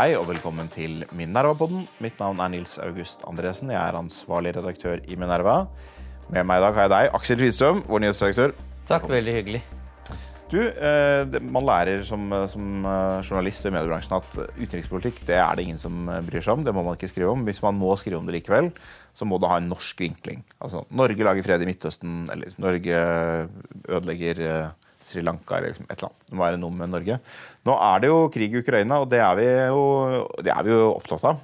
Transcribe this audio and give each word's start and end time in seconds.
Hei 0.00 0.14
og 0.16 0.30
velkommen 0.30 0.70
til 0.72 1.02
Minerva-podden. 1.12 1.82
Mitt 2.00 2.16
navn 2.22 2.38
er 2.40 2.54
Nils 2.54 2.78
August 2.80 3.26
Andresen. 3.28 3.68
Jeg 3.74 3.80
er 3.80 3.98
ansvarlig 3.98 4.54
redaktør 4.56 5.02
i 5.04 5.18
Minerva. 5.20 5.66
Med 6.32 6.48
meg 6.48 6.62
i 6.62 6.64
dag 6.64 6.78
har 6.78 6.86
jeg 6.86 6.92
deg, 6.94 7.10
Aksel 7.18 7.42
Fridstrøm, 7.42 7.82
vår 7.90 8.02
nyhetsredaktør. 8.06 8.56
Takk, 8.88 9.04
veldig 9.12 9.36
hyggelig. 9.36 9.60
Du, 10.50 10.56
eh, 10.64 11.36
Man 11.44 11.68
lærer 11.68 12.00
som, 12.08 12.24
som 12.50 12.86
eh, 12.88 13.20
journalist 13.28 13.66
og 13.66 13.70
i 13.70 13.76
mediebransjen 13.76 14.16
at 14.16 14.32
utenrikspolitikk 14.56 15.20
det 15.28 15.36
er 15.38 15.58
det 15.58 15.68
ingen 15.68 15.78
som 15.78 16.08
eh, 16.08 16.24
bryr 16.26 16.42
seg 16.42 16.56
om. 16.56 16.64
Det 16.66 16.74
må 16.74 16.82
man 16.86 16.96
ikke 16.96 17.12
skrive 17.12 17.36
om. 17.36 17.44
Hvis 17.46 17.60
man 17.62 17.76
må 17.78 17.92
skrive 18.00 18.18
om 18.18 18.26
det 18.26 18.40
likevel, 18.40 18.72
så 19.14 19.28
må 19.28 19.38
det 19.38 19.52
ha 19.52 19.60
en 19.60 19.68
norsk 19.70 20.00
vinkling. 20.00 20.40
Altså, 20.58 20.86
Norge 20.90 21.28
lager 21.28 21.46
fred 21.46 21.62
i 21.62 21.68
Midtøsten, 21.68 22.24
eller 22.32 22.56
Norge 22.56 23.04
ødelegger 23.84 24.42
eh, 24.48 24.79
Sri 25.10 25.22
Lanka, 25.26 25.58
eller 25.58 25.74
et 25.74 25.80
eller 25.90 26.08
annet. 26.08 26.26
Det 26.28 26.36
må 26.38 26.46
være 26.46 26.60
noe 26.62 26.76
med 26.80 26.92
Norge. 26.94 27.16
Nå 27.66 27.74
er 27.90 28.02
det 28.02 28.10
jo 28.12 28.20
krig 28.32 28.54
i 28.54 28.60
Ukraina, 28.62 29.00
og 29.02 29.10
det 29.12 29.20
er 29.20 29.34
vi 29.38 29.48
jo, 29.50 29.82
det 30.46 30.52
er 30.54 30.66
vi 30.66 30.76
jo 30.76 30.92
opptatt 30.94 31.26
av. 31.32 31.40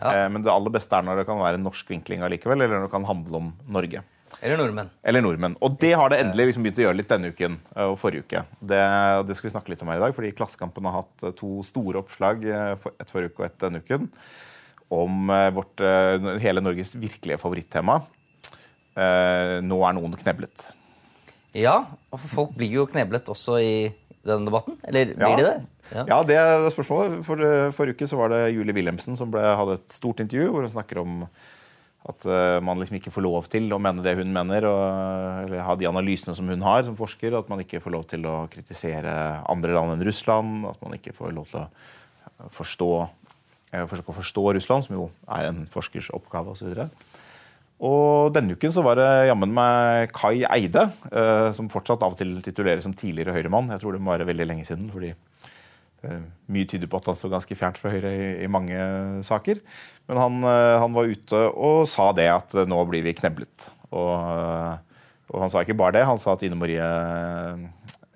Ja. 0.00 0.14
Eh, 0.24 0.28
Men 0.32 0.42
det 0.46 0.52
aller 0.52 0.72
beste 0.72 0.96
er 0.96 1.04
når 1.04 1.20
det 1.20 1.26
kan 1.28 1.40
være 1.42 1.60
norsk 1.60 1.92
vinkling 1.92 2.24
allikevel, 2.24 2.64
eller 2.64 2.80
når 2.80 2.88
det 2.88 2.94
kan 2.96 3.08
handle 3.08 3.42
om 3.42 3.52
Norge. 3.68 4.02
Eller 4.40 4.56
nordmenn. 4.56 4.88
Eller 5.04 5.20
nordmenn. 5.20 5.56
Og 5.60 5.74
det 5.82 5.90
har 5.98 6.08
det 6.08 6.20
endelig 6.22 6.46
liksom 6.48 6.64
begynt 6.64 6.78
å 6.80 6.84
gjøre 6.86 6.96
litt 6.96 7.10
denne 7.10 7.32
uken 7.34 7.58
eh, 7.74 7.88
og 7.90 7.98
forrige 8.00 8.24
uke. 8.24 8.44
Det, 8.72 8.80
det 9.28 9.36
skal 9.36 9.50
vi 9.50 9.54
snakke 9.56 9.74
litt 9.74 9.82
om 9.84 9.90
her 9.92 10.00
i 10.00 10.04
dag, 10.06 10.14
fordi 10.16 10.32
Klassekampen 10.38 10.88
har 10.88 11.02
hatt 11.02 11.26
eh, 11.26 11.34
to 11.36 11.58
store 11.66 12.00
oppslag, 12.00 12.46
et 12.48 13.12
forrige 13.12 13.34
uke 13.34 13.44
og 13.44 13.50
et 13.50 13.60
denne 13.66 13.82
uken, 13.84 14.08
om 14.90 15.30
vårt, 15.54 15.78
hele 16.42 16.62
Norges 16.64 16.96
virkelige 16.98 17.38
favorittema. 17.38 18.00
Nå 19.62 19.76
er 19.86 19.94
noen 19.94 20.16
kneblet. 20.18 20.64
Ja, 21.56 21.84
og 22.12 22.22
folk 22.30 22.54
blir 22.58 22.70
jo 22.70 22.86
kneblet 22.86 23.28
også 23.32 23.58
i 23.62 23.74
denne 24.26 24.46
debatten. 24.46 24.76
Eller 24.86 25.14
blir 25.14 25.30
Ja. 25.30 25.36
de 25.36 25.46
det? 25.46 25.66
Ja. 25.90 26.04
Ja, 26.06 26.22
det 26.22 26.36
er 26.36 26.70
spørsmålet. 26.70 27.24
For, 27.24 27.40
eh, 27.40 27.70
forrige 27.72 27.96
uke 27.96 28.06
så 28.06 28.16
var 28.16 28.28
det 28.28 28.54
Julie 28.54 28.74
Wilhelmsen 28.74 29.16
som 29.16 29.30
ble, 29.30 29.40
hadde 29.40 29.74
et 29.80 29.88
stort 29.92 30.20
intervju 30.20 30.50
hvor 30.52 30.62
hun 30.62 30.70
snakker 30.70 31.00
om 31.02 31.26
at 32.08 32.24
uh, 32.24 32.60
man 32.64 32.78
liksom 32.80 32.96
ikke 32.96 33.12
får 33.12 33.22
lov 33.26 33.48
til 33.52 33.68
å 33.74 33.78
mene 33.78 34.00
det 34.02 34.16
hun 34.16 34.32
mener, 34.32 34.64
og, 34.64 35.44
eller 35.44 35.60
ha 35.66 35.74
de 35.76 35.84
analysene 35.84 36.34
som 36.34 36.48
hun 36.48 36.62
har 36.64 36.82
som 36.86 36.96
forsker. 36.96 37.36
At 37.36 37.50
man 37.52 37.60
ikke 37.60 37.82
får 37.84 37.92
lov 37.92 38.06
til 38.08 38.24
å 38.24 38.48
kritisere 38.48 39.44
andre 39.50 39.74
land 39.76 39.92
enn 39.92 40.06
Russland. 40.08 40.64
At 40.70 40.80
man 40.80 40.96
ikke 40.96 41.12
får 41.12 41.34
lov 41.36 41.50
til 41.52 41.60
å 41.60 42.48
forstå, 42.56 42.90
eh, 43.74 43.84
forsøke 43.84 44.14
å 44.14 44.16
forstå 44.16 44.46
Russland, 44.56 44.86
som 44.86 44.96
jo 44.96 45.10
er 45.28 45.50
en 45.50 45.66
forskers 45.70 46.08
oppgave 46.16 46.54
osv. 46.54 46.88
Og 47.80 48.32
denne 48.36 48.56
uken 48.58 48.72
så 48.74 48.82
var 48.84 48.98
det 49.00 49.08
jammen 49.30 49.52
meg 49.56 50.10
Kai 50.12 50.42
Eide, 50.44 50.84
eh, 51.08 51.48
som 51.56 51.70
fortsatt 51.72 52.02
av 52.04 52.12
og 52.12 52.20
til 52.20 52.34
tituleres 52.44 52.84
som 52.84 52.92
tidligere 52.96 53.32
høyremann. 53.32 53.70
Jeg 53.72 53.80
tror 53.80 53.96
det 53.96 54.02
må 54.04 54.12
være 54.12 54.28
veldig 54.28 54.46
lenge 54.50 54.66
siden, 54.68 54.90
fordi 54.92 55.14
eh, 55.14 56.26
mye 56.52 56.68
tyder 56.68 56.90
på 56.92 57.00
at 57.00 57.08
han 57.08 57.16
står 57.16 57.32
ganske 57.38 57.56
fjernt 57.56 57.80
fra 57.80 57.92
Høyre 57.94 58.12
i, 58.44 58.50
mange 58.52 58.76
saker. 59.24 59.62
Men 60.12 60.20
han, 60.20 60.36
eh, 60.52 60.76
han 60.84 60.96
var 60.96 61.08
ute 61.08 61.42
og 61.54 61.88
sa 61.88 62.10
det 62.16 62.28
at 62.34 62.58
nå 62.68 62.82
blir 62.90 63.06
vi 63.06 63.16
kneblet. 63.16 63.70
Og, 63.96 64.12
og 65.32 65.40
han 65.46 65.52
sa 65.52 65.64
ikke 65.64 65.78
bare 65.80 65.96
det, 65.96 66.04
han 66.10 66.20
sa 66.20 66.36
at 66.36 66.44
Ine 66.44 66.60
Marie 66.60 66.84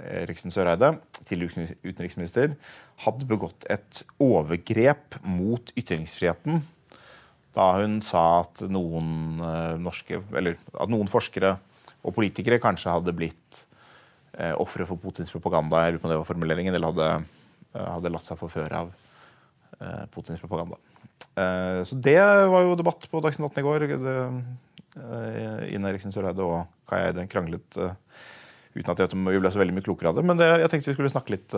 Eriksen 0.05 0.53
Søreide, 0.53 0.99
tidligere 1.25 1.73
utenriksminister, 1.87 2.53
hadde 3.07 3.27
begått 3.33 3.65
et 3.73 4.05
overgrep 4.21 5.17
mot 5.25 5.73
ytringsfriheten 5.79 6.61
da 7.55 7.69
hun 7.79 8.01
sa 8.05 8.25
at 8.43 8.65
noen 8.73 9.39
eh, 9.41 9.77
norske, 9.81 10.19
at 10.21 10.91
noen 10.93 11.11
forskere 11.11 11.55
og 12.05 12.15
politikere 12.17 12.59
kanskje 12.63 12.93
hadde 12.93 13.15
blitt 13.17 13.61
eh, 14.39 14.53
ofre 14.61 14.87
for 14.89 15.01
Putins 15.01 15.31
propaganda, 15.33 15.85
jeg 15.87 15.95
lurer 15.95 16.03
på 16.03 16.09
om 16.11 16.15
det 16.15 16.19
var 16.21 16.29
formuleringen, 16.29 16.75
eller 16.77 16.93
hadde, 16.93 17.09
eh, 17.75 17.87
hadde 17.95 18.13
latt 18.13 18.27
seg 18.27 18.41
forføre 18.41 18.83
av 18.85 18.91
eh, 19.81 20.05
Putins 20.15 20.43
propaganda. 20.43 20.77
Eh, 21.39 21.81
så 21.89 21.97
det 22.03 22.19
var 22.21 22.67
jo 22.67 22.77
debatt 22.79 23.07
på 23.11 23.23
Dagsnytt 23.25 23.49
18 23.55 23.63
i 23.63 23.67
går. 23.69 23.87
Det, 24.05 24.17
eh, 24.99 25.63
Ine 25.75 25.93
Eriksen 25.95 26.13
Søreide 26.15 26.45
og 26.45 26.67
Kai 26.91 27.05
Eide 27.07 27.25
kranglet 27.31 27.79
uten 28.75 28.91
at 28.91 28.99
jeg- 29.05 29.15
ble 29.15 29.51
så 29.55 29.63
veldig 29.63 29.75
mye 29.79 29.87
klokere 29.87 30.11
av 30.11 30.17
det. 30.19 30.25
Men 30.27 30.37
det, 30.37 30.51
jeg 30.61 30.71
tenkte 30.73 30.91
vi 30.91 30.97
skulle 30.99 31.15
snakke 31.15 31.31
litt 31.37 31.55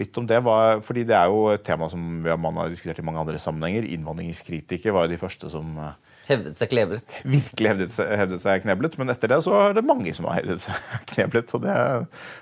litt 0.00 0.18
om 0.20 0.26
det. 0.28 0.40
Var, 0.44 0.82
fordi 0.84 1.04
det 1.08 1.16
er 1.16 1.30
jo 1.32 1.46
et 1.52 1.64
tema 1.66 1.88
som 1.92 2.02
vi 2.24 2.32
har, 2.32 2.40
man 2.40 2.58
har 2.60 2.72
diskutert 2.72 3.00
i 3.00 3.06
mange 3.06 3.22
andre 3.22 3.40
sammenhenger. 3.42 3.88
Innvandringskritikere 3.96 4.94
var 4.94 5.06
jo 5.06 5.14
de 5.14 5.20
første 5.20 5.52
som 5.52 5.78
eh, 5.82 5.94
Hevdet 6.26 6.58
seg 6.58 6.72
kneblet. 6.72 7.12
virkelig 7.22 7.68
hevdet 7.70 7.92
seg, 7.94 8.08
hevdet 8.18 8.42
seg 8.42 8.64
kneblet. 8.64 8.96
Men 8.98 9.12
etter 9.12 9.30
det 9.30 9.38
så 9.46 9.54
er 9.60 9.76
det 9.76 9.86
mange 9.86 10.10
som 10.16 10.26
har 10.26 10.40
hevdet 10.40 10.64
seg 10.64 10.88
kneblet. 11.12 11.54
Og 11.54 11.62
det, 11.62 11.76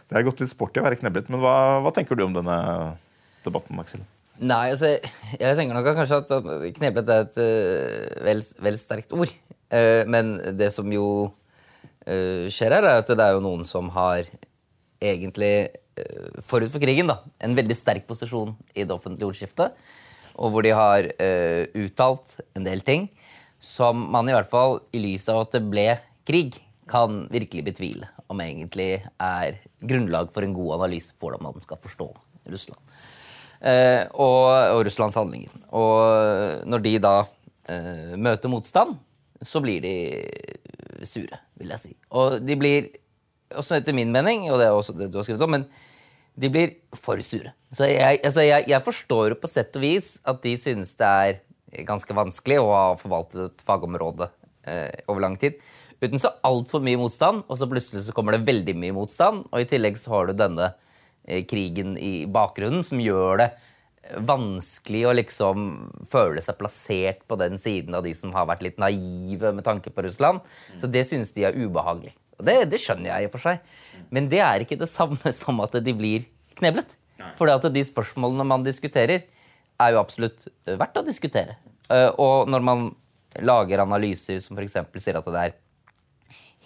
det 0.09 0.19
er 0.19 0.27
gått 0.27 0.41
litt 0.41 0.53
sport 0.55 0.77
i 0.77 0.81
å 0.81 0.87
være 0.87 1.01
kneblet. 1.03 1.29
Men 1.33 1.43
hva, 1.45 1.55
hva 1.85 1.93
tenker 1.95 2.17
du 2.17 2.25
om 2.25 2.37
denne 2.37 2.59
debatten, 3.45 3.81
Aksel? 3.83 4.05
Nei, 4.41 4.73
altså, 4.73 4.97
jeg 5.39 5.59
tenker 5.59 5.77
nok 5.77 5.93
kanskje 5.95 6.23
at 6.25 6.33
kneblet 6.79 7.13
er 7.13 7.27
et 7.27 7.37
uh, 7.39 8.25
vel, 8.27 8.41
vel 8.67 8.79
sterkt 8.81 9.13
ord. 9.15 9.31
Uh, 9.69 10.03
men 10.11 10.35
det 10.59 10.73
som 10.75 10.89
jo 10.91 11.07
uh, 11.29 12.47
skjer 12.51 12.75
her, 12.75 12.89
er 12.89 13.05
at 13.05 13.13
det 13.13 13.21
er 13.21 13.37
jo 13.37 13.45
noen 13.45 13.69
som 13.69 13.93
har 13.95 14.27
egentlig 15.05 15.55
forut 16.47 16.73
for 16.73 16.83
krigen 16.83 17.11
da, 17.11 17.21
en 17.45 17.55
veldig 17.55 17.77
sterk 17.79 18.09
posisjon 18.09 18.55
i 18.75 18.83
det 18.83 18.95
offentlige 18.95 19.29
ordskiftet. 19.29 19.77
Og 20.35 20.51
hvor 20.51 20.67
de 20.67 20.75
har 20.75 21.07
uh, 21.07 21.63
uttalt 21.79 22.39
en 22.59 22.67
del 22.67 22.83
ting 22.87 23.09
som 23.65 24.01
man 24.13 24.29
i 24.29 24.35
hvert 24.35 24.51
fall 24.51 24.81
i 24.93 25.01
lys 25.01 25.29
av 25.33 25.45
at 25.45 25.55
det 25.57 25.65
ble 25.71 25.89
krig, 26.29 26.61
kan 26.85 27.23
virkelig 27.33 27.63
betvile 27.65 28.09
om 28.29 28.41
egentlig 28.45 28.99
er 29.23 29.55
grunnlag 29.81 30.29
for 30.35 30.45
en 30.45 30.53
god 30.53 30.75
analyse 30.77 31.15
på 31.17 31.25
hvordan 31.25 31.47
man 31.47 31.65
skal 31.65 31.81
forstå 31.81 32.11
Russland. 32.53 32.81
Uh, 33.65 34.05
og, 34.21 34.49
og 34.75 34.83
Russlands 34.85 35.17
handlinger. 35.17 35.55
Og 35.73 36.67
når 36.69 36.85
de 36.85 36.93
da 37.01 37.15
uh, 37.25 38.13
møter 38.21 38.53
motstand, 38.53 38.99
så 39.41 39.63
blir 39.65 39.81
de 39.85 39.95
sure, 41.09 41.41
vil 41.57 41.73
jeg 41.73 41.81
si. 41.81 41.95
Og 42.13 42.37
de 42.45 42.57
blir, 42.61 42.91
også 43.53 43.79
etter 43.79 43.97
min 43.97 44.13
mening, 44.15 44.49
og 44.51 44.61
det 44.61 44.69
er 44.69 44.77
også 44.77 44.97
det 44.97 45.11
du 45.13 45.19
har 45.21 45.27
skrevet 45.27 45.45
om, 45.45 45.57
men 45.59 45.67
de 46.35 46.51
blir 46.51 46.75
for 46.99 47.21
sure. 47.23 47.53
Så 47.75 47.87
jeg, 47.91 48.21
altså 48.25 48.43
jeg, 48.43 48.67
jeg 48.71 48.87
forstår 48.87 49.37
på 49.39 49.51
sett 49.51 49.77
og 49.79 49.85
vis 49.85 50.17
at 50.27 50.41
de 50.43 50.55
synes 50.59 50.95
det 50.99 51.11
er 51.11 51.85
ganske 51.87 52.17
vanskelig 52.17 52.61
å 52.63 52.71
ha 52.73 52.85
forvaltet 52.99 53.49
et 53.49 53.65
fagområde 53.67 54.31
eh, 54.67 55.05
over 55.11 55.27
lang 55.27 55.39
tid 55.39 55.59
uten 56.05 56.21
så 56.21 56.33
altfor 56.45 56.83
mye 56.85 56.99
motstand, 57.01 57.45
og 57.49 57.59
så 57.59 57.69
plutselig 57.71 58.05
så 58.07 58.15
kommer 58.17 58.37
det 58.37 58.47
veldig 58.49 58.75
mye 58.77 58.97
motstand, 58.97 59.47
og 59.51 59.63
i 59.63 59.69
tillegg 59.69 59.97
så 60.01 60.17
har 60.17 60.29
du 60.29 60.35
denne 60.37 60.73
eh, 61.25 61.45
krigen 61.49 61.95
i 62.01 62.27
bakgrunnen 62.31 62.85
som 62.87 63.01
gjør 63.03 63.41
det 63.45 63.49
vanskelig 64.29 65.01
å 65.09 65.15
liksom 65.17 65.69
føle 66.13 66.43
seg 66.45 66.59
plassert 66.59 67.23
på 67.29 67.39
den 67.41 67.57
siden 67.61 67.97
av 67.97 68.05
de 68.05 68.13
som 68.17 68.35
har 68.37 68.49
vært 68.51 68.67
litt 68.67 68.81
naive 68.83 69.55
med 69.57 69.65
tanke 69.65 69.89
på 69.89 70.05
Russland. 70.05 70.43
Så 70.77 70.91
det 70.93 71.07
synes 71.09 71.33
de 71.33 71.47
er 71.49 71.57
ubehagelig. 71.57 72.13
Det, 72.43 72.57
det 72.71 72.81
skjønner 72.83 73.11
jeg 73.13 73.25
i 73.25 73.29
og 73.29 73.35
for 73.37 73.45
seg. 73.47 73.59
Men 74.15 74.29
det 74.33 74.41
er 74.43 74.65
ikke 74.65 74.79
det 74.81 74.91
samme 74.91 75.33
som 75.43 75.61
at 75.65 75.77
de 75.85 75.95
blir 75.97 76.27
kneblet. 76.59 76.97
For 77.39 77.49
at 77.51 77.65
de 77.73 77.83
spørsmålene 77.87 78.45
man 78.47 78.65
diskuterer, 78.67 79.25
er 79.81 79.91
jo 79.95 80.01
absolutt 80.01 80.47
eh, 80.67 80.77
verdt 80.79 80.99
å 81.01 81.05
diskutere. 81.07 81.57
Eh, 81.91 82.11
Og 82.21 82.51
når 82.51 82.63
man 82.63 82.89
lager 83.43 83.83
analyser 83.83 84.39
som 84.43 84.59
f.eks. 84.59 84.77
sier 85.03 85.19
at 85.19 85.31
det 85.35 85.41
er 85.49 85.55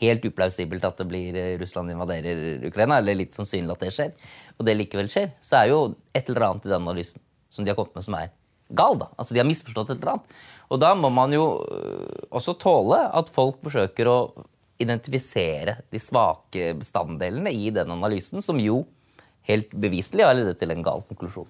helt 0.02 0.26
uplausibelt 0.28 0.84
at 0.84 0.98
det 1.00 1.06
blir 1.10 1.36
eh, 1.38 1.54
Russland 1.60 1.92
invaderer 1.92 2.66
Ukraina, 2.68 2.98
eller 3.00 3.16
litt 3.16 3.36
sannsynlig 3.36 3.72
at 3.74 3.86
det 3.86 3.94
skjer, 3.96 4.12
og 4.58 4.66
det 4.68 4.76
likevel 4.76 5.08
skjer, 5.12 5.32
så 5.40 5.62
er 5.62 5.72
jo 5.72 5.80
et 6.16 6.28
eller 6.28 6.48
annet 6.50 6.68
i 6.68 6.72
den 6.72 6.82
analysen 6.84 7.24
som 7.48 7.64
de 7.64 7.72
har 7.72 7.78
kommet 7.78 7.96
med, 7.96 8.04
som 8.04 8.18
er 8.18 8.28
gal. 8.76 8.98
da. 9.00 9.08
Altså 9.16 9.34
De 9.34 9.40
har 9.40 9.48
misforstått 9.48 9.94
et 9.94 10.00
eller 10.02 10.18
annet. 10.18 10.36
Og 10.68 10.80
da 10.82 10.92
må 10.98 11.08
man 11.12 11.32
jo 11.32 11.46
også 12.28 12.54
tåle 12.60 13.00
at 13.16 13.32
folk 13.32 13.62
forsøker 13.64 14.10
å 14.10 14.18
identifisere 14.78 15.78
de 15.90 16.00
svake 16.02 16.72
bestanddelene 16.78 17.50
i 17.54 17.70
den 17.74 17.90
analysen, 17.90 18.42
som 18.44 18.60
jo 18.62 18.84
helt 19.48 19.72
beviselig 19.72 20.26
har 20.26 20.36
ledet 20.36 20.58
til 20.60 20.72
en 20.74 20.84
gal 20.84 21.04
konklusjon. 21.08 21.48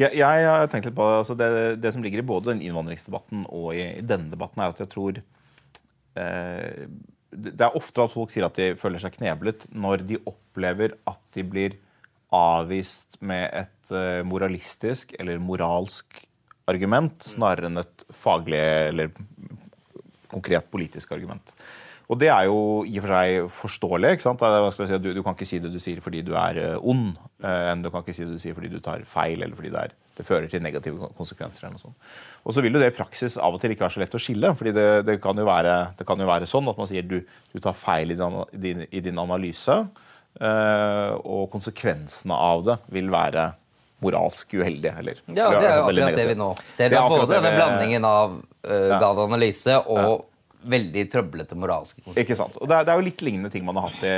Jeg, 0.00 0.10
jeg 0.18 0.46
har 0.48 0.66
tenkt 0.70 0.88
litt 0.88 0.96
på 0.96 1.06
altså 1.20 1.36
det, 1.38 1.48
det 1.82 1.92
som 1.94 2.02
ligger 2.02 2.22
i 2.22 2.26
både 2.26 2.50
den 2.50 2.62
innvandringsdebatten 2.66 3.44
og 3.46 3.74
i, 3.76 3.84
i 4.00 4.06
denne 4.06 4.32
debatten, 4.32 4.62
er 4.62 4.74
at 4.74 4.82
jeg 4.82 4.90
tror 4.90 5.20
eh, 6.18 6.86
Det 7.30 7.62
er 7.62 7.78
ofte 7.78 8.02
at 8.02 8.14
folk 8.14 8.34
sier 8.34 8.48
at 8.48 8.58
de 8.58 8.72
føler 8.78 9.02
seg 9.02 9.14
kneblet 9.14 9.68
når 9.70 10.02
de 10.08 10.18
opplever 10.26 10.96
at 11.10 11.22
de 11.36 11.46
blir 11.46 11.78
avvist 12.34 13.20
med 13.22 13.46
et 13.54 13.94
eh, 13.94 14.22
moralistisk 14.26 15.14
eller 15.20 15.42
moralsk 15.42 16.24
argument 16.70 17.22
snarere 17.22 17.68
enn 17.68 17.82
et 17.82 18.06
faglig 18.16 18.58
eller 18.58 19.12
konkret 20.34 20.68
politisk 20.72 21.14
argument. 21.16 21.54
Og 22.12 22.20
det 22.20 22.28
er 22.28 22.48
jo 22.50 22.84
i 22.84 22.98
og 23.00 23.04
for 23.06 23.14
seg 23.14 23.46
forståelig. 23.58 24.10
ikke 24.14 24.26
sant? 24.26 24.42
Si, 24.76 24.98
du, 25.00 25.10
du 25.16 25.22
kan 25.24 25.36
ikke 25.36 25.48
si 25.48 25.60
det 25.62 25.72
du 25.72 25.80
sier 25.80 26.02
fordi 26.04 26.20
du 26.26 26.34
er 26.36 26.60
eh, 26.60 26.76
ond, 26.92 27.14
eh, 27.40 27.70
enn 27.72 27.84
du 27.84 27.88
kan 27.92 28.04
ikke 28.04 28.16
si 28.16 28.26
det 28.26 28.36
du 28.36 28.42
sier 28.42 28.56
fordi 28.56 28.72
du 28.72 28.80
tar 28.84 29.06
feil, 29.08 29.40
eller 29.40 29.56
fordi 29.56 29.72
det, 29.72 29.86
er, 29.86 29.94
det 30.18 30.26
fører 30.28 30.50
til 30.52 30.62
negative 30.64 31.08
konsekvenser. 31.16 31.64
eller 31.64 31.78
noe 31.78 31.86
sånt. 31.86 32.12
Og 32.44 32.52
så 32.52 32.64
vil 32.64 32.76
jo 32.76 32.82
det 32.82 32.92
i 32.92 32.96
praksis 32.96 33.38
av 33.40 33.56
og 33.56 33.62
til 33.62 33.72
ikke 33.72 33.86
være 33.86 33.96
så 33.96 34.04
lett 34.04 34.18
å 34.18 34.20
skille. 34.20 34.52
fordi 34.58 34.74
det, 34.76 34.88
det, 35.08 35.18
kan, 35.24 35.40
jo 35.40 35.48
være, 35.48 35.78
det 35.96 36.08
kan 36.08 36.20
jo 36.20 36.28
være 36.28 36.50
sånn 36.50 36.68
at 36.68 36.80
man 36.80 36.90
sier 36.90 37.08
du, 37.08 37.22
du 37.24 37.60
tar 37.64 37.76
feil 37.78 38.12
i 38.12 38.18
din, 38.20 38.40
din, 38.52 38.84
i 38.92 39.04
din 39.08 39.24
analyse, 39.24 39.80
eh, 40.40 41.12
og 41.24 41.48
konsekvensene 41.56 42.36
av 42.36 42.68
det 42.68 42.80
vil 42.92 43.08
være 43.14 43.48
moralsk 44.04 44.54
uheldig 44.60 44.92
Eller, 44.92 45.18
Ja, 45.26 45.48
det 45.56 45.66
er 45.68 45.80
jo 45.80 45.88
veldig 45.88 46.04
akkurat 46.04 46.20
det 46.20 46.28
vi 46.30 46.38
nå 46.38 46.50
ser. 46.68 46.92
Det 46.92 47.00
er 47.00 47.10
både 47.10 47.28
denne 47.32 47.52
blandingen 47.56 48.06
av 48.08 48.38
uh, 48.38 48.94
gal 49.00 49.24
analyse 49.24 49.76
og 49.84 50.26
veldig 50.64 51.04
trøblete 51.12 51.56
moralske 51.60 52.00
konsekvenser. 52.00 52.24
Ikke 52.24 52.36
sant? 52.38 52.58
Og 52.60 52.70
det 52.70 52.78
er, 52.78 52.86
det 52.86 52.94
er 52.94 53.00
jo 53.00 53.06
litt 53.08 53.24
lignende 53.26 53.52
ting 53.52 53.64
man 53.66 53.78
har 53.80 53.90
hatt 53.90 54.04
i, 54.08 54.14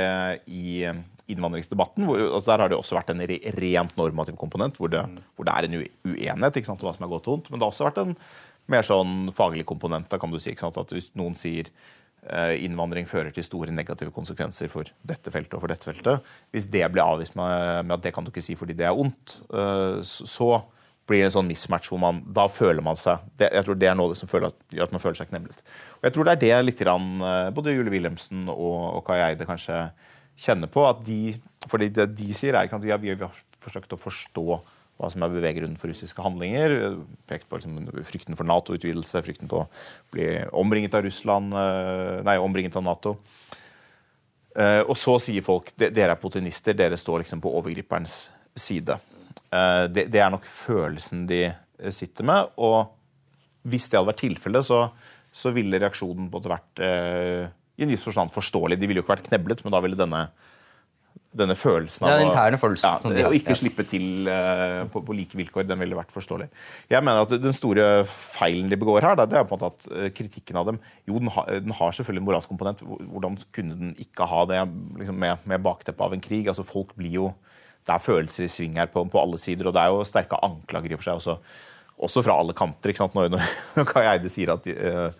i 0.47 0.75
eh, 0.87 1.01
innvandringsdebatten. 1.33 2.05
Hvor, 2.07 2.21
altså 2.29 2.53
der 2.53 2.63
har 2.63 2.71
det 2.71 2.79
også 2.79 2.97
vært 2.99 3.11
en 3.11 3.23
rent 3.59 3.97
normativ 3.99 4.37
komponent, 4.39 4.79
hvor 4.79 4.91
det, 4.93 5.03
hvor 5.35 5.47
det 5.47 5.55
er 5.55 5.67
en 5.67 5.77
uenighet 5.81 6.61
ikke 6.61 6.69
sant, 6.69 6.83
om 6.83 6.89
hva 6.89 6.95
som 6.95 7.07
er 7.07 7.11
godt 7.11 7.27
og 7.27 7.35
vondt. 7.35 7.51
Men 7.51 7.59
det 7.59 7.67
har 7.67 7.75
også 7.75 7.89
vært 7.89 8.01
en 8.05 8.15
mer 8.71 8.87
sånn 8.87 9.13
faglig 9.35 9.67
komponent. 9.67 10.09
Da 10.11 10.19
kan 10.21 10.31
du 10.31 10.39
si 10.39 10.53
ikke 10.53 10.65
sant, 10.65 10.79
at 10.79 10.95
Hvis 10.95 11.11
noen 11.19 11.35
sier 11.39 11.67
eh, 11.67 11.96
innvandring 12.59 13.07
fører 13.07 13.31
til 13.35 13.45
store 13.45 13.73
negative 13.73 14.11
konsekvenser 14.15 14.71
for 14.71 14.89
dette 15.07 15.31
feltet 15.33 15.55
og 15.55 15.63
for 15.63 15.71
dette 15.71 15.87
feltet, 15.87 16.31
hvis 16.51 16.67
det 16.73 16.83
blir 16.91 17.05
avvist 17.05 17.37
med, 17.39 17.85
med 17.87 17.97
at 17.97 18.07
det 18.07 18.13
kan 18.15 18.25
du 18.25 18.31
ikke 18.33 18.43
si 18.43 18.57
fordi 18.59 18.75
det 18.77 18.87
er 18.89 18.97
ondt, 18.97 19.39
eh, 19.53 20.01
så, 20.03 20.57
blir 21.07 21.21
det 21.23 21.29
en 21.29 21.37
sånn 21.37 21.47
mismatch 21.47 21.87
hvor 21.87 22.01
man 22.03 22.17
da 22.35 22.49
føler 22.51 22.83
man 22.83 22.97
seg 22.99 23.21
det, 23.39 23.47
Jeg 23.55 23.63
tror 23.63 23.77
det 23.79 23.87
er 23.87 23.93
noe 23.95 24.15
som 24.19 24.27
gjør 24.27 24.49
at 24.51 24.91
man 24.91 24.99
føler 24.99 25.15
seg 25.15 25.29
kneblet. 25.29 25.61
Og 26.01 26.03
jeg 26.03 26.15
tror 26.17 26.27
det 26.27 26.33
er 26.33 26.41
det 26.41 26.65
litt 26.65 26.81
grann, 26.83 27.05
eh, 27.23 27.51
både 27.55 27.75
Julie 27.77 27.93
Wilhelmsen 27.93 28.49
og, 28.51 28.75
og 28.97 29.05
Kai 29.07 29.21
Eide 29.23 29.47
kanskje 29.47 29.85
kjenner 30.37 30.67
på. 30.67 30.83
at 30.83 30.99
de, 31.07 31.37
fordi 31.71 31.87
det 31.95 32.09
de 32.17 32.33
sier, 32.35 32.57
er 32.59 32.67
at 32.67 32.75
har, 32.75 32.99
vi 32.99 33.15
har 33.15 33.39
forsøkt 33.63 33.95
å 33.95 34.01
forstå 34.01 34.59
hva 34.97 35.09
som 35.13 35.21
er 35.21 35.33
beveggrunnen 35.33 35.77
for 35.77 35.91
russiske 35.91 36.23
handlinger. 36.25 36.73
Pekt 37.29 37.45
på 37.49 37.59
liksom, 37.59 37.77
frykten 38.07 38.37
for 38.37 38.49
Nato-utvidelse, 38.49 39.21
frykten 39.25 39.49
på 39.51 39.61
å 39.61 39.67
bli 40.13 40.29
omringet 40.57 40.97
av 40.97 41.05
Russland, 41.05 41.53
eh, 41.53 42.17
nei, 42.25 42.37
omringet 42.41 42.77
av 42.79 42.85
Nato. 42.85 43.17
Eh, 44.57 44.81
og 44.81 44.95
så 44.97 45.19
sier 45.21 45.45
folk 45.45 45.69
dere 45.77 46.15
er 46.15 46.21
potenister, 46.21 46.73
dere 46.73 46.97
står 46.97 47.21
liksom 47.21 47.43
på 47.43 47.53
overgriperens 47.59 48.17
side. 48.57 48.97
Eh, 49.53 49.85
det, 49.93 50.09
er 50.17 50.33
nok 50.33 50.47
følelsen 50.49 51.27
de 51.29 51.43
sitter 51.93 52.25
med. 52.25 52.49
Og 52.57 52.89
hvis 53.69 53.89
det 53.91 53.99
hadde 53.99 54.09
vært 54.09 54.25
tilfellet, 54.25 54.65
så, 54.65 54.87
så 55.29 55.53
ville 55.53 55.77
reaksjonen 55.77 56.31
på 56.33 56.41
det 56.41 56.53
vært 56.55 56.81
i 57.77 57.85
en 57.85 57.91
viss 57.93 58.05
forstand 58.07 58.33
forståelig. 58.33 58.79
De 58.81 58.89
ville 58.89 59.03
jo 59.03 59.05
ikke 59.05 59.13
vært 59.13 59.27
kneblet, 59.29 59.61
men 59.61 59.75
da 59.75 59.81
ville 59.83 59.99
denne, 59.99 60.23
denne 61.37 61.55
følelsen 61.57 62.07
er 62.07 62.17
den 62.19 62.27
interne 62.31 62.57
følelsen 62.59 62.87
ja, 62.89 62.99
som 63.03 63.13
de 63.15 63.21
har, 63.23 63.31
Å 63.31 63.37
ikke 63.37 63.55
slippe 63.59 63.85
til 63.87 64.27
uh, 64.27 64.83
på, 64.93 65.01
på 65.07 65.15
like 65.17 65.37
vilkår, 65.39 65.67
den 65.69 65.79
ville 65.81 65.95
vært 65.97 66.11
forståelig. 66.15 66.47
Jeg 66.91 67.05
mener 67.05 67.23
at 67.27 67.35
Den 67.43 67.55
store 67.55 67.85
feilen 68.09 68.69
de 68.71 68.79
begår 68.81 69.05
her, 69.05 69.15
det 69.21 69.37
er 69.37 69.45
på 69.47 69.55
en 69.55 69.61
måte 69.61 69.69
at 69.73 69.87
eh, 69.93 70.09
kritikken 70.17 70.57
av 70.59 70.67
dem 70.71 70.81
Jo, 71.07 71.19
den, 71.21 71.29
har- 71.35 71.49
den 71.63 71.75
har 71.77 71.95
selvfølgelig 71.95 72.23
en 72.23 72.27
moralsk 72.31 72.51
komponent. 72.51 72.83
Hvordan 72.83 73.37
kunne 73.55 73.77
den 73.79 73.95
ikke 74.01 74.27
ha 74.27 74.43
det 74.49 74.59
liksom, 74.99 75.17
med, 75.21 75.45
med 75.53 75.63
bakteppet 75.65 76.05
av 76.09 76.17
en 76.17 76.23
krig? 76.25 76.47
altså 76.51 76.65
Folk 76.67 76.91
blir 76.99 77.13
jo 77.21 77.29
Det 77.87 77.95
er 77.95 78.03
følelser 78.03 78.43
i 78.47 78.51
sving 78.51 78.75
her 78.81 78.89
på, 78.91 79.05
på 79.07 79.21
alle 79.21 79.37
sider, 79.39 79.69
og 79.69 79.73
det 79.77 79.81
er 79.85 79.93
jo 79.95 80.03
sterke 80.07 80.39
anklager 80.43 80.91
i 80.91 80.97
og 80.97 80.99
for 81.03 81.07
seg 81.07 81.21
også, 81.21 81.37
også 82.09 82.23
fra 82.27 82.35
alle 82.41 82.53
kanter. 82.57 82.91
ikke? 82.91 83.07
Når, 83.15 83.29
når 83.77 83.87
Kai 83.93 84.03
Eide 84.11 84.29
sier 84.33 84.51
at 84.57 84.67
eh, 84.73 85.11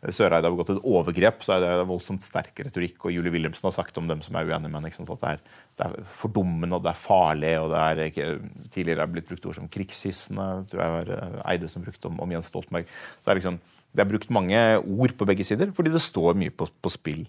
Søreide 0.00 0.48
har 0.48 0.54
begått 0.54 0.70
et 0.72 0.86
overgrep, 0.88 1.42
så 1.44 1.58
er 1.58 1.64
det 1.64 1.88
voldsomt 1.88 2.24
sterk 2.24 2.62
retorikk. 2.64 3.02
Og 3.04 3.12
Julie 3.12 3.32
Wilhelmsen 3.34 3.66
har 3.68 3.74
sagt 3.76 3.98
om 4.00 4.06
dem 4.08 4.22
som 4.24 4.38
er 4.38 4.48
uenige 4.48 4.72
med 4.72 4.80
henne, 4.80 5.04
at 5.04 5.24
det 5.24 5.32
er, 5.34 5.42
det 5.76 5.88
er 5.88 6.06
fordummende 6.08 6.78
og 6.78 6.86
det 6.86 6.94
er 6.94 7.02
farlig. 7.02 7.52
og 7.60 7.68
det 7.74 7.82
er 7.82 8.00
ikke, 8.06 8.30
Tidligere 8.72 9.04
er 9.04 9.12
blitt 9.12 9.28
brukt 9.28 9.50
ord 9.50 9.58
som 9.58 9.68
krigshissende. 9.68 10.48
tror 10.70 10.82
jeg 10.84 10.96
var 10.96 11.12
eh, 11.18 11.36
Eide 11.52 11.68
som 11.68 11.84
brukte 11.84 12.08
om, 12.08 12.16
om 12.24 12.32
Jens 12.32 12.48
Stoltenberg. 12.48 12.88
Så 13.20 13.28
det 13.28 13.34
er 13.34 13.40
liksom, 13.42 13.60
det 13.92 14.04
er 14.04 14.08
brukt 14.08 14.32
mange 14.32 14.58
ord 14.78 15.12
på 15.18 15.26
begge 15.28 15.44
sider, 15.44 15.72
fordi 15.76 15.92
det 15.92 16.00
står 16.00 16.36
mye 16.38 16.52
på, 16.54 16.68
på 16.80 16.92
spill. 16.94 17.24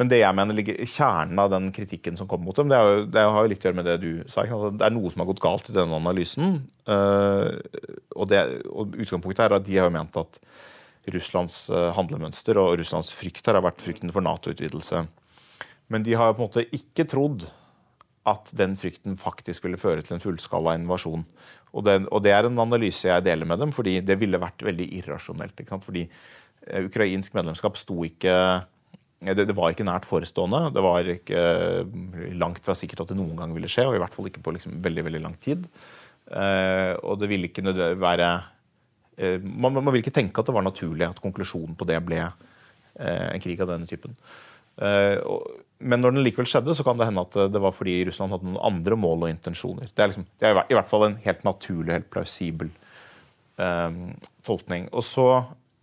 Men 0.00 0.08
det 0.08 0.22
jeg 0.22 0.40
mener 0.40 0.56
ligger 0.56 0.80
kjernen 0.80 1.44
av 1.44 1.52
den 1.52 1.72
kritikken 1.76 2.16
som 2.16 2.30
kommer 2.30 2.48
mot 2.48 2.56
dem, 2.56 2.72
det, 2.72 2.78
jo, 2.80 3.00
det 3.10 3.24
har 3.26 3.40
jo 3.42 3.50
litt 3.52 3.66
å 3.66 3.68
gjøre 3.68 3.80
med 3.82 3.90
det 3.90 4.00
du 4.00 4.12
sa. 4.30 4.46
Det 4.48 4.86
er 4.86 4.94
noe 4.94 5.12
som 5.12 5.24
har 5.24 5.28
gått 5.34 5.44
galt 5.44 5.68
i 5.68 5.76
denne 5.76 6.00
analysen. 6.00 6.62
eh, 6.88 7.50
og, 8.14 8.28
det, 8.32 8.46
og 8.70 8.94
Utgangspunktet 8.96 9.44
er 9.44 9.58
at 9.58 9.66
de 9.66 9.76
har 9.76 9.90
jo 9.90 9.98
ment 9.98 10.22
at 10.24 10.40
Russlands 11.12 11.68
eh, 11.70 11.90
handlemønster 11.96 12.58
og 12.60 12.78
Russlands 12.80 13.12
frykt 13.16 13.44
her 13.46 13.58
har 13.58 13.66
vært 13.66 13.82
frykten 13.84 14.12
for 14.14 14.24
Nato-utvidelse. 14.24 15.04
Men 15.92 16.06
de 16.06 16.16
har 16.16 16.32
på 16.32 16.42
en 16.42 16.48
måte 16.48 16.66
ikke 16.72 17.06
trodd 17.08 17.46
at 18.28 18.48
den 18.56 18.72
frykten 18.80 19.18
faktisk 19.20 19.66
ville 19.66 19.80
føre 19.80 20.04
til 20.04 20.16
en 20.16 20.22
fullskala 20.22 20.78
invasjon. 20.78 21.26
Og, 21.74 21.82
den, 21.84 22.06
og 22.08 22.22
det 22.24 22.32
er 22.32 22.48
en 22.48 22.62
analyse 22.62 23.10
jeg 23.10 23.24
deler 23.26 23.48
med 23.48 23.60
dem, 23.60 23.74
fordi 23.76 23.98
det 24.00 24.16
ville 24.20 24.40
vært 24.40 24.64
veldig 24.64 24.86
irrasjonelt. 25.00 25.60
Fordi 25.84 26.06
eh, 26.06 26.86
ukrainsk 26.86 27.36
medlemskap 27.36 27.76
sto 27.80 27.98
ikke 28.06 28.36
det, 29.24 29.46
det 29.48 29.56
var 29.56 29.72
ikke 29.72 29.86
nært 29.86 30.08
forestående. 30.08 30.70
Det 30.74 30.82
var 30.84 31.10
ikke 31.14 31.42
eh, 31.42 32.32
langt 32.36 32.64
fra 32.64 32.76
sikkert 32.78 33.04
at 33.04 33.12
det 33.12 33.18
noen 33.20 33.36
gang 33.38 33.54
ville 33.56 33.70
skje, 33.70 33.86
og 33.88 33.96
i 33.96 34.02
hvert 34.02 34.16
fall 34.16 34.28
ikke 34.28 34.42
på 34.44 34.56
liksom 34.56 34.80
veldig 34.84 35.06
veldig 35.06 35.22
lang 35.24 35.36
tid. 35.44 35.64
Eh, 36.32 36.92
og 37.04 37.20
det 37.20 37.28
ville 37.30 37.50
ikke 37.50 37.64
nødvendigvis 37.64 38.02
være 38.04 38.28
eh, 38.32 38.50
man, 39.18 39.72
man 39.78 39.92
vil 39.92 40.02
ikke 40.02 40.14
tenke 40.14 40.40
at 40.42 40.48
det 40.48 40.54
var 40.56 40.64
naturlig 40.66 41.06
at 41.06 41.20
konklusjonen 41.22 41.76
på 41.78 41.86
det 41.86 42.00
ble 42.06 42.18
eh, 42.24 43.28
en 43.30 43.42
krig 43.42 43.60
av 43.62 43.70
denne 43.70 43.86
typen. 43.90 44.16
Eh, 44.82 45.20
men 45.84 46.00
når 46.00 46.14
den 46.16 46.24
likevel 46.24 46.48
skjedde, 46.48 46.74
så 46.74 46.84
kan 46.86 46.96
det 46.98 47.06
hende 47.10 47.22
at 47.26 47.36
det 47.52 47.60
var 47.62 47.74
fordi 47.76 47.98
Russland 48.08 48.32
hadde 48.34 48.48
noen 48.48 48.62
andre 48.64 48.96
mål 48.98 49.26
og 49.26 49.30
intensjoner. 49.34 49.90
Det 49.92 50.02
er, 50.02 50.10
liksom, 50.10 50.26
det 50.40 50.48
er 50.48 50.62
i 50.70 50.76
hvert- 50.78 50.88
fall 50.90 51.06
en 51.10 51.18
helt 51.26 51.44
naturlig, 51.44 51.92
helt 51.92 52.10
plausibel 52.14 52.70
eh, 53.58 53.90
tolkning. 54.46 54.88
Og 54.92 55.04
så, 55.06 55.28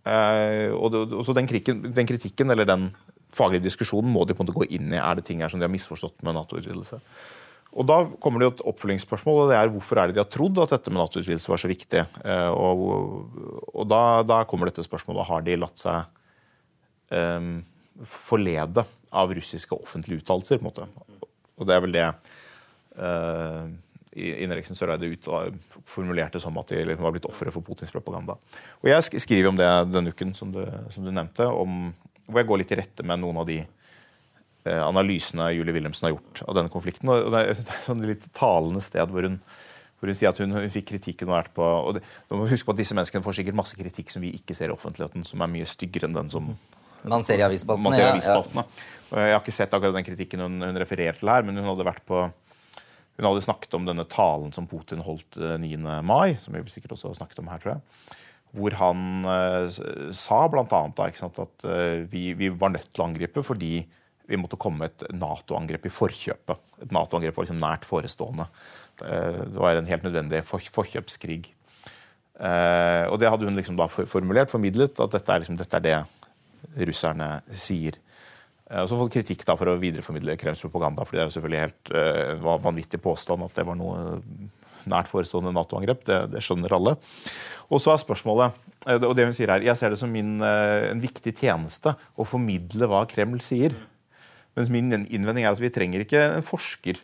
eh, 0.04 0.68
og 0.72 0.94
og 0.94 1.24
så 1.24 1.36
den, 1.36 1.46
kriken, 1.48 1.82
den 1.94 2.08
kritikken, 2.08 2.50
eller 2.50 2.68
den 2.68 2.90
faglige 3.32 3.64
diskusjonen, 3.64 4.12
må 4.12 4.26
de 4.26 4.34
på 4.34 4.42
en 4.42 4.48
måte 4.48 4.58
gå 4.58 4.68
inn 4.76 4.92
i. 4.92 4.98
Er 5.00 5.14
det 5.16 5.24
ting 5.28 5.40
her 5.40 5.48
som 5.48 5.60
de 5.60 5.64
har 5.68 5.72
misforstått 5.72 6.20
med 6.22 6.34
Nato-utvidelse? 6.36 7.00
Og 7.72 7.86
Da 7.88 7.98
kommer 8.20 8.42
det 8.42 8.50
et 8.50 8.64
oppfølgingsspørsmål, 8.68 9.44
og 9.44 9.50
det 9.50 9.56
er 9.56 9.70
hvorfor 9.72 9.98
er 9.98 10.10
det 10.10 10.18
de 10.18 10.20
har 10.20 10.32
trodd 10.32 10.58
at 10.60 10.74
dette 10.74 10.92
med 10.92 11.00
Nato-utvidelse 11.00 11.48
var 11.48 11.60
så 11.62 11.70
viktig. 11.70 12.02
Eh, 12.24 12.50
og 12.52 12.82
og 13.72 13.86
da, 13.88 14.22
da 14.22 14.42
kommer 14.48 14.68
dette 14.68 14.84
spørsmålet 14.84 15.26
har 15.26 15.46
de 15.46 15.56
latt 15.58 15.80
seg 15.80 16.04
um, 17.10 17.62
forlede 18.06 18.84
av 19.10 19.32
russiske 19.34 19.74
offentlige 19.74 20.20
uttalelser. 20.22 20.60
på 20.60 20.68
en 20.68 20.68
måte. 20.68 21.30
Og 21.58 21.66
det 21.66 21.74
er 21.74 21.82
vel 21.84 21.96
det 21.96 22.04
uh, 23.00 23.66
Innreksen 24.12 24.52
Eriksen 24.52 24.76
Søreide 24.76 25.08
formulerte 25.88 26.40
som 26.40 26.58
at 26.60 26.68
de 26.68 26.82
liksom 26.84 27.06
var 27.06 27.14
blitt 27.14 27.28
ofre 27.28 27.52
for 27.54 27.64
Putins 27.64 27.92
propaganda. 27.94 28.36
Og 28.82 28.90
Jeg 28.90 29.22
skriver 29.24 29.48
om 29.48 29.56
det 29.56 29.68
denne 29.88 30.12
uken, 30.12 30.34
som 30.36 30.52
du, 30.52 30.60
som 30.92 31.04
du 31.04 31.10
nevnte, 31.10 31.46
om, 31.48 31.94
hvor 32.26 32.42
jeg 32.42 32.50
går 32.50 32.60
litt 32.60 32.74
i 32.76 32.80
rette 32.82 33.06
med 33.08 33.22
noen 33.22 33.40
av 33.40 33.48
de 33.48 33.62
eh, 33.62 33.81
analysene 34.70 35.48
Julie 35.56 35.74
Wilhelmsen 35.74 36.06
har 36.06 36.14
gjort 36.14 36.44
av 36.46 36.56
denne 36.58 36.72
konflikten. 36.72 37.10
Og 37.10 37.32
det 37.34 37.40
er, 37.42 37.52
et 37.52 38.04
litt 38.06 38.28
talende 38.36 38.82
sted 38.84 39.10
hvor 39.10 39.26
hun, 39.26 39.40
hvor 39.98 40.12
hun 40.12 40.18
sier 40.18 40.30
at 40.30 40.38
hun, 40.42 40.54
hun 40.54 40.70
fikk 40.72 40.90
kritikk 40.92 41.24
hun 41.24 41.32
har 41.34 41.44
vært 41.44 41.56
på 41.56 41.66
og 41.66 41.96
det, 41.98 42.04
må 42.30 42.46
huske 42.50 42.68
på 42.68 42.76
at 42.76 42.82
disse 42.82 42.96
menneskene 42.98 43.26
får 43.26 43.40
sikkert 43.40 43.58
masse 43.58 43.78
kritikk 43.78 44.14
som 44.14 44.22
vi 44.22 44.34
ikke 44.38 44.56
ser 44.58 44.70
i 44.70 44.76
offentligheten, 44.76 45.26
som 45.26 45.42
er 45.42 45.50
mye 45.50 45.68
styggere 45.68 46.10
enn 46.10 46.20
den 46.20 46.30
som 46.32 46.52
Man 47.82 47.94
ser 47.96 48.06
i 48.06 48.12
avisspaltene. 48.12 48.62
ja, 48.62 48.86
ja. 49.12 49.26
Jeg 49.26 49.34
har 49.34 49.42
ikke 49.42 49.52
sett 49.54 49.74
akkurat 49.74 49.96
den 49.98 50.06
kritikken 50.06 50.44
hun, 50.44 50.62
hun 50.62 50.78
refererer 50.78 51.18
til 51.18 51.28
her, 51.28 51.42
men 51.44 51.58
hun 51.58 51.66
hadde 51.72 51.88
vært 51.90 52.04
på 52.08 52.22
hun 53.18 53.28
hadde 53.28 53.44
snakket 53.44 53.74
om 53.76 53.86
denne 53.86 54.04
talen 54.08 54.52
som 54.54 54.66
Putin 54.68 55.02
holdt 55.04 55.36
eh, 55.36 55.58
9. 55.60 55.78
mai, 56.06 56.34
som 56.40 56.54
vi 56.56 56.62
sikkert 56.72 56.96
også 56.96 57.10
har 57.10 57.18
snakket 57.20 57.42
om 57.42 57.50
her, 57.52 57.60
tror 57.62 57.74
jeg. 57.74 57.82
Hvor 58.56 58.76
han 58.80 59.02
eh, 59.28 59.80
sa 60.16 60.38
bl.a. 60.52 60.80
at 60.88 61.66
eh, 61.68 61.98
vi, 62.12 62.30
vi 62.38 62.48
var 62.48 62.72
nødt 62.74 62.88
til 62.90 63.04
å 63.04 63.08
angripe 63.10 63.44
fordi 63.44 63.74
vi 64.32 64.40
måtte 64.40 64.58
komme 64.60 64.88
et 64.88 65.04
Nato-angrep 65.12 65.86
i 65.88 65.92
forkjøpet. 65.92 66.62
Et 66.86 66.94
Nato-angrep 66.94 67.36
var 67.36 67.46
liksom 67.46 67.60
nært 67.60 67.84
forestående. 67.88 68.48
Eh, 69.00 69.42
det 69.44 69.58
var 69.58 69.76
en 69.78 69.90
helt 69.90 70.06
nødvendig 70.06 70.42
for, 70.46 70.62
forkjøpskrig. 70.78 71.50
Eh, 72.42 73.04
og 73.10 73.18
det 73.20 73.30
hadde 73.30 73.48
hun 73.48 73.58
liksom 73.58 73.76
da 73.78 73.88
formulert, 73.90 74.52
formidlet, 74.52 75.00
at 75.00 75.18
dette 75.18 75.34
er, 75.34 75.44
liksom, 75.44 75.58
dette 75.60 75.78
er 75.78 75.84
det 75.84 76.88
russerne 76.88 77.28
sier. 77.50 77.98
Eh, 78.70 78.80
Og 78.82 78.88
så 78.88 78.98
fått 78.98 79.14
kritikk 79.18 79.44
da 79.48 79.56
for 79.58 79.72
å 79.72 79.78
videreformidle 79.80 80.38
Kremls 80.40 80.64
propaganda. 80.64 81.04
fordi 81.04 81.20
det 81.20 81.24
er 81.26 81.30
jo 81.30 81.36
selvfølgelig 81.36 81.64
helt 81.66 82.42
var 82.42 82.64
vanvittig 82.64 83.02
påstand 83.02 83.44
at 83.44 83.54
det 83.54 83.66
var 83.66 83.76
noe 83.76 84.18
nært 84.88 85.08
forestående 85.12 85.52
Nato-angrep. 85.54 86.04
Det, 86.04 86.18
det 86.32 86.42
skjønner 86.42 86.72
alle. 86.74 86.96
Og 87.70 87.80
så 87.80 87.92
er 87.92 88.00
spørsmålet, 88.02 88.56
og 88.98 89.12
det 89.16 89.24
hun 89.24 89.36
sier 89.36 89.48
her, 89.48 89.62
Jeg 89.62 89.76
ser 89.78 89.90
det 89.90 89.98
som 90.00 90.10
min, 90.10 90.42
en 90.42 91.00
viktig 91.00 91.32
tjeneste 91.38 91.94
å 92.18 92.26
formidle 92.26 92.88
hva 92.90 93.06
Kreml 93.06 93.40
sier. 93.40 93.76
Mens 94.58 94.72
min 94.72 94.92
innvending 94.92 95.46
er 95.46 95.54
at 95.54 95.62
vi 95.62 95.72
trenger 95.72 96.04
ikke 96.04 96.20
en 96.36 96.44
forsker. 96.44 97.00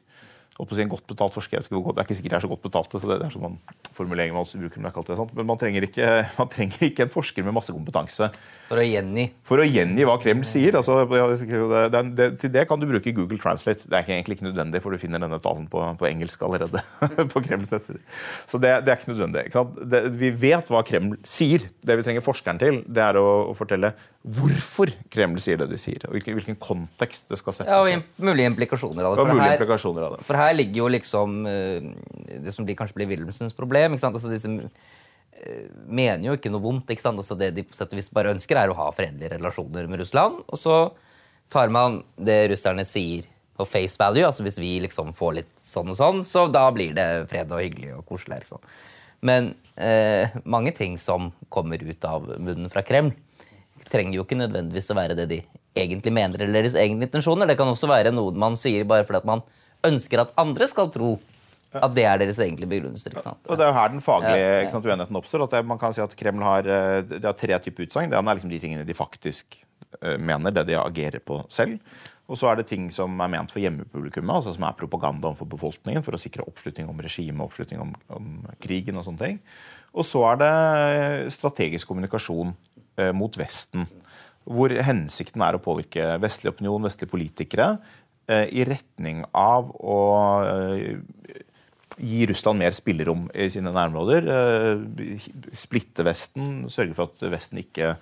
å 0.58 0.66
si 0.74 0.82
en 0.82 0.90
godt 0.90 1.06
betalt 1.06 1.36
forsker. 1.36 1.62
Det 1.62 1.70
er 1.70 2.02
ikke 2.02 2.16
sikkert 2.18 2.34
jeg 2.34 2.40
er 2.40 2.44
så 2.44 2.50
godt 2.50 2.64
betalt, 2.64 2.90
så 2.98 3.06
det 3.06 3.20
er 3.22 3.30
sånn 3.30 3.44
man, 3.44 3.54
formuleringen 3.94 4.34
man 4.34 4.42
også 4.42 4.58
bruker. 4.58 4.82
Men, 4.82 4.90
det 5.06 5.26
men 5.38 5.46
man 5.46 5.60
trenger, 5.60 5.86
ikke, 5.86 6.08
man 6.40 6.50
trenger 6.50 6.82
ikke 6.88 7.06
en 7.06 7.12
forsker 7.12 7.46
med 7.46 7.54
masse 7.56 7.72
kompetanse 7.72 8.28
For 8.66 8.82
å 8.82 8.84
gjengi. 8.84 9.28
for 9.46 9.62
å 9.62 9.68
gjengi 9.68 10.08
hva 10.08 10.18
Kreml 10.20 10.44
sier. 10.48 10.76
Altså, 10.80 10.98
det, 11.06 12.02
det, 12.18 12.28
til 12.42 12.52
det 12.52 12.66
kan 12.68 12.82
du 12.82 12.88
bruke 12.90 13.14
Google 13.14 13.38
Translate. 13.40 13.86
Det 13.86 13.96
er 13.96 14.04
ikke, 14.04 14.16
egentlig 14.18 14.40
ikke 14.40 14.48
nødvendig, 14.50 14.82
for 14.84 14.92
du 14.92 15.00
finner 15.00 15.22
denne 15.22 15.40
talen 15.40 15.70
på, 15.70 15.84
på 16.02 16.10
engelsk 16.10 16.42
allerede. 16.44 16.82
på 17.32 17.44
Kremls 17.46 17.72
nettsider. 17.72 18.02
Så 18.50 18.60
det, 18.60 18.74
det 18.84 18.92
er 18.92 19.00
ikke 19.00 19.14
nødvendig. 19.14 19.46
Ikke 19.48 20.04
vi 20.18 20.34
vet 20.48 20.74
hva 20.74 20.82
Kreml 20.84 21.16
sier. 21.22 21.70
Det 21.80 21.96
vi 21.96 22.04
trenger 22.10 22.26
forskeren 22.26 22.60
til, 22.60 22.82
det 22.84 23.06
er 23.06 23.22
å, 23.22 23.28
å 23.54 23.56
fortelle 23.56 23.94
hvorfor 24.34 24.90
Kreml 25.12 25.38
sier 25.40 25.56
det 25.60 25.68
de 25.70 25.78
sier, 25.80 26.02
og 26.08 26.12
hvilken, 26.16 26.34
hvilken 26.38 26.56
kontekst 26.60 27.28
det 27.30 27.38
skal 27.40 27.54
settes 27.56 27.70
Ja, 27.72 27.80
og 27.80 27.88
i. 27.88 28.24
mulige 28.24 28.50
implikasjoner 28.50 29.04
av 29.06 29.14
det. 29.16 29.22
For 29.24 29.32
mulige 29.32 29.46
her- 29.46 29.56
implikasjoner 29.58 30.06
av 30.08 30.16
det. 30.16 30.24
For 30.28 30.36
her 30.40 30.54
ligger 30.58 30.82
jo 30.82 30.88
liksom 30.92 31.36
eh, 31.46 31.88
det 32.44 32.54
som 32.54 32.66
blir, 32.68 32.76
kanskje 32.78 32.98
blir 32.98 33.08
Wilhelmsens 33.12 33.56
problem. 33.56 33.92
ikke 33.96 34.04
sant? 34.04 34.18
Altså 34.18 34.32
disse 34.32 34.50
eh, 34.52 35.64
mener 35.86 36.26
jo 36.28 36.36
ikke 36.38 36.50
noe 36.52 36.60
vondt. 36.64 36.90
ikke 36.92 37.04
sant? 37.04 37.18
Altså 37.22 37.38
Det 37.38 37.52
de 37.56 37.62
på 37.68 37.74
sett 37.78 37.92
og 37.94 38.00
vis 38.00 38.10
bare 38.12 38.34
ønsker, 38.34 38.56
er 38.60 38.72
å 38.72 38.78
ha 38.78 38.90
fredelige 38.92 39.32
relasjoner 39.38 39.88
med 39.88 40.00
Russland. 40.02 40.42
Og 40.48 40.58
så 40.60 40.78
tar 41.50 41.68
man 41.72 42.02
det 42.18 42.50
russerne 42.52 42.84
sier 42.84 43.24
på 43.58 43.66
face 43.66 43.96
value. 43.98 44.26
altså 44.26 44.44
Hvis 44.46 44.58
vi 44.60 44.74
liksom 44.84 45.14
får 45.16 45.34
litt 45.40 45.54
sånn 45.58 45.88
og 45.90 45.96
sånn, 45.98 46.20
så 46.24 46.46
da 46.52 46.66
blir 46.74 46.92
det 46.94 47.08
fred 47.30 47.50
og 47.50 47.62
hyggelig 47.64 47.96
og 47.96 48.04
koselig. 48.06 48.42
ikke 48.42 48.52
sant? 48.54 48.68
Men 49.20 49.54
eh, 49.74 50.28
mange 50.44 50.70
ting 50.76 50.94
som 50.98 51.32
kommer 51.50 51.80
ut 51.82 52.04
av 52.06 52.28
munnen 52.38 52.70
fra 52.70 52.82
Kreml, 52.86 53.10
trenger 53.92 54.18
jo 54.18 54.26
ikke 54.26 54.38
nødvendigvis 54.38 54.92
å 54.92 54.98
være 54.98 55.16
det 55.18 55.28
de 55.30 55.40
egentlig 55.78 56.12
mener, 56.14 56.42
eller 56.42 56.62
deres 56.62 56.76
egne 56.78 57.06
intensjoner. 57.06 57.48
Det 57.48 57.58
kan 57.58 57.70
også 57.70 57.90
være 57.90 58.12
noe 58.14 58.34
man 58.36 58.56
sier 58.58 58.86
bare 58.88 59.06
fordi 59.08 59.22
at 59.22 59.28
man 59.28 59.44
ønsker 59.86 60.22
at 60.22 60.32
andre 60.40 60.66
skal 60.70 60.90
tro 60.92 61.16
at 61.76 61.92
det 61.92 62.04
er 62.08 62.20
deres 62.20 62.38
egentlige 62.40 62.70
begrunnelser. 62.70 63.12
ikke 63.12 63.24
sant? 63.26 63.40
Og 63.46 63.58
Det 63.58 63.64
er 63.64 63.68
jo 63.68 63.76
her 63.76 63.88
den 63.92 64.00
faglige 64.00 64.70
sant, 64.72 64.86
uenigheten 64.86 65.20
oppstår. 65.20 65.44
at 65.44 65.50
det, 65.50 65.66
Man 65.66 65.78
kan 65.78 65.92
si 65.92 66.00
at 66.00 66.16
Kreml 66.16 66.42
har, 66.42 66.66
eh, 66.66 67.20
har 67.22 67.32
tre 67.34 67.58
typer 67.58 67.84
utsagn. 67.84 68.10
Det 68.10 68.18
ene 68.18 68.30
er 68.30 68.36
liksom 68.36 68.50
de 68.50 68.58
tingene 68.58 68.86
de 68.86 68.94
faktisk 68.94 69.58
eh, 70.02 70.16
mener, 70.16 70.50
det 70.50 70.66
de 70.66 70.80
agerer 70.80 71.20
på 71.20 71.44
selv. 71.50 71.78
Og 72.28 72.36
så 72.36 72.50
er 72.50 72.56
det 72.56 72.68
ting 72.68 72.90
som 72.90 73.20
er 73.20 73.28
ment 73.28 73.50
for 73.50 73.60
hjemmepublikummet, 73.60 74.34
altså 74.34 74.54
som 74.54 74.64
er 74.64 74.76
propaganda 74.76 75.28
overfor 75.28 75.48
befolkningen 75.48 76.04
for 76.04 76.12
å 76.12 76.20
sikre 76.20 76.44
oppslutning 76.44 76.88
om 76.88 77.00
regimet, 77.00 77.40
oppslutning 77.40 77.80
om, 77.80 77.94
om 78.08 78.46
krigen 78.60 78.96
og 78.96 79.04
sånne 79.04 79.18
ting. 79.18 79.38
Og 79.96 80.04
så 80.04 80.24
er 80.32 80.36
det 80.42 81.32
strategisk 81.32 81.88
kommunikasjon 81.88 82.52
eh, 82.52 82.87
mot 83.14 83.36
Vesten, 83.38 83.86
hvor 84.48 84.72
hensikten 84.72 85.42
er 85.44 85.58
å 85.58 85.62
påvirke 85.62 86.14
vestlig 86.22 86.54
opinion, 86.54 86.86
vestlige 86.86 87.12
politikere, 87.12 87.78
eh, 88.28 88.46
i 88.48 88.64
retning 88.64 89.24
av 89.36 89.70
å 89.76 89.98
eh, 90.48 91.42
gi 91.98 92.26
Russland 92.30 92.62
mer 92.62 92.76
spillerom 92.76 93.26
i 93.34 93.48
sine 93.52 93.72
nærområder. 93.74 94.28
eh, 94.34 95.26
Splitte 95.52 96.06
Vesten, 96.06 96.68
sørge 96.72 96.96
for 96.96 97.10
at 97.10 97.24
Vesten 97.32 97.60
ikke, 97.60 97.96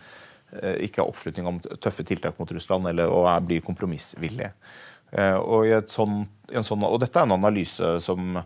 eh, 0.60 0.76
ikke 0.86 1.02
har 1.02 1.10
oppslutning 1.10 1.48
om 1.50 1.60
tøffe 1.60 2.04
tiltak 2.06 2.38
mot 2.38 2.52
Russland 2.52 2.86
eller, 2.92 3.10
er, 3.10 3.40
blir 3.40 3.64
kompromissvillig. 3.66 4.52
Eh, 5.16 5.36
Og, 5.38 5.66
i 5.66 5.72
et 5.72 5.88
sånn, 5.90 6.26
og 6.52 7.00
dette 7.00 7.18
er 7.18 7.26
en 7.26 7.38
analyse 7.38 8.00
som, 8.00 8.36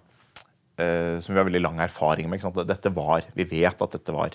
eh, 0.78 1.19
som 1.21 1.35
vi 1.35 1.38
har 1.38 1.49
veldig 1.49 1.62
lang 1.62 1.80
erfaring 1.80 2.30
med. 2.30 2.40
Dette 2.66 2.95
var, 2.95 3.25
Vi 3.35 3.45
vet 3.45 3.83
at 3.83 3.90
dette 3.90 4.12
var 4.12 4.30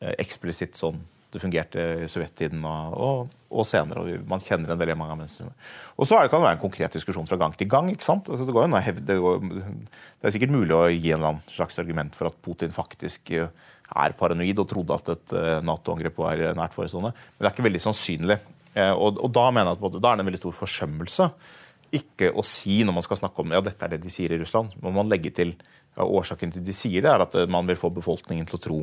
eh, 0.00 0.14
eksplisitt 0.18 0.76
sånn 0.76 1.00
det 1.36 1.42
fungerte 1.42 1.82
i 2.02 2.08
sovjettiden 2.10 2.64
og, 2.66 2.96
og, 3.06 3.36
og 3.52 3.66
senere. 3.68 4.02
og 4.02 4.26
Man 4.30 4.42
kjenner 4.42 4.72
en 4.72 4.80
veldig 4.80 4.96
mange 4.98 5.14
av 5.14 5.20
mønstrene. 5.20 5.52
Og 5.96 6.08
så 6.08 6.18
det, 6.18 6.30
kan 6.32 6.42
det 6.42 6.48
være 6.48 6.58
en 6.58 6.64
konkret 6.64 6.96
diskusjon 6.96 7.28
fra 7.28 7.38
gang 7.40 7.54
til 7.56 7.70
gang. 7.70 7.90
ikke 7.92 8.06
sant? 8.06 8.30
Altså, 8.32 8.46
det, 8.48 8.54
går 8.56 8.68
det, 9.06 9.18
går, 9.22 9.46
det 9.46 10.28
er 10.28 10.34
sikkert 10.34 10.56
mulig 10.56 10.76
å 10.76 10.86
gi 10.90 11.14
en 11.16 11.40
slags 11.52 11.78
argument 11.82 12.16
for 12.18 12.30
at 12.30 12.40
Putin 12.44 12.74
faktisk 12.74 13.32
eh, 13.36 13.52
er 13.92 14.16
paranoid 14.18 14.64
og 14.64 14.68
trodde 14.72 14.98
at 14.98 15.12
et 15.14 15.36
eh, 15.38 15.60
Nato-angrep 15.66 16.18
var 16.24 16.42
nært 16.58 16.74
forestående. 16.76 17.12
Men 17.14 17.44
det 17.44 17.50
er 17.50 17.54
ikke 17.54 17.68
veldig 17.68 17.84
sannsynlig. 17.86 18.40
Eh, 18.74 18.92
Og, 18.92 19.22
og 19.22 19.32
da 19.32 19.46
mener 19.52 19.72
jeg 19.72 19.80
at 19.92 20.00
da 20.00 20.10
er 20.10 20.18
det 20.18 20.26
en 20.26 20.32
veldig 20.32 20.42
stor 20.42 20.58
forsømmelse 20.64 21.30
ikke 21.96 22.32
å 22.34 22.42
si 22.44 22.80
når 22.84 22.96
man 22.96 23.04
skal 23.06 23.20
snakke 23.20 23.44
om 23.44 23.52
ja, 23.54 23.62
dette 23.62 23.86
er 23.86 23.94
det 23.94 24.02
de 24.02 24.10
sier 24.12 24.32
i 24.34 24.38
Russland. 24.40 24.74
må 24.82 24.90
man 24.90 25.08
legge 25.08 25.30
til 25.30 25.54
ja, 25.54 26.04
Årsaken 26.04 26.52
til 26.52 26.64
de 26.66 26.74
sier 26.74 27.04
det, 27.04 27.12
er 27.12 27.22
at 27.22 27.36
man 27.48 27.68
vil 27.68 27.78
få 27.78 27.92
befolkningen 27.94 28.48
til 28.48 28.58
å 28.58 28.62
tro 28.64 28.80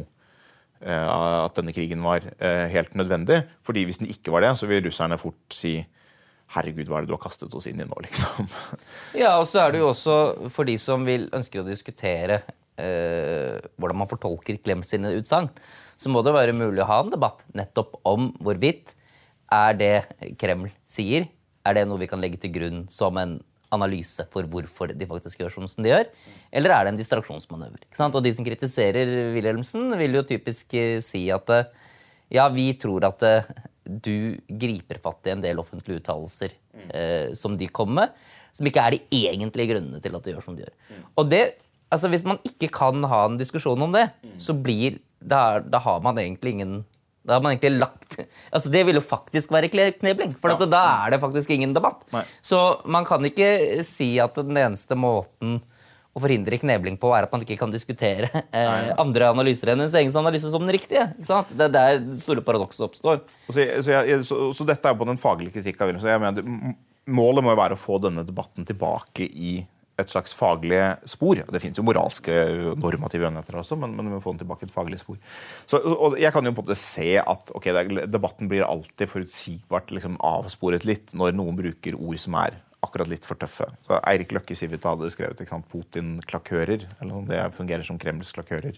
at 0.91 1.57
denne 1.59 1.73
krigen 1.75 2.03
var 2.03 2.25
eh, 2.37 2.67
helt 2.73 2.95
nødvendig. 2.99 3.43
fordi 3.63 3.85
hvis 3.87 4.01
den 4.01 4.11
ikke 4.11 4.31
var 4.31 4.41
det, 4.41 4.55
så 4.59 4.67
vil 4.67 4.83
russerne 4.85 5.19
fort 5.21 5.55
si 5.55 5.77
Herregud, 6.53 6.85
hva 6.85 6.99
er 6.99 7.05
det 7.05 7.09
du 7.09 7.15
har 7.15 7.23
kastet 7.23 7.53
oss 7.57 7.65
inn 7.65 7.79
i 7.81 7.85
nå, 7.87 7.95
liksom? 8.05 8.49
Ja, 9.17 9.39
og 9.39 9.47
så 9.49 9.63
er 9.63 9.73
det 9.73 9.79
jo 9.81 9.89
også 9.89 10.49
for 10.53 10.69
de 10.69 10.75
som 10.77 11.05
vil 11.07 11.25
ønsker 11.33 11.63
å 11.63 11.65
diskutere 11.65 12.43
eh, 12.77 13.57
hvordan 13.77 14.03
man 14.03 14.11
fortolker 14.11 14.59
Klem 14.61 14.83
sine 14.85 15.15
utsagn, 15.17 15.49
så 15.97 16.11
må 16.13 16.21
det 16.25 16.35
være 16.35 16.53
mulig 16.53 16.83
å 16.83 16.89
ha 16.89 16.99
en 17.01 17.13
debatt 17.13 17.41
nettopp 17.57 17.97
om 18.09 18.29
hvorvidt 18.43 18.93
er 19.53 19.77
det 19.77 19.95
Kreml 20.41 20.69
sier, 20.85 21.25
er 21.63 21.77
det 21.77 21.87
noe 21.87 22.01
vi 22.01 22.09
kan 22.11 22.21
legge 22.21 22.41
til 22.43 22.53
grunn 22.53 22.85
som 22.91 23.17
en 23.21 23.37
analyse 23.73 24.25
for 24.33 24.47
hvorfor 24.49 24.93
de 24.93 25.07
faktisk 25.09 25.41
gjør 25.41 25.53
som 25.65 25.83
de 25.83 25.91
gjør, 25.91 26.09
eller 26.53 26.75
er 26.75 26.85
det 26.85 26.93
en 26.93 27.01
distraksjonsmanøver? 27.01 27.83
Og 28.09 28.21
de 28.23 28.33
som 28.35 28.47
kritiserer 28.47 29.11
Wilhelmsen, 29.35 29.91
vil 29.99 30.19
jo 30.19 30.25
typisk 30.27 30.75
eh, 30.79 30.99
si 31.03 31.25
at 31.33 31.49
eh, 31.53 31.69
ja, 32.33 32.47
vi 32.53 32.71
tror 32.79 33.05
at 33.09 33.25
eh, 33.27 33.49
du 33.83 34.37
griper 34.47 35.01
fatt 35.03 35.27
i 35.27 35.33
en 35.33 35.43
del 35.43 35.59
offentlige 35.61 36.01
uttalelser 36.01 36.55
eh, 36.93 37.33
som 37.37 37.57
de 37.59 37.67
kommer 37.67 38.03
med, 38.03 38.23
som 38.53 38.69
ikke 38.69 38.85
er 38.85 38.95
de 38.95 39.23
egentlige 39.25 39.73
grunnene 39.73 40.01
til 40.01 40.15
at 40.15 40.25
de 40.25 40.33
gjør 40.33 40.45
som 40.45 40.57
de 40.57 40.65
gjør. 40.65 41.03
Og 41.17 41.29
det, 41.29 41.43
altså 41.93 42.09
Hvis 42.09 42.25
man 42.25 42.39
ikke 42.47 42.69
kan 42.73 43.03
ha 43.09 43.25
en 43.27 43.37
diskusjon 43.37 43.81
om 43.81 43.93
det, 43.93 44.07
så 44.41 44.55
blir 44.55 45.01
da, 45.19 45.59
da 45.59 45.79
har 45.79 46.01
man 46.03 46.19
egentlig 46.19 46.55
ingen 46.57 46.81
da 47.23 47.37
har 47.37 47.43
man 47.45 47.53
egentlig 47.55 47.79
lagt 47.79 48.17
altså 48.51 48.69
Det 48.73 48.81
vil 48.87 48.97
jo 48.99 49.01
faktisk 49.03 49.51
være 49.55 49.69
knebling, 49.71 50.33
for 50.41 50.51
at 50.53 50.63
da 50.69 50.81
er 51.05 51.13
det 51.15 51.21
faktisk 51.23 51.49
ingen 51.55 51.73
debatt. 51.75 52.03
Nei. 52.13 52.21
Så 52.43 52.59
man 52.85 53.05
kan 53.07 53.23
ikke 53.25 53.83
si 53.87 54.17
at 54.21 54.35
den 54.41 54.59
eneste 54.59 54.97
måten 54.99 55.61
å 56.13 56.21
forhindre 56.21 56.59
knebling 56.61 56.99
på 57.01 57.09
er 57.17 57.25
at 57.25 57.31
man 57.33 57.41
ikke 57.41 57.55
kan 57.57 57.71
diskutere 57.73 58.27
eh, 58.53 58.91
andre 59.01 59.31
analyser 59.33 59.71
enn 59.73 59.81
ens 59.81 59.95
egen 59.97 60.13
analyse 60.19 60.51
som 60.53 60.61
den 60.61 60.75
riktige. 60.75 61.07
Det 61.17 61.65
er 61.65 61.71
der 61.73 62.03
det 62.03 62.19
store 62.21 62.43
paradokset 62.45 62.83
oppstår. 62.85 63.23
Så, 63.47 63.55
så, 63.81 63.95
jeg, 63.95 64.19
så, 64.29 64.37
så 64.53 64.67
dette 64.69 64.85
er 64.85 64.93
jo 64.93 64.99
på 65.01 65.07
den 65.09 65.17
faglige 65.17 65.55
kritikk 65.55 65.81
av 65.81 65.89
Wilhelmsen. 65.89 66.11
Jeg 66.13 66.21
mener, 66.27 66.45
m- 66.45 66.75
Målet 67.17 67.43
må 67.43 67.51
jo 67.51 67.59
være 67.59 67.75
å 67.75 67.81
få 67.81 67.97
denne 67.99 68.21
debatten 68.23 68.63
tilbake 68.63 69.25
i 69.25 69.57
et 70.01 70.09
slags 70.09 70.33
faglig 70.33 70.81
spor. 71.09 71.43
Det 71.53 71.61
fins 71.61 71.77
jo 71.77 71.85
moralske 71.85 72.33
normative 72.81 73.27
uenigheter 73.27 73.59
også, 73.61 73.77
men, 73.79 73.93
men 73.97 74.09
vi 74.09 74.15
må 74.15 74.21
få 74.23 74.33
den 74.33 74.41
tilbake 74.41 74.67
et 74.67 74.73
faglig 74.73 74.99
spor. 75.03 75.19
Så, 75.69 75.79
og 75.79 76.17
jeg 76.21 76.33
kan 76.33 76.45
jo 76.45 76.53
på 76.55 76.63
en 76.63 76.69
måte 76.71 76.79
se 76.79 77.09
at 77.21 77.53
ok, 77.53 77.69
er, 77.69 77.93
debatten 78.09 78.49
blir 78.49 78.65
alltid 78.65 79.11
forutsigbart 79.11 79.93
liksom 79.93 80.17
avsporet 80.25 80.87
litt 80.89 81.13
når 81.17 81.37
noen 81.37 81.59
bruker 81.59 81.97
ord 81.99 82.21
som 82.21 82.39
er 82.41 82.57
akkurat 82.83 83.07
litt 83.07 83.25
for 83.27 83.39
tøffe. 83.39 83.69
Så 83.85 83.99
Eirik 84.01 84.33
Løkke 84.35 84.57
Civita 84.57 84.91
hadde 84.91 85.11
skrevet 85.13 85.39
ikke 85.39 85.55
sant, 85.55 85.69
Putin-klakører. 85.71 86.87
eller 86.99 87.29
Det 87.29 87.43
fungerer 87.55 87.85
som 87.87 88.01
Kremls 88.01 88.33
klakører. 88.35 88.75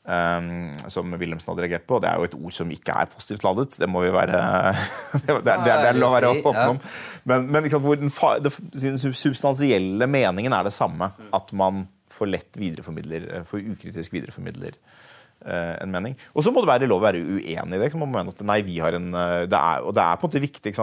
Um, 0.00 0.72
som 0.88 1.12
Wilhelmsen 1.12 1.50
hadde 1.52 1.66
reagert 1.66 1.84
på. 1.86 1.98
Det 2.00 2.08
er 2.08 2.16
jo 2.16 2.24
et 2.26 2.34
ord 2.38 2.54
som 2.56 2.70
ikke 2.72 2.94
er 2.96 3.10
positivt 3.12 3.44
ladet. 3.44 3.76
Det 3.78 3.86
må 3.86 4.00
vi 4.00 4.12
være 4.14 4.32
Det 5.26 5.34
er, 5.34 5.42
det 5.44 5.52
er, 5.52 5.62
det 5.68 5.88
er 5.90 5.98
lov 6.00 6.14
å 6.14 6.16
være 6.16 6.30
åpne 6.40 6.64
om. 6.72 6.80
Men, 7.28 7.44
men 7.52 7.68
den, 7.68 8.08
det, 8.42 8.52
den 8.80 8.98
substansielle 8.98 10.08
meningen 10.10 10.56
er 10.56 10.66
det 10.66 10.72
samme. 10.74 11.12
At 11.36 11.52
man 11.52 11.84
for 12.20 12.30
lett 12.30 12.58
videreformidler, 12.60 13.28
eh, 13.34 13.44
for 13.48 13.62
ukritisk 13.62 14.16
videreformidler 14.16 14.74
eh, 14.74 15.76
en 15.80 15.92
mening. 15.92 16.16
Og 16.34 16.44
så 16.44 16.52
må 16.52 16.64
det 16.64 16.72
være 16.72 16.90
lov 16.90 17.00
å 17.00 17.06
være 17.08 17.22
uenig 17.22 17.78
i 17.78 17.82
det. 17.82 17.92
Man 17.94 18.08
må 18.08 18.18
mene 18.18 18.34
at 18.34 18.42
nei, 18.46 18.60
vi 18.66 18.80
har 18.82 18.96
en, 18.98 19.12
eh, 19.14 19.44
det 19.50 19.60
er, 19.60 19.84
og 19.86 19.94
det 19.96 20.04
er 20.04 20.18
på 20.18 20.26
en 20.26 20.32
måte 20.32 20.44
viktig. 20.46 20.74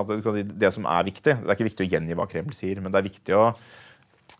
Det 0.57 0.73
som 0.75 0.87
er 0.89 1.09
viktig, 1.09 1.35
det 1.41 1.49
er 1.49 1.57
ikke 1.57 1.69
viktig 1.69 1.87
å 1.87 1.91
gjengi 1.95 2.17
hva 2.17 2.29
Kreml 2.31 2.55
sier, 2.57 2.81
men 2.81 2.93
det 2.93 3.01
er 3.01 3.09
viktig 3.09 3.37
å 3.37 3.51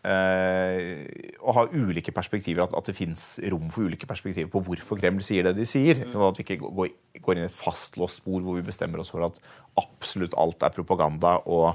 å 0.06 1.52
ha 1.56 1.64
ulike 1.74 2.14
perspektiver, 2.14 2.62
at, 2.64 2.74
at 2.78 2.86
det 2.86 2.94
fins 2.94 3.24
rom 3.50 3.66
for 3.74 3.88
ulike 3.90 4.06
perspektiver 4.06 4.50
på 4.52 4.62
hvorfor 4.62 5.00
Kreml 5.00 5.24
sier 5.26 5.48
det 5.48 5.56
de 5.58 5.66
sier. 5.66 6.04
Sånn 6.12 6.28
at 6.28 6.38
vi 6.38 6.46
ikke 6.46 6.60
går, 6.62 6.92
går 7.18 7.34
inn 7.34 7.46
i 7.46 7.48
et 7.48 7.56
fastlåst 7.58 8.22
spor 8.22 8.44
hvor 8.44 8.58
vi 8.58 8.66
bestemmer 8.66 9.02
oss 9.02 9.10
for 9.10 9.26
at 9.26 9.40
absolutt 9.80 10.36
alt 10.38 10.62
er 10.62 10.76
propaganda, 10.76 11.40
og 11.50 11.72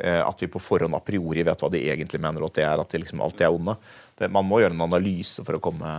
eh, 0.00 0.22
at 0.22 0.40
vi 0.40 0.48
på 0.48 0.62
forhånd 0.62 0.96
a 0.96 1.02
priori 1.04 1.44
vet 1.44 1.60
hva 1.60 1.70
de 1.74 1.84
egentlig 1.92 2.22
mener, 2.24 2.40
og 2.40 2.50
at, 2.54 2.56
det 2.56 2.66
er, 2.70 2.80
at 2.80 2.96
de 2.96 3.02
liksom 3.04 3.22
alltid 3.24 3.46
er 3.46 3.60
onde. 3.60 3.76
Det, 4.16 4.32
man 4.32 4.48
må 4.48 4.62
gjøre 4.62 4.74
en 4.78 4.86
analyse 4.88 5.44
for 5.44 5.60
å 5.60 5.62
komme, 5.68 5.92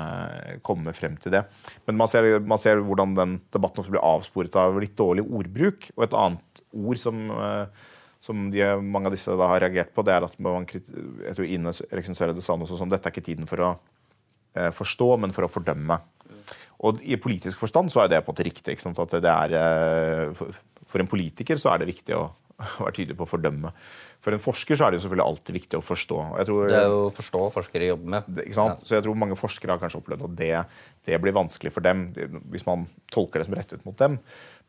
komme 0.66 0.96
frem 0.98 1.22
til 1.22 1.38
det. 1.38 1.46
Men 1.86 2.02
man 2.02 2.10
ser, 2.12 2.32
man 2.42 2.62
ser 2.62 2.82
hvordan 2.82 3.14
den 3.22 3.38
debatten 3.54 3.86
også 3.86 3.94
blir 3.94 4.10
avsporet 4.10 4.58
av 4.60 4.82
litt 4.82 4.98
dårlig 4.98 5.24
ordbruk. 5.30 5.92
Og 5.96 6.10
et 6.10 6.20
annet 6.26 6.66
ord 6.74 7.00
som 7.06 7.24
eh, 7.38 7.88
som 8.20 8.50
de, 8.52 8.62
mange 8.84 9.08
av 9.08 9.16
disse 9.16 9.32
da 9.32 9.48
har 9.48 9.62
reagert 9.64 9.94
på, 9.96 10.04
det 10.04 10.14
er 10.16 10.26
at 10.28 10.36
man, 10.44 10.66
jeg 10.68 11.36
tror 11.38 11.48
Ine 11.48 11.72
Eriksen 11.88 12.18
Søreide 12.18 12.44
sa 12.44 12.58
noe 12.60 12.68
sånn 12.68 12.92
dette 12.92 13.08
er 13.08 13.16
ikke 13.16 13.24
tiden 13.30 13.48
for 13.48 13.64
å 13.64 13.70
eh, 14.56 14.72
forstå, 14.76 15.14
men 15.24 15.36
for 15.36 15.48
å 15.48 15.52
fordømme. 15.52 16.00
Og 16.84 17.00
I 17.04 17.20
politisk 17.20 17.60
forstand 17.62 17.92
så 17.92 18.04
er 18.04 18.12
det 18.12 18.22
på 18.26 18.32
en 18.32 18.36
måte 18.36 18.48
riktig. 18.48 18.76
At 18.76 19.16
det 19.24 19.32
er, 19.32 19.56
eh, 19.60 20.36
for, 20.36 20.60
for 20.88 21.04
en 21.04 21.12
politiker 21.12 21.60
så 21.60 21.74
er 21.74 21.82
det 21.82 21.92
viktig 21.94 22.16
å 22.18 22.28
være 22.84 22.96
tydelig 22.98 23.16
på 23.20 23.26
å 23.26 23.30
fordømme. 23.30 23.72
For 24.20 24.36
en 24.36 24.42
forsker 24.44 24.76
så 24.76 24.86
er 24.86 24.92
det 24.92 25.00
jo 25.00 25.06
selvfølgelig 25.06 25.28
alltid 25.32 25.56
viktig 25.56 25.80
å 25.80 25.84
forstå. 25.86 26.18
Tror, 26.50 26.66
Det 26.68 26.76
er 26.80 26.90
jo 26.92 27.02
å 27.08 27.14
forstå 27.16 27.44
forskere 27.56 27.88
jobber 27.94 28.14
med. 28.18 28.24
det- 28.36 28.48
sant? 28.56 28.84
Så 28.84 28.98
jeg 28.98 29.06
tror 29.06 29.16
mange 29.16 29.38
forskere 29.40 29.72
har 29.72 29.80
kanskje 29.80 30.02
opplevd 30.02 30.26
at 30.28 30.36
det, 30.36 30.66
det 31.08 31.22
blir 31.24 31.36
vanskelig 31.36 31.72
for 31.72 31.80
dem 31.82 32.10
hvis 32.52 32.66
man 32.68 32.88
tolker 33.12 33.40
det 33.40 33.48
som 33.48 33.56
rettet 33.56 33.86
mot 33.86 33.96
dem. 33.96 34.20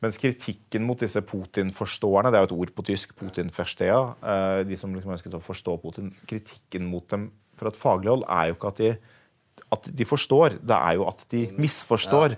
Mens 0.00 0.16
kritikken 0.21 0.85
mot 0.87 1.00
disse 1.00 1.21
Putin-forståerne, 1.21 2.30
det 2.33 2.38
er 2.38 2.45
jo 2.47 2.50
et 2.50 2.59
ord 2.62 2.75
på 2.76 2.85
tysk, 2.88 3.12
Putin-verstea, 3.21 3.99
eh, 4.25 4.61
de 4.69 4.78
som 4.80 4.95
liksom 4.97 5.12
ønsket 5.12 5.37
å 5.37 5.42
forstå 5.45 5.76
Putin, 5.83 6.09
kritikken 6.30 6.87
mot 6.88 7.04
dem 7.12 7.28
fra 7.61 7.69
et 7.69 7.76
faglig 7.76 8.09
hold 8.14 8.25
er 8.25 8.49
jo 8.49 8.57
ikke 8.57 8.73
at 8.73 8.80
de 8.80 8.92
at 9.71 9.87
de 9.95 10.07
forstår, 10.09 10.57
det 10.66 10.75
er 10.75 10.97
jo 10.99 11.04
at 11.07 11.21
de 11.30 11.45
misforstår. 11.61 12.35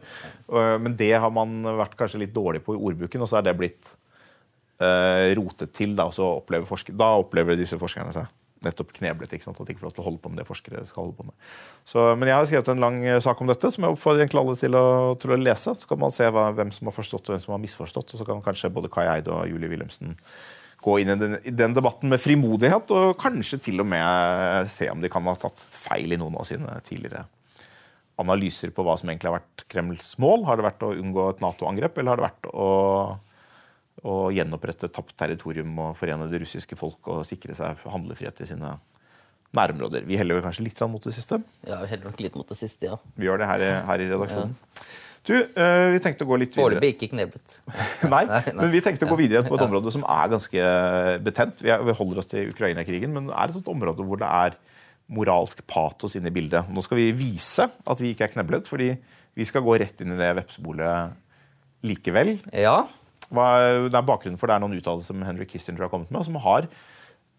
Uh, 0.50 0.76
Men 0.82 0.96
det 0.98 1.12
har 1.14 1.30
man 1.32 1.62
vært 1.78 1.94
kanskje 1.96 2.20
litt 2.24 2.34
dårlig 2.34 2.60
på 2.64 2.74
i 2.74 2.80
ordbruken, 2.80 3.22
og 3.22 3.30
så 3.30 3.38
er 3.38 3.46
det 3.46 3.54
blitt 3.56 3.92
uh, 4.82 5.30
rotet 5.38 5.72
til. 5.72 5.94
Da, 5.96 6.10
og 6.10 6.16
så 6.16 6.26
opplever 6.42 6.68
forsker, 6.68 6.96
da 6.98 7.12
opplever 7.22 7.56
disse 7.56 7.78
forskerne 7.80 8.12
seg 8.12 8.28
nettopp 8.66 8.92
kneblet. 8.96 9.32
ikke 9.32 9.46
sant? 9.46 9.60
At 9.60 9.68
de 9.68 9.74
ikke 9.74 9.82
får 9.82 9.90
lov 9.90 9.96
til 9.96 10.04
å 10.04 10.06
holde 10.08 10.22
på 10.22 10.32
med 10.32 10.42
det 10.42 10.48
forskere 10.48 10.84
skal 10.88 11.04
holde 11.04 11.18
på 11.18 11.26
med. 11.28 11.36
Så, 11.88 12.06
men 12.18 12.30
jeg 12.30 12.38
har 12.38 12.48
skrevet 12.50 12.72
en 12.72 12.82
lang 12.84 12.98
eh, 13.04 13.20
sak 13.24 13.42
om 13.42 13.50
dette, 13.50 13.72
som 13.74 13.86
jeg 13.86 13.96
oppfordrer 13.96 14.24
egentlig 14.24 14.42
alle 14.42 14.56
til 14.60 14.78
å, 14.78 14.86
til 15.22 15.34
å 15.34 15.40
lese. 15.40 15.76
Så 15.78 15.90
kan 15.90 16.02
man 16.02 16.14
se 16.14 16.30
hva, 16.32 16.48
hvem 16.56 16.72
som 16.74 16.90
har 16.90 16.96
forstått 16.96 17.28
og 17.30 17.36
hvem 17.36 17.44
som 17.44 17.56
har 17.56 17.62
misforstått. 17.62 18.14
Og 18.14 18.22
så 18.22 18.28
kan 18.28 18.42
kanskje 18.44 18.72
både 18.74 18.92
Kai 18.92 19.06
Eide 19.10 19.34
og 19.34 19.46
Julie 19.50 19.72
Wilhelmsen 19.72 20.16
gå 20.82 20.96
inn 20.98 21.12
i 21.12 21.18
den, 21.18 21.36
i 21.46 21.52
den, 21.54 21.76
debatten 21.76 22.10
med 22.10 22.20
frimodighet, 22.20 22.90
og 22.90 23.14
kanskje 23.20 23.60
til 23.68 23.84
og 23.84 23.86
med 23.92 24.70
se 24.70 24.88
om 24.90 25.02
de 25.02 25.10
kan 25.12 25.22
ha 25.28 25.36
tatt 25.38 25.60
feil 25.62 26.14
i 26.14 26.18
noen 26.18 26.40
av 26.40 26.48
sine 26.48 26.80
tidligere 26.86 27.22
analyser 28.22 28.72
på 28.74 28.84
hva 28.84 28.96
som 28.98 29.10
egentlig 29.10 29.30
har 29.30 29.38
vært 29.40 29.64
Kremls 29.72 30.14
mål. 30.22 30.46
Har 30.48 30.58
det 30.58 30.66
vært 30.66 30.84
å 30.86 30.92
unngå 30.94 31.28
et 31.30 31.42
Nato-angrep, 31.42 31.98
eller 31.98 32.12
har 32.12 32.20
det 32.20 32.26
vært 32.28 32.50
å, 32.52 32.68
å 34.02 34.16
gjenopprette 34.34 34.90
tapt 34.90 35.14
territorium 35.18 35.76
og 35.82 35.94
forene 35.98 36.26
det 36.30 36.42
russiske 36.42 36.78
folk 36.78 37.10
og 37.12 37.22
sikre 37.26 37.54
seg 37.54 37.84
handlefrihet 37.92 38.42
i 38.42 38.48
sine 38.50 38.74
nærområder? 39.54 40.06
Vi 40.08 40.18
heller 40.18 40.38
vel 40.38 40.46
kanskje 40.46 40.66
litt 40.66 40.82
mot 40.90 41.04
det 41.04 41.14
siste? 41.14 41.38
Ja, 41.68 41.78
vi 41.84 41.92
heller 41.92 42.10
nok 42.10 42.24
litt 42.24 42.36
mot 42.38 42.50
det 42.50 42.58
siste, 42.58 42.90
ja. 42.90 42.98
Vi 43.14 43.28
gjør 43.28 43.42
det 43.44 43.50
her, 43.50 43.64
her 43.88 44.04
i 44.04 44.10
redaksjonen. 44.10 44.56
Ja. 44.58 44.90
Du, 45.22 45.36
uh, 45.38 45.92
vi 45.94 46.00
tenkte 46.02 46.26
å 46.26 46.30
gå 46.32 46.36
litt 46.42 46.50
videre. 46.50 46.80
Foreløpig 46.80 46.96
ikke 46.96 47.12
kneblet. 47.12 47.60
nei, 48.12 48.24
men 48.58 48.72
vi 48.72 48.82
tenkte 48.82 49.06
å 49.06 49.12
gå 49.12 49.20
videre 49.20 49.44
på 49.46 49.54
et 49.54 49.64
område 49.68 49.92
som 49.94 50.02
er 50.02 50.32
ganske 50.32 50.64
betent. 51.22 51.62
Vi, 51.62 51.70
er, 51.70 51.84
vi 51.86 51.94
holder 51.94 52.22
oss 52.22 52.30
til 52.32 52.50
Ukraina-krigen, 52.50 53.14
men 53.14 53.30
det 53.30 53.36
er 53.38 53.54
et 53.54 53.70
område 53.70 54.06
hvor 54.08 54.18
det 54.18 54.30
er 54.30 54.58
moralsk 55.12 55.62
patos 55.68 56.16
inne 56.18 56.32
i 56.32 56.34
bildet. 56.34 56.70
Nå 56.72 56.82
skal 56.82 56.98
vi 56.98 57.10
vise 57.14 57.68
at 57.68 58.02
vi 58.02 58.14
ikke 58.14 58.26
er 58.26 58.34
kneblet, 58.34 58.70
fordi 58.70 58.96
vi 59.38 59.46
skal 59.46 59.64
gå 59.64 59.76
rett 59.80 60.02
inn 60.02 60.14
i 60.14 60.18
det 60.18 60.32
vepsebolet 60.40 61.14
likevel. 61.86 62.36
Ja. 62.56 62.82
Hva, 63.32 63.46
det 63.88 63.98
er 63.98 64.08
bakgrunnen 64.08 64.40
for 64.40 64.50
det 64.50 64.56
er 64.56 64.64
noen 64.64 64.76
uttalelser 64.78 65.12
som 65.14 65.22
Henry 65.26 65.46
Kissinger 65.48 65.86
har 65.86 65.92
kommet 65.92 66.10
med, 66.12 66.20
og 66.22 66.28
som 66.28 66.40
har 66.44 66.68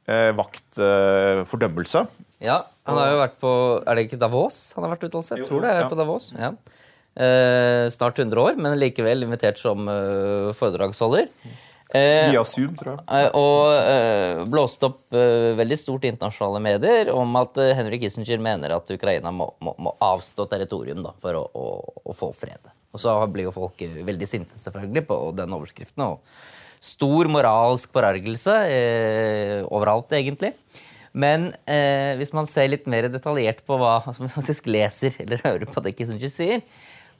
eh, 0.09 0.31
vakt 0.37 0.79
eh, 0.81 1.43
fordømmelse. 1.49 2.05
Ja, 2.43 2.63
han 2.89 2.99
har 2.99 3.13
jo 3.13 3.19
vært 3.21 3.37
på 3.39 3.51
Er 3.87 3.95
det 3.95 4.09
ikke 4.09 4.19
Davos 4.19 4.57
han 4.75 4.83
har 4.83 4.91
vært 4.97 5.05
uttalelse? 5.07 5.37
Jeg 5.39 5.47
tror 5.47 5.63
det 5.63 5.71
er 5.71 5.85
ja. 5.85 5.91
på 5.91 5.99
Davos. 5.99 6.31
ja. 6.37 6.55
Eh, 7.13 7.91
snart 7.93 8.17
100 8.17 8.41
år, 8.41 8.55
men 8.57 8.73
likevel 8.81 9.21
invitert 9.27 9.59
som 9.61 9.85
eh, 9.85 10.49
foredragsholder. 10.57 11.29
Eh, 11.93 12.31
Via 12.31 12.41
Zoom, 12.45 12.73
tror 12.77 12.95
jeg. 12.95 13.03
Eh, 13.05 13.27
og 13.37 13.69
eh, 13.77 14.39
blåste 14.49 14.89
opp 14.89 15.13
veldig 15.13 15.77
stort 15.77 16.07
i 16.07 16.09
internasjonale 16.09 16.61
medier 16.63 17.11
om 17.13 17.37
at 17.37 17.59
Henry 17.77 17.99
Kissinger 18.01 18.41
mener 18.41 18.73
at 18.73 18.89
Ukraina 18.95 19.29
må, 19.29 19.51
må, 19.61 19.75
må 19.77 19.93
avstå 20.01 20.47
territorium 20.49 21.03
da, 21.05 21.13
for 21.21 21.37
å, 21.37 21.43
å, 21.53 21.67
å, 22.01 22.15
få 22.17 22.31
fred. 22.33 22.73
Og 22.93 23.01
så 23.01 23.15
blir 23.33 23.49
jo 23.49 23.55
folk 23.55 23.81
veldig 23.81 24.29
sinte 24.29 24.59
selvfølgelig 24.59 25.05
på 25.09 25.19
den 25.37 25.55
overskriften. 25.57 26.05
og 26.05 26.83
Stor 26.83 27.29
moralsk 27.31 27.93
forargelse 27.95 28.53
overalt, 29.71 30.11
egentlig. 30.13 30.51
Men 31.13 31.51
eh, 31.69 32.13
hvis 32.17 32.33
man 32.33 32.49
ser 32.49 32.71
litt 32.71 32.87
mer 32.89 33.07
detaljert 33.13 33.61
på 33.67 33.77
hva 33.79 33.99
som 34.17 34.29
faktisk 34.31 34.69
leser 34.71 35.15
eller 35.23 35.43
hører 35.45 35.69
på 35.69 35.83
det 35.85 35.93
Kissinger 35.97 36.31
sier, 36.33 36.63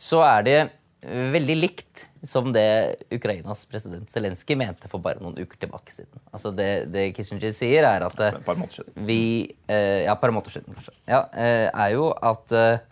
så 0.01 0.23
er 0.25 0.47
det 0.47 0.57
veldig 1.03 1.55
likt 1.59 2.05
som 2.23 2.47
det 2.55 2.95
Ukrainas 3.11 3.65
president 3.67 4.07
Zelenskyj 4.11 4.55
mente 4.55 4.87
for 4.87 5.03
bare 5.03 5.19
noen 5.19 5.35
uker 5.35 5.59
tilbake 5.59 5.91
siden. 5.91 6.21
Altså 6.31 6.53
det, 6.55 6.69
det 6.93 7.09
Kissinger 7.17 7.51
sier, 7.53 7.83
er 7.83 8.05
at 8.07 8.15
siden. 8.15 9.03
vi 9.05 9.21
eh, 9.67 10.05
Ja, 10.07 10.15
et 10.15 10.21
par 10.23 10.31
måneder 10.31 10.55
siden, 10.55 10.73
kanskje. 10.73 10.95
Ja, 11.11 11.25
eh, 11.35 11.67
er 11.67 11.93
jo 11.93 12.09
at 12.15 12.55
eh, 12.55 12.85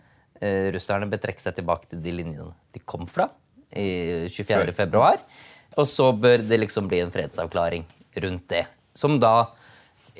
russerne 0.74 1.06
bør 1.06 1.20
trekke 1.22 1.42
seg 1.42 1.54
tilbake 1.54 1.86
til 1.90 2.00
de 2.02 2.12
linjene 2.16 2.50
de 2.74 2.80
kom 2.82 3.04
fra 3.06 3.28
i 3.78 4.26
24. 4.26 4.74
februar. 4.74 5.20
Og 5.78 5.88
så 5.88 6.10
bør 6.12 6.42
det 6.44 6.58
liksom 6.60 6.88
bli 6.90 7.00
en 7.04 7.12
fredsavklaring 7.14 7.84
rundt 8.24 8.48
det. 8.50 8.64
Som 8.94 9.20
da 9.22 9.52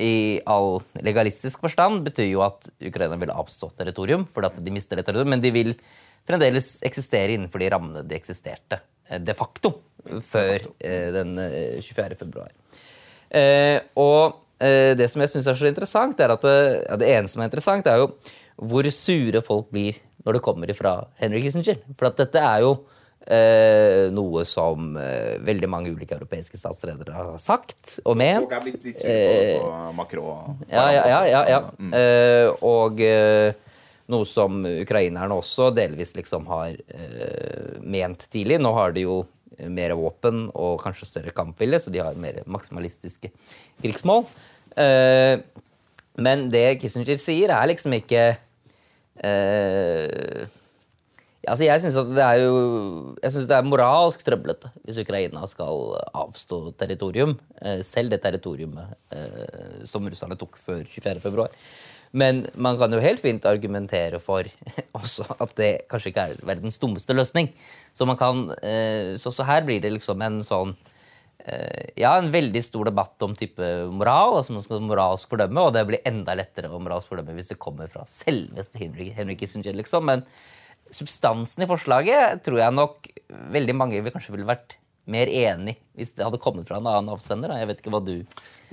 i 0.01 0.41
all 0.49 0.79
legalistisk 1.05 1.61
forstand 1.61 2.01
betyr 2.07 2.31
jo 2.31 2.45
at 2.47 2.71
Ukraina 2.81 3.19
vil 3.21 3.35
avstå 3.35 3.69
territorium 3.77 4.25
fordi 4.25 4.49
at 4.49 4.61
de 4.65 4.73
mister 4.73 4.97
det 4.97 5.05
territorium, 5.05 5.35
men 5.35 5.43
de 5.43 5.53
vil 5.53 5.75
fremdeles 6.29 6.79
eksistere 6.87 7.37
innenfor 7.37 7.61
de 7.61 7.69
rammene 7.75 8.05
de 8.07 8.17
eksisterte 8.17 8.79
eh, 9.11 9.21
de 9.21 9.35
facto 9.37 9.75
før 10.25 10.65
eh, 10.81 11.11
den 11.15 11.37
24. 11.37 12.07
Eh, 12.07 12.17
februar. 12.19 12.55
Og 14.01 14.39
det 14.63 15.09
som 15.11 15.23
jeg 15.25 15.31
syns 15.33 15.47
er 15.51 15.57
så 15.59 15.67
interessant, 15.67 16.21
er 16.23 16.31
at 16.31 16.45
ja, 16.47 16.97
det 17.01 17.07
ene 17.11 17.27
som 17.27 17.41
er 17.43 17.49
interessant, 17.49 17.87
er 17.89 17.97
jo 17.99 18.13
hvor 18.61 18.87
sure 18.95 19.41
folk 19.43 19.73
blir 19.73 19.97
når 20.23 20.39
det 20.39 20.43
kommer 20.45 20.75
fra 20.77 20.97
Henry 21.21 21.43
Kissinger. 21.45 21.81
For 21.99 22.11
at 22.11 22.21
dette 22.21 22.43
er 22.43 22.67
jo 22.67 22.77
Eh, 23.23 24.09
noe 24.11 24.41
som 24.43 24.97
eh, 24.99 25.37
veldig 25.47 25.69
mange 25.71 25.93
ulike 25.95 26.17
europeiske 26.17 26.59
statsledere 26.59 27.15
har 27.15 27.37
sagt 27.39 28.01
og 28.03 28.17
ment. 28.19 28.49
Folk 28.49 28.57
er 28.57 28.65
blitt 28.65 28.89
litt 28.89 28.99
sure 28.99 29.61
på 29.61 29.93
Macron. 29.95 30.57
Ja, 30.67 30.89
ja, 30.91 31.05
ja. 31.07 31.21
ja, 31.31 31.43
ja. 31.53 31.61
Mm. 31.79 31.93
Eh, 31.95 32.49
og 32.67 32.99
noe 34.11 34.27
som 34.29 34.65
ukrainerne 34.67 35.39
også 35.39 35.71
delvis 35.75 36.17
liksom 36.19 36.51
har 36.51 36.75
eh, 36.75 37.79
ment 37.79 38.27
tidlig. 38.33 38.59
Nå 38.59 38.75
har 38.75 38.95
de 38.97 39.07
jo 39.07 39.23
mer 39.71 39.95
våpen 39.95 40.49
og 40.59 40.81
kanskje 40.83 41.07
større 41.07 41.35
kampvilje, 41.37 41.85
så 41.85 41.93
de 41.95 42.03
har 42.03 42.19
mer 42.19 42.43
maksimalistiske 42.51 43.31
krigsmål. 43.83 44.27
Eh, 44.75 45.39
men 46.23 46.49
det 46.53 46.81
Kissinger 46.83 47.21
sier, 47.21 47.53
er 47.55 47.71
liksom 47.71 47.95
ikke 47.97 48.33
eh, 49.21 50.49
Altså, 51.43 51.65
jeg 51.67 51.83
syns 51.83 51.97
det 52.15 52.23
er 52.23 52.39
jo 52.39 52.59
Jeg 53.19 53.35
synes 53.35 53.49
det 53.51 53.57
er 53.57 53.67
moralsk 53.67 54.21
trøblete 54.23 54.71
hvis 54.87 55.01
Ukraina 55.03 55.43
skal 55.51 55.97
avstå 56.15 56.61
territorium. 56.79 57.35
Eh, 57.59 57.81
selv 57.87 58.13
det 58.13 58.21
territoriumet 58.23 58.95
eh, 59.11 59.83
som 59.89 60.07
russerne 60.07 60.39
tok 60.39 60.61
før 60.63 60.85
24.2. 60.87 61.49
Men 62.13 62.45
man 62.55 62.77
kan 62.79 62.93
jo 62.93 63.01
helt 63.03 63.23
fint 63.25 63.47
argumentere 63.49 64.21
for 64.23 64.47
også 65.01 65.27
at 65.41 65.55
det 65.59 65.73
kanskje 65.91 66.13
ikke 66.13 66.29
er 66.29 66.47
verdens 66.47 66.79
dummeste 66.79 67.17
løsning. 67.17 67.51
Så 67.97 68.07
kan, 68.21 68.47
eh, 68.63 69.19
så, 69.19 69.35
så 69.35 69.49
her 69.49 69.67
blir 69.67 69.83
det 69.83 69.95
liksom 69.97 70.23
en 70.23 70.43
sånn 70.47 70.77
ja, 71.99 72.13
en 72.15 72.31
veldig 72.31 72.61
stor 72.63 72.87
debatt 72.87 73.25
om 73.27 73.33
type 73.35 73.69
moral. 73.91 74.37
altså 74.39 74.55
Man 74.55 74.65
skal 74.65 74.85
moralsk 74.85 75.33
fordømme, 75.33 75.65
og 75.67 75.73
det 75.75 75.87
blir 75.89 76.05
enda 76.09 76.37
lettere 76.39 76.71
å 76.71 76.79
moralsk 76.83 77.11
fordømme 77.11 77.35
hvis 77.35 77.51
det 77.55 77.61
kommer 77.63 77.91
fra 77.91 78.05
selveste 78.07 78.79
Henry, 78.79 79.09
Henry 79.17 79.35
Kissinger. 79.41 79.75
liksom, 79.75 80.07
Men 80.07 80.23
substansen 80.93 81.65
i 81.65 81.71
forslaget 81.71 82.45
tror 82.47 82.61
jeg 82.61 82.77
nok 82.77 83.11
veldig 83.53 83.75
mange 83.75 84.01
vil 84.05 84.15
kanskje 84.15 84.37
ville 84.37 84.49
vært 84.49 84.77
mer 85.11 85.27
enig 85.27 85.75
hvis 85.99 86.13
det 86.15 86.23
hadde 86.23 86.39
kommet 86.41 86.69
fra 86.69 86.79
en 86.79 86.87
annen 86.87 87.11
avsender. 87.13 87.53
Jeg 87.59 87.69
vet 87.69 87.81
ikke 87.83 87.93
hva 87.93 88.03
du 88.05 88.15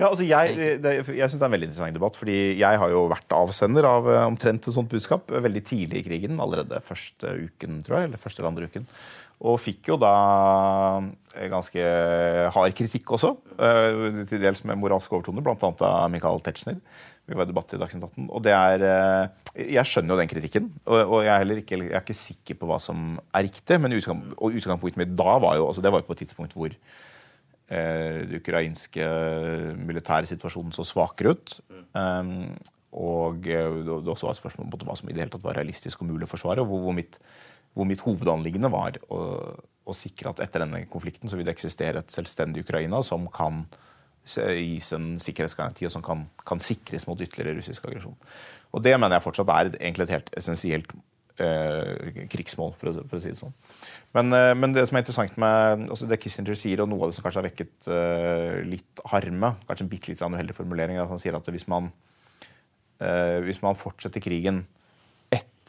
ja, 0.00 0.08
altså 0.08 0.24
Jeg, 0.24 0.54
det, 0.80 0.92
jeg 1.04 1.26
synes 1.28 1.34
det 1.36 1.42
er 1.42 1.48
en 1.50 1.54
veldig 1.56 1.66
interessant 1.68 1.96
debatt. 1.98 2.16
fordi 2.16 2.36
Jeg 2.56 2.78
har 2.80 2.92
jo 2.92 3.02
vært 3.10 3.34
avsender 3.36 3.84
av 3.84 4.06
eh, 4.08 4.22
omtrent 4.24 4.64
et 4.64 4.76
sånt 4.76 4.88
budskap 4.88 5.28
veldig 5.28 5.62
tidlig 5.66 6.00
i 6.00 6.06
krigen. 6.06 6.38
Allerede 6.40 6.80
første 6.86 7.34
uken, 7.50 7.82
tror 7.84 7.98
jeg. 7.98 8.08
Eller 8.08 8.22
første 8.22 8.40
eller 8.40 8.52
andre 8.54 8.70
uken. 8.70 8.86
Og 9.40 9.56
fikk 9.60 9.88
jo 9.88 9.96
da 10.00 10.12
eh, 11.36 11.48
ganske 11.52 11.84
hard 12.54 12.74
kritikk 12.76 13.14
også. 13.16 13.32
Eh, 13.56 14.24
til 14.28 14.42
dels 14.42 14.62
med 14.68 14.80
moralske 14.80 15.16
overtoner, 15.16 15.44
bl.a. 15.44 15.70
av 15.88 16.10
Michael 16.12 16.42
Tetzschner. 16.44 16.80
Vi 17.30 17.36
var 17.38 17.46
i 17.46 17.52
debatt 17.52 17.72
i 17.72 17.78
Dagsnytt 17.80 18.04
18. 18.08 18.26
Og 18.26 18.42
det 18.42 18.52
er 18.56 18.82
Jeg 19.54 19.86
skjønner 19.86 20.14
jo 20.14 20.18
den 20.18 20.30
kritikken. 20.30 20.66
Og 20.90 21.20
jeg 21.24 21.30
er, 21.30 21.52
ikke, 21.62 21.78
jeg 21.78 21.94
er 21.94 22.02
ikke 22.02 22.16
sikker 22.18 22.58
på 22.58 22.68
hva 22.68 22.80
som 22.82 23.14
er 23.30 23.46
riktig. 23.46 23.78
Men 23.80 23.94
utgang, 23.94 24.24
og 24.34 24.58
utgangspunktet 24.58 25.00
mitt 25.00 25.14
da 25.16 25.38
var 25.38 25.56
jo 25.60 25.68
altså 25.68 25.84
Det 25.84 25.92
var 25.94 26.02
jo 26.02 26.08
på 26.08 26.16
et 26.18 26.22
tidspunkt 26.24 26.56
hvor 26.58 26.74
eh, 26.74 28.18
den 28.26 28.40
ukrainske 28.40 29.06
militære 29.78 30.28
situasjonen 30.32 30.74
så 30.74 30.84
svakere 30.84 31.36
ut. 31.36 31.56
Um, 31.94 32.50
og 32.90 33.46
eh, 33.46 33.70
det 33.86 34.10
også 34.10 34.26
var 34.26 34.34
et 34.34 34.40
spørsmål 34.40 34.66
om 34.66 34.88
hva 34.88 34.96
som 34.98 35.10
i 35.10 35.14
det 35.14 35.22
hele 35.22 35.32
tatt 35.32 35.46
var 35.46 35.58
realistisk 35.58 36.02
og 36.02 36.10
mulig 36.10 36.26
å 36.26 36.32
forsvare. 36.32 36.64
og 36.64 36.70
hvor, 36.70 36.82
hvor, 36.88 36.96
mitt, 36.96 37.20
hvor 37.74 37.86
mitt, 37.88 38.02
hovedanliggende 38.04 38.70
var 38.72 38.98
å, 39.08 39.20
å, 39.84 39.94
sikre 39.96 40.32
at 40.32 40.42
etter 40.44 40.64
denne 40.64 40.82
konflikten 40.90 41.30
så 41.30 41.38
vil 41.38 41.46
det 41.46 41.54
eksistere 41.54 42.02
et 42.02 42.14
selvstendig 42.14 42.64
Ukraina 42.66 43.02
som 43.06 43.28
kan 43.32 43.64
gis 44.30 44.90
en 44.94 45.14
sikkerhetsgaranti 45.22 45.86
og 45.88 45.94
som 45.94 46.02
kan, 46.04 46.26
kan 46.46 46.60
sikres 46.62 47.06
mot 47.08 47.20
ytterligere 47.20 47.56
russisk 47.58 47.86
aggresjon. 47.88 48.18
Og 48.74 48.82
Det 48.84 48.92
mener 48.98 49.16
jeg 49.16 49.26
fortsatt 49.26 49.54
er 49.54 49.70
egentlig 49.78 50.06
et 50.06 50.16
helt 50.18 50.30
essensielt 50.38 50.92
eh, 51.40 52.26
krigsmål, 52.30 52.74
for 52.78 52.90
å, 52.90 53.06
for 53.08 53.18
å, 53.18 53.22
si 53.22 53.32
det 53.32 53.40
sånn. 53.40 53.54
Men, 54.16 54.32
eh, 54.36 54.52
men, 54.58 54.74
det 54.76 54.84
som 54.88 54.98
er 54.98 55.04
interessant 55.04 55.38
med 55.40 55.86
altså 55.88 56.08
det 56.10 56.20
Kissinger 56.22 56.58
sier, 56.58 56.82
og 56.84 56.90
noe 56.90 57.06
av 57.06 57.12
det 57.12 57.18
som 57.18 57.26
kanskje 57.26 57.42
har 57.42 57.48
vekket 57.48 57.90
eh, 57.96 58.60
litt 58.68 59.02
harme, 59.12 59.54
kanskje 59.66 59.86
en 59.86 59.92
bitte 59.92 60.12
litt 60.12 60.22
uheldig 60.22 60.58
formulering, 60.58 60.98
er 60.98 61.06
at 61.06 61.14
han 61.14 61.22
sier 61.22 61.38
at 61.38 61.50
hvis 61.50 61.66
man, 61.70 61.90
uh, 63.00 63.38
hvis 63.46 63.62
man 63.64 63.78
fortsetter 63.78 64.22
krigen 64.22 64.64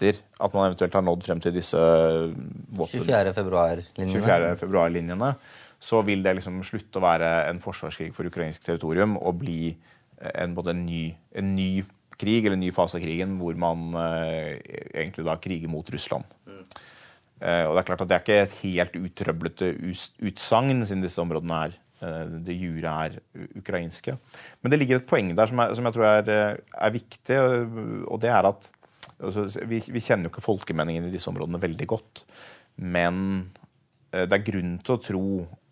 etter 0.02 0.22
at 0.42 0.54
man 0.54 0.70
eventuelt 0.70 0.96
har 0.98 1.06
nådd 1.06 1.26
frem 1.28 1.42
til 1.44 1.54
disse 1.54 1.78
24. 1.78 3.34
februar-linjene, 3.38 4.58
februar 4.60 5.36
så 5.82 6.02
vil 6.06 6.22
det 6.22 6.36
liksom 6.38 6.62
slutte 6.66 7.00
å 7.00 7.06
være 7.06 7.30
en 7.50 7.62
forsvarskrig 7.62 8.12
for 8.14 8.30
ukrainsk 8.30 8.66
territorium 8.66 9.16
og 9.18 9.40
bli 9.42 9.74
en, 10.38 10.54
både 10.54 10.76
en 10.76 10.84
ny, 10.86 11.04
en 11.38 11.56
ny 11.56 11.70
krig, 12.22 12.46
eller 12.46 12.58
en 12.58 12.62
ny 12.62 12.70
fase 12.76 13.00
av 13.00 13.04
krigen, 13.04 13.40
hvor 13.42 13.58
man 13.58 13.96
eh, 13.98 14.60
egentlig 14.94 15.26
da 15.26 15.40
kriger 15.42 15.72
mot 15.72 15.88
Russland. 15.90 16.28
Eh, 17.42 17.64
og 17.66 17.74
Det 17.74 17.82
er 17.82 17.88
klart 17.88 18.04
at 18.04 18.12
det 18.12 18.18
er 18.18 18.26
ikke 18.26 18.42
et 18.44 18.60
helt 18.62 19.00
utrøblete 19.00 19.72
utsagn, 20.30 20.84
siden 20.86 21.02
disse 21.02 21.22
områdene 21.24 21.64
er 21.66 21.74
eh, 22.06 22.36
det 22.46 22.60
jure 22.60 22.94
er 23.08 23.18
ukrainske. 23.58 24.14
Men 24.62 24.74
det 24.74 24.80
ligger 24.84 25.02
et 25.02 25.10
poeng 25.10 25.34
der 25.34 25.50
som, 25.50 25.64
er, 25.66 25.74
som 25.74 25.90
jeg 25.90 25.98
tror 25.98 26.10
er, 26.12 26.30
eh, 26.30 26.62
er 26.78 26.94
viktig, 26.94 27.42
og 28.06 28.22
det 28.22 28.30
er 28.30 28.52
at 28.54 28.70
altså, 29.22 29.66
vi, 29.70 29.82
vi 29.92 30.04
kjenner 30.04 30.28
jo 30.28 30.34
ikke 30.34 30.44
folkemeningen 30.46 31.08
i 31.08 31.14
disse 31.14 31.30
områdene 31.32 31.62
veldig 31.62 31.88
godt. 31.90 32.24
Men 32.82 33.18
eh, 34.12 34.26
det 34.26 34.38
er 34.38 34.48
grunn 34.48 34.76
til 34.82 34.96
å 34.96 35.04
tro 35.04 35.26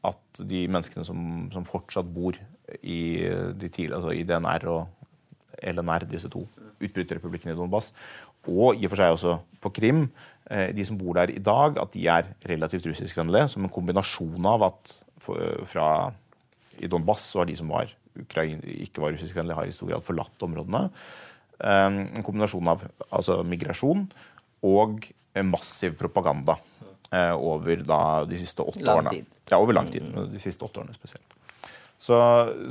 at 0.10 0.42
de 0.48 0.64
menneskene 0.72 1.06
som, 1.08 1.50
som 1.54 1.68
fortsatt 1.68 2.08
bor 2.14 2.38
i, 2.80 3.02
eh, 3.26 3.52
de 3.58 3.70
tidlig, 3.70 3.96
altså 3.98 4.16
i 4.16 4.26
DNR 4.28 4.68
og 4.72 5.70
LNR, 5.74 6.08
disse 6.08 6.32
to 6.32 6.46
utbryterrepublikkene 6.80 7.52
i 7.52 7.60
Donbass, 7.60 7.92
og 8.48 8.80
i 8.80 8.88
og 8.88 8.94
for 8.94 9.02
seg 9.02 9.14
også 9.14 9.36
på 9.60 9.74
Krim, 9.76 10.06
eh, 10.48 10.70
de 10.76 10.86
som 10.88 10.98
bor 11.00 11.18
der 11.20 11.34
i 11.34 11.44
dag, 11.44 11.80
at 11.82 11.92
de 11.96 12.06
er 12.08 12.32
relativt 12.48 12.88
russiskvennlige, 12.88 13.50
som 13.52 13.66
en 13.66 13.74
kombinasjon 13.74 14.48
av 14.48 14.70
at 14.72 14.96
fra 15.68 15.88
i 16.80 16.88
Donbass 16.90 17.26
så 17.28 17.42
har 17.42 17.50
de 17.50 17.58
som 17.60 17.70
var 17.70 17.92
Ukraine, 18.18 18.64
ikke 18.86 19.04
var 19.04 19.12
russiskvennlige, 19.14 19.58
har 19.58 19.68
i 19.68 19.76
stor 19.76 19.92
grad 19.92 20.06
forlatt 20.06 20.48
områdene. 20.48 20.88
Eh, 21.60 21.86
En 22.18 22.24
kombinasjon 22.26 22.68
av 22.72 22.84
altså, 23.10 23.40
migrasjon 23.44 24.06
og 24.66 25.06
eh, 25.34 25.44
massiv 25.46 25.98
propaganda 26.00 26.58
eh, 27.12 27.34
over 27.36 27.84
da, 27.88 28.00
de 28.30 28.40
siste 28.40 28.64
åtte 28.64 28.84
Lang 28.86 29.02
årene. 29.04 29.18
tid. 29.18 29.42
Ja, 29.52 29.60
over 29.60 29.74
lang 29.78 29.90
tid. 29.92 30.08
De 30.34 30.40
siste 30.44 30.66
åtte 30.68 30.82
årene 30.84 30.96
spesielt. 30.98 31.36
Så, 32.00 32.16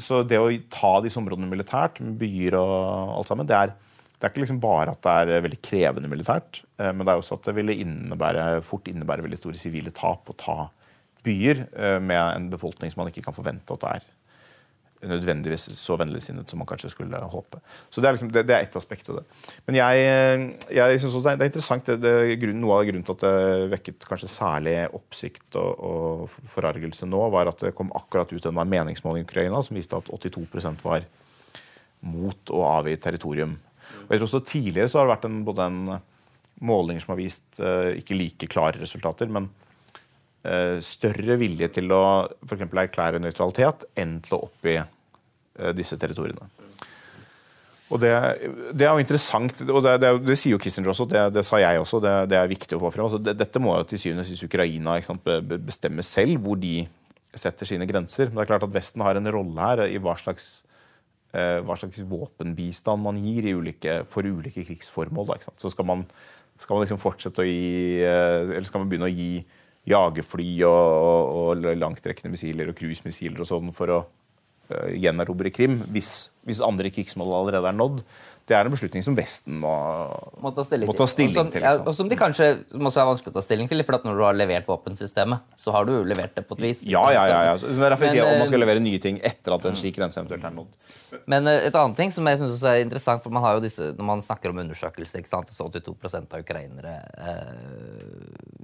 så 0.00 0.22
det 0.24 0.38
å 0.40 0.48
ta 0.72 0.94
disse 1.04 1.18
områdene 1.20 1.50
militært, 1.50 1.98
med 2.00 2.14
byer 2.20 2.54
og 2.56 3.18
alt 3.18 3.28
sammen, 3.28 3.48
det 3.48 3.56
er, 3.58 3.74
det 4.16 4.24
er 4.24 4.32
ikke 4.32 4.40
liksom 4.46 4.60
bare 4.62 4.94
at 4.96 5.02
det 5.04 5.34
er 5.36 5.42
veldig 5.44 5.58
krevende 5.62 6.08
militært, 6.08 6.62
eh, 6.80 6.92
men 6.94 7.04
det 7.04 7.12
er 7.12 7.20
også 7.20 7.36
at 7.36 7.50
det 7.50 7.56
ville 7.58 7.76
innebære, 7.84 8.46
fort 8.64 8.88
innebære 8.88 9.26
veldig 9.26 9.40
store 9.42 9.60
sivile 9.60 9.92
tap 9.92 10.32
å 10.32 10.36
ta 10.40 10.56
byer 11.26 11.60
eh, 11.76 11.98
med 12.00 12.22
en 12.38 12.48
befolkning 12.54 12.88
som 12.94 13.02
man 13.02 13.12
ikke 13.12 13.26
kan 13.28 13.36
forvente 13.36 13.74
at 13.76 13.84
det 13.84 13.92
er 13.98 14.08
nødvendigvis 15.06 15.68
så 15.78 15.94
vennligsinnet 15.98 16.50
som 16.50 16.58
man 16.58 16.66
kanskje 16.66 16.90
skulle 16.90 17.20
håpe. 17.32 17.60
Så 17.90 18.00
Det 18.00 18.08
er, 18.08 18.16
liksom, 18.16 18.32
det, 18.34 18.42
det 18.48 18.54
er 18.56 18.66
ett 18.66 18.76
aspekt 18.76 19.08
av 19.12 19.20
det. 19.20 19.24
Men 19.68 19.78
jeg, 19.78 20.08
jeg 20.74 21.00
synes 21.00 21.14
også 21.14 21.28
det 21.28 21.34
er, 21.34 21.44
er 21.44 21.52
interessant. 21.52 21.92
Det, 22.02 22.14
grunn, 22.42 22.58
noe 22.62 22.80
av 22.80 22.88
grunnen 22.88 23.06
til 23.06 23.14
at 23.14 23.24
det 23.26 23.70
vekket 23.76 24.08
kanskje 24.10 24.32
særlig 24.32 24.74
oppsikt 24.96 25.58
og, 25.60 25.84
og 25.90 26.50
forargelse 26.50 27.06
nå, 27.06 27.22
var 27.34 27.52
at 27.52 27.62
det 27.68 27.74
kom 27.78 27.92
akkurat 27.98 28.32
ut 28.34 28.50
en 28.50 28.58
meningsmåling 28.58 29.22
i 29.22 29.28
Ukraina 29.28 29.62
som 29.62 29.78
viste 29.78 29.98
at 29.98 30.10
82% 30.10 30.84
var 30.86 31.06
mot 32.06 32.54
å 32.54 32.62
avgi 32.66 32.98
territorium. 33.02 33.56
Og 34.06 34.12
jeg 34.12 34.20
tror 34.20 34.28
også 34.28 34.44
Tidligere 34.46 34.90
så 34.90 35.00
har 35.00 35.08
det 35.08 35.14
vært 35.16 35.28
en, 35.28 35.40
både 35.46 35.70
en 35.70 35.80
måling 36.64 36.98
som 37.02 37.14
har 37.14 37.20
vist 37.20 37.60
eh, 37.62 37.94
ikke 38.00 38.18
like 38.18 38.50
klare 38.50 38.80
resultater, 38.82 39.30
men 39.30 39.48
større 40.84 41.38
vilje 41.40 41.68
til 41.78 41.90
å 41.92 42.02
for 42.46 42.60
erklære 42.84 43.18
nøytralitet 43.22 43.88
enn 43.98 44.20
til 44.24 44.36
å 44.38 44.44
oppgi 44.46 44.76
eh, 44.78 45.72
disse 45.76 45.98
territoriene. 45.98 46.46
Og 47.88 47.96
det, 48.02 48.12
det 48.76 48.84
er 48.84 48.92
jo 48.92 49.00
interessant, 49.00 49.62
og 49.64 49.80
det, 49.84 49.94
det, 50.02 50.10
det 50.28 50.36
sier 50.36 50.52
jo 50.52 50.60
Kissinger 50.60 50.92
også, 50.92 51.06
det, 51.08 51.22
sa 51.46 51.56
jeg 51.62 51.80
også, 51.80 52.02
det, 52.04 52.36
er 52.36 52.50
viktig 52.50 52.76
å 52.76 52.82
få 52.82 52.90
frem. 52.92 53.06
Altså, 53.06 53.20
det, 53.24 53.32
dette 53.40 53.62
må 53.64 53.72
jo 53.78 53.86
til 53.88 54.02
syvende 54.02 54.26
og 54.26 54.28
sist 54.28 54.44
Ukraina 54.44 54.98
sant, 55.06 55.22
be- 55.24 55.40
be- 55.40 55.60
bestemme 55.70 56.04
selv 56.04 56.42
hvor 56.44 56.60
de 56.60 56.82
setter 57.32 57.68
sine 57.68 57.88
grenser. 57.88 58.28
Men 58.28 58.42
det 58.42 58.44
er 58.44 58.50
klart 58.50 58.66
at 58.68 58.74
Vesten 58.74 59.04
har 59.06 59.16
en 59.16 59.32
rolle 59.32 59.70
her 59.70 59.86
i 59.88 59.96
hva 60.04 60.18
slags, 60.20 60.50
eh, 61.32 61.62
hva 61.64 61.78
slags 61.80 62.04
våpenbistand 62.12 63.08
man 63.08 63.22
gir 63.24 63.48
ulike, 63.56 64.02
for 64.12 64.28
ulike 64.28 64.66
krigsformål. 64.68 65.32
Da? 65.32 65.56
Så 65.56 65.72
skal 65.72 65.88
man, 65.88 66.04
skal 66.60 66.76
man 66.76 66.84
liksom 66.84 67.00
fortsette 67.00 67.40
å 67.40 67.48
gi 67.48 68.04
eh, 68.04 68.52
Eller 68.52 68.68
skal 68.68 68.84
man 68.84 68.92
begynne 68.92 69.08
å 69.08 69.16
gi 69.16 69.32
jagerfly 69.88 70.50
og, 70.68 70.84
og, 71.08 71.34
og 71.64 71.78
langtrekkende 71.78 72.32
missiler 72.32 72.70
og 72.70 72.78
cruisemissiler 72.78 73.44
og 73.44 73.50
sånn 73.50 73.74
for 73.76 73.94
å 73.94 74.00
gjenerobre 74.68 75.52
Krim 75.54 75.78
hvis, 75.94 76.28
hvis 76.48 76.62
andre 76.64 76.90
krigsmål 76.92 77.32
allerede 77.40 77.70
er 77.70 77.78
nådd? 77.78 78.02
Det 78.48 78.56
er 78.56 78.64
en 78.64 78.72
beslutning 78.72 79.04
som 79.04 79.16
Vesten 79.16 79.58
må, 79.60 79.70
må 80.40 80.50
ta 80.56 80.62
stilling 80.64 80.88
må 80.88 80.94
ta 80.96 81.04
til. 81.04 81.26
og 81.28 81.34
som, 81.34 81.50
til, 81.52 81.60
ja, 81.60 81.74
liksom. 81.74 81.88
og 81.90 81.96
som 81.98 82.08
de 82.08 82.16
kanskje 82.16 82.46
også 82.78 83.02
er 83.02 83.08
vanskelig 83.10 83.32
å 83.34 83.36
ta 83.36 83.42
stilling 83.44 83.68
til, 83.68 83.84
for 83.84 83.98
at 83.98 84.06
når 84.08 84.16
du 84.16 84.22
har 84.24 84.38
levert 84.38 84.70
våpensystemet, 84.70 85.50
så 85.60 85.74
har 85.74 85.84
du 85.84 85.92
jo 85.92 86.06
levert 86.08 86.32
det 86.38 86.46
på 86.48 86.56
et 86.56 86.64
vis. 86.64 86.84
Ja, 86.88 87.02
ja, 87.12 87.26
ja. 87.28 87.42
ja. 87.50 87.58
Så 87.60 87.68
det 87.68 87.76
er 87.76 87.92
derfor 87.92 88.08
jeg 88.08 88.16
sier 88.16 88.30
om 88.30 88.40
man 88.40 88.48
skal 88.48 88.56
eh, 88.60 88.64
levere 88.64 88.80
nye 88.84 89.02
ting 89.04 89.20
etter 89.20 89.56
at 89.58 89.68
en 89.68 89.76
slik 89.76 89.98
grense 90.00 90.16
eventuelt 90.22 90.48
er 90.48 90.54
nådd. 90.56 90.96
Men 91.28 91.48
eh, 91.48 91.66
et 91.68 91.76
annet 91.76 92.00
ting 92.00 92.14
som 92.14 92.28
jeg 92.28 92.40
synes 92.40 92.56
også 92.56 92.70
er 92.72 92.86
interessant, 92.86 93.24
for 93.24 93.36
man 93.36 93.44
har 93.44 93.58
jo 93.58 93.64
disse, 93.66 93.90
når 93.98 94.08
man 94.14 94.24
snakker 94.24 94.54
om 94.54 94.62
undersøkelser, 94.64 95.20
ikke 95.20 95.32
sant, 95.34 95.52
så 95.52 95.68
82% 95.68 96.36
av 96.38 96.44
ukrainere 96.46 96.94
eh, 97.20 97.52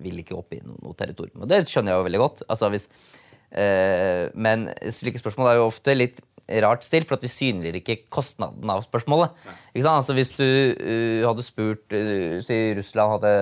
vil 0.05 0.25
ikke 0.25 0.37
oppgi 0.39 0.63
noe, 0.65 0.81
noe 0.85 0.97
territorium. 0.97 1.45
Og 1.45 1.51
det 1.53 1.65
skjønner 1.69 1.93
jeg 1.93 2.01
jo 2.01 2.09
veldig 2.09 2.23
godt. 2.25 2.45
Altså, 2.49 2.73
hvis, 2.73 2.89
eh, 2.89 3.24
men 3.55 4.69
slike 4.91 5.21
spørsmål 5.21 5.51
er 5.51 5.59
jo 5.61 5.69
ofte 5.69 5.95
litt 5.95 6.23
rart 6.65 6.85
stilt, 6.85 7.09
for 7.09 7.17
at 7.17 7.25
de 7.25 7.31
synliggjør 7.33 7.81
ikke 7.81 7.97
kostnaden 8.13 8.71
av 8.71 8.85
spørsmålet. 8.85 9.33
Ikke 9.73 9.87
sant? 9.87 9.97
Altså, 9.97 10.17
hvis 10.17 10.35
du 10.37 10.45
uh, 10.45 11.25
hadde 11.25 11.47
spurt 11.47 11.97
uh, 11.97 12.39
Si 12.45 12.59
Russland 12.77 13.17
hadde 13.17 13.35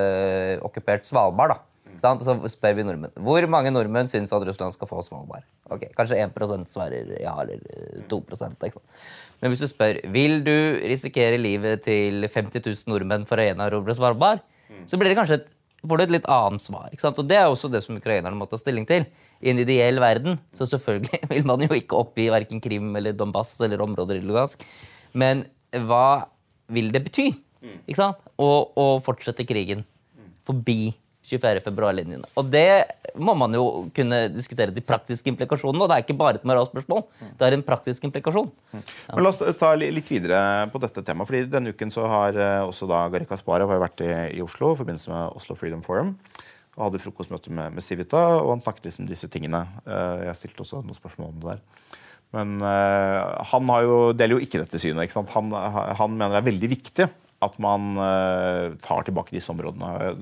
okkupert 0.66 1.08
Svalbard, 1.08 1.56
da. 1.56 1.58
ikke? 1.96 2.12
Så 2.22 2.36
spør 2.54 2.78
vi 2.78 2.86
nordmenn. 2.86 3.14
Hvor 3.22 3.46
mange 3.50 3.72
nordmenn 3.74 4.10
syns 4.10 4.32
at 4.34 4.46
Russland 4.46 4.74
skal 4.74 4.90
få 4.90 5.02
Svalbard? 5.06 5.46
Ok, 5.72 5.88
Kanskje 5.96 6.18
1 6.22 6.70
svarer 6.70 7.12
ja, 7.22 7.34
eller 7.42 7.60
eh, 7.72 8.02
2 8.10 8.18
ikke 8.26 8.38
sant? 8.38 8.64
Men 9.42 9.52
hvis 9.52 9.62
du 9.62 9.68
spør 9.70 10.00
vil 10.14 10.42
du 10.46 10.56
risikere 10.82 11.38
livet 11.40 11.84
til 11.86 12.26
50 12.26 12.62
000 12.64 12.90
nordmenn 12.90 13.26
for 13.26 13.38
å 13.38 13.46
gjenerobre 13.46 13.94
Svalbard, 13.94 14.42
så 14.86 14.98
blir 14.98 15.12
det 15.12 15.18
kanskje 15.18 15.40
et, 15.40 15.50
får 15.88 15.98
du 15.98 16.04
et 16.04 16.14
litt 16.14 16.28
annet 16.30 16.62
svar. 16.62 16.88
ikke 16.92 17.04
sant? 17.04 17.18
Og 17.18 17.28
Det 17.28 17.38
er 17.38 17.48
også 17.50 17.70
det 17.72 17.82
som 17.84 17.96
ukrainerne 17.98 18.38
må 18.38 18.46
ta 18.50 18.58
stilling 18.60 18.86
til. 18.88 19.06
I 19.42 19.50
en 19.50 19.62
ideell 19.62 19.98
verden 20.02 20.38
så 20.54 20.68
selvfølgelig 20.70 21.22
vil 21.34 21.48
man 21.48 21.64
jo 21.64 21.72
ikke 21.74 21.98
oppgi 21.98 22.28
verken 22.32 22.62
Krim 22.62 22.92
eller 22.98 23.16
Donbass 23.16 23.56
eller 23.64 23.82
områder 23.82 24.20
i 24.20 24.24
Lugansk. 24.24 24.62
Men 25.18 25.44
hva 25.72 26.28
vil 26.72 26.92
det 26.94 27.04
bety? 27.08 27.30
Ikke 27.86 27.98
sant? 27.98 28.22
Å, 28.38 28.50
å 28.78 28.86
fortsette 29.04 29.46
krigen 29.46 29.84
forbi 30.46 30.92
24. 31.22 31.62
februar-linjene. 31.64 32.26
Og 32.38 32.48
det 32.50 32.84
må 33.14 33.34
man 33.38 33.54
jo 33.54 33.86
kunne 33.94 34.24
diskutere 34.32 34.74
de 34.74 34.82
praktiske 34.84 35.30
implikasjonene. 35.30 35.84
Og 35.84 35.90
det 35.90 35.96
er 35.96 36.04
ikke 36.04 36.18
bare 36.18 36.40
et 36.40 36.46
moralsk 36.48 36.74
spørsmål, 36.74 37.04
det 37.38 37.46
er 37.46 37.56
en 37.56 37.64
praktisk 37.66 38.06
implikasjon. 38.08 38.50
Men 38.72 39.22
La 39.22 39.30
oss 39.30 39.42
ta 39.58 39.72
litt 39.78 40.10
videre 40.10 40.40
på 40.72 40.82
dette 40.82 41.04
temaet. 41.06 41.30
fordi 41.30 41.44
Denne 41.52 41.74
uken 41.74 41.94
så 41.94 42.08
har 42.10 42.38
eh, 42.38 42.62
også 42.66 42.88
da 42.90 43.04
Gari 43.12 43.28
Kasparov 43.30 43.70
vært 43.82 44.02
i, 44.02 44.10
i 44.38 44.42
Oslo 44.44 44.72
i 44.74 44.80
forbindelse 44.80 45.12
med 45.12 45.38
Oslo 45.38 45.58
Freedom 45.58 45.84
Forum. 45.86 46.16
Og 46.76 46.86
hadde 46.88 47.02
frokostmøte 47.04 47.52
med, 47.52 47.74
med 47.76 47.84
Civita, 47.84 48.22
og 48.40 48.54
han 48.54 48.64
snakket 48.64 48.88
liksom 48.88 49.06
disse 49.10 49.28
tingene. 49.30 49.66
Eh, 49.86 50.26
Jeg 50.30 50.40
stilte 50.40 50.64
også 50.66 50.82
noen 50.82 50.98
spørsmål 50.98 51.34
om 51.34 51.42
det 51.42 51.54
der. 51.54 51.64
Men 52.32 52.62
uh, 52.64 53.44
han 53.50 53.68
jo, 53.84 53.96
deler 54.16 54.38
jo 54.38 54.44
ikke 54.44 54.62
dette 54.62 54.80
synet. 54.80 55.04
Ikke? 55.04 55.20
Han, 55.34 55.52
han 55.52 56.14
mener 56.16 56.38
det 56.38 56.40
er 56.40 56.46
veldig 56.48 56.70
viktig 56.72 57.08
at 57.44 57.58
man 57.60 57.90
uh, 57.98 58.72
tar 58.80 59.04
tilbake 59.04 59.34
disse 59.34 59.52
områdene. 59.52 60.14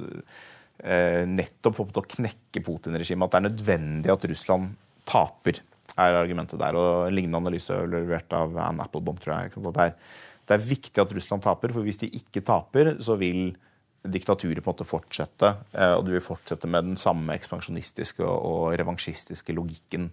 Eh, 0.83 1.25
nettopp 1.29 1.79
for 1.79 2.01
å 2.01 2.07
knekke 2.17 2.63
Putin-regimet. 2.65 3.27
At 3.27 3.37
det 3.37 3.41
er 3.41 3.49
nødvendig 3.49 4.13
at 4.13 4.27
Russland 4.31 4.75
taper, 5.09 5.63
er 6.01 6.17
argumentet 6.17 6.61
der. 6.61 6.77
Og 6.79 7.09
en 7.09 7.17
lignende 7.17 7.41
analyse 7.43 7.75
er 7.75 7.89
levert 7.91 8.31
av 8.37 8.55
Ann 8.63 8.81
Applebaum, 8.83 9.19
tror 9.21 9.37
jeg. 9.37 9.57
Det, 9.57 9.73
er, 9.87 9.97
det 10.49 10.57
er 10.57 10.69
viktig 10.71 11.03
at 11.03 11.17
Russland 11.17 11.45
taper, 11.45 11.75
for 11.75 11.87
hvis 11.87 12.01
de 12.05 12.13
ikke 12.21 12.45
taper, 12.47 12.95
så 13.03 13.19
vil 13.21 13.51
diktaturet 14.01 14.63
på 14.65 14.71
en 14.71 14.73
måte 14.73 14.89
fortsette. 14.89 15.51
eh, 15.77 15.93
Og 15.99 16.07
du 16.07 16.15
vil 16.15 16.25
fortsette 16.25 16.71
med 16.71 16.89
den 16.89 16.97
samme 16.97 17.35
ekspansjonistiske 17.37 18.25
og, 18.25 18.73
revansjistiske 18.81 19.53
logikken. 19.53 20.09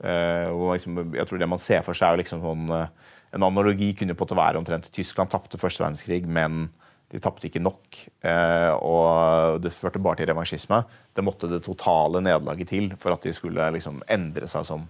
Eh, 0.00 0.48
og 0.48 0.78
liksom, 0.78 1.02
jeg 1.18 1.28
tror 1.28 1.42
det 1.42 1.50
man 1.50 1.60
ser 1.60 1.82
for 1.84 1.98
seg, 1.98 2.14
er 2.14 2.22
liksom 2.22 2.40
sånn 2.44 2.88
En 3.28 3.44
analogi 3.44 3.90
kunne 3.92 4.14
på 4.16 4.24
en 4.24 4.28
måte 4.30 4.36
være 4.38 4.56
omtrent 4.56 4.86
Tyskland 4.88 5.28
tapte 5.28 5.58
første 5.60 5.82
verdenskrig, 5.82 6.24
men 6.24 6.70
de 7.08 7.20
tapte 7.24 7.48
ikke 7.48 7.62
nok. 7.62 7.98
Eh, 8.20 8.72
og 8.84 9.62
det 9.64 9.72
førte 9.72 10.00
bare 10.02 10.20
til 10.20 10.28
revansjisme. 10.28 10.82
Det 11.16 11.24
måtte 11.24 11.48
det 11.48 11.62
totale 11.64 12.20
nederlaget 12.24 12.68
til 12.74 12.90
for 13.00 13.16
at 13.16 13.24
de 13.24 13.32
skulle 13.36 13.70
liksom 13.78 14.02
endre 14.12 14.48
seg 14.50 14.66
som 14.68 14.84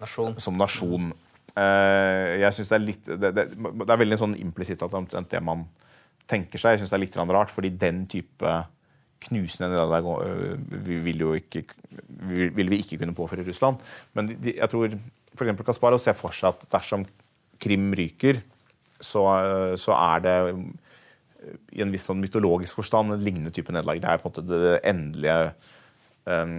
Nasjon. 0.00 0.38
som 0.40 0.56
nasjon. 0.58 1.12
Eh, 1.54 2.40
jeg 2.40 2.56
synes 2.56 2.68
Det 2.68 2.76
er 2.76 2.82
litt 2.82 3.04
Det, 3.06 3.30
det, 3.36 3.44
det 3.54 3.90
er 3.92 4.00
veldig 4.00 4.18
sånn 4.18 4.38
implisitt 4.40 4.82
at 4.82 4.90
det 4.90 4.96
er 4.96 5.04
omtrent 5.04 5.30
det 5.30 5.42
man 5.44 5.66
tenker 6.30 6.58
seg. 6.58 6.74
Jeg 6.74 6.82
synes 6.82 6.94
det 6.94 6.98
er 6.98 7.04
litt 7.04 7.20
rart, 7.36 7.52
fordi 7.52 7.68
den 7.68 8.06
type 8.08 8.54
knusende 9.24 9.70
nederlag 9.72 10.04
vi 10.84 10.98
vil 11.00 11.20
jo 11.20 11.34
ikke 11.36 11.62
vil 12.28 12.72
vi 12.72 12.80
ikke 12.80 12.98
kunne 13.00 13.16
påføre 13.16 13.44
Russland. 13.44 13.76
Men 14.16 14.32
de, 14.32 14.56
jeg 14.56 14.68
tror 14.72 14.88
f.eks. 15.34 15.62
Kasparov 15.66 16.00
ser 16.00 16.16
for 16.16 16.32
seg 16.32 16.54
at 16.54 16.66
dersom 16.72 17.04
Krim 17.60 17.92
ryker, 17.96 18.40
så, 19.00 19.22
så 19.80 19.94
er 19.94 20.24
det 20.24 20.34
i 21.72 21.82
en 21.84 21.92
viss 21.94 22.06
sånn 22.08 22.22
mytologisk 22.22 22.80
forstand 22.80 23.14
en 23.14 23.24
lignende 23.24 23.52
type 23.54 23.72
nederlag. 23.74 24.02
Det 24.02 24.10
er 24.10 24.22
på 24.22 24.28
en 24.28 24.34
måte 24.34 24.46
det 24.48 24.76
endelige 24.90 25.38
um, 26.24 26.54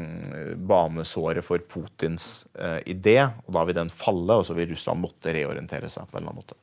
banesåret 0.67 1.45
for 1.45 1.63
Putins 1.71 2.45
uh, 2.59 2.79
idé. 2.85 3.19
og 3.45 3.55
Da 3.57 3.63
vil 3.67 3.77
den 3.77 3.93
falle, 3.93 4.41
og 4.41 4.45
så 4.47 4.57
vil 4.57 4.69
Russland 4.73 5.01
måtte 5.03 5.33
reorientere 5.35 5.89
seg. 5.91 6.09
på 6.09 6.17
en 6.17 6.23
eller 6.23 6.33
annen 6.33 6.43
måte. 6.43 6.59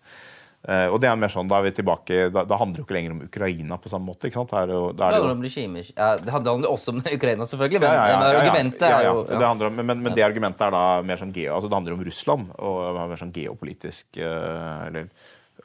Uh, 0.62 0.86
og 0.94 1.00
det 1.02 1.08
er 1.10 1.16
mer 1.18 1.30
sånn, 1.32 1.48
Da 1.50 1.58
er 1.58 1.64
vi 1.66 1.72
tilbake, 1.74 2.28
da, 2.30 2.44
da 2.46 2.56
handler 2.60 2.76
det 2.76 2.82
jo 2.84 2.86
ikke 2.86 2.94
lenger 2.94 3.14
om 3.16 3.22
Ukraina 3.24 3.78
på 3.82 3.90
samme 3.90 4.06
måte. 4.06 4.28
ikke 4.28 4.38
sant? 4.38 4.54
Her, 4.54 4.70
og, 4.70 4.92
da 4.94 5.08
Det 5.10 5.18
jo, 5.18 5.24
handler 5.24 5.38
om 5.40 5.46
regimer. 5.48 5.88
Ja, 5.90 6.10
det 6.22 6.34
handler 6.36 6.68
også 6.70 6.94
om 6.94 7.02
Ukraina, 7.18 7.48
selvfølgelig, 7.50 7.82
men, 7.82 7.90
Ja, 7.90 7.96
ja, 7.96 8.12
ja, 8.12 8.18
men 8.20 8.28
ja, 8.28 8.32
ja. 8.32 8.42
argumentet 8.44 8.86
Ja, 8.86 8.98
er 9.00 9.08
ja. 9.08 9.12
jo 9.12 9.24
Det 9.26 9.66
om, 9.66 9.80
men, 9.82 10.02
men 10.06 10.14
det 10.14 10.26
argumentet 10.26 10.62
er 10.68 10.76
da 10.76 10.84
mer 11.02 11.18
sånn 11.18 11.34
geo, 11.34 11.56
altså 11.56 11.70
det 11.70 11.78
handler 11.80 11.98
om 11.98 12.04
Russland 12.06 12.54
og 12.58 12.78
er 12.86 13.10
mer 13.10 13.24
sånn 13.24 13.34
geopolitisk 13.34 14.22
uh, 14.22 14.86
eller 14.86 15.10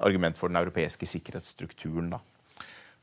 argument 0.01 0.37
for 0.37 0.49
den 0.49 0.59
europeiske 0.59 1.05
sikkerhetsstrukturen. 1.09 2.09
da. 2.15 2.19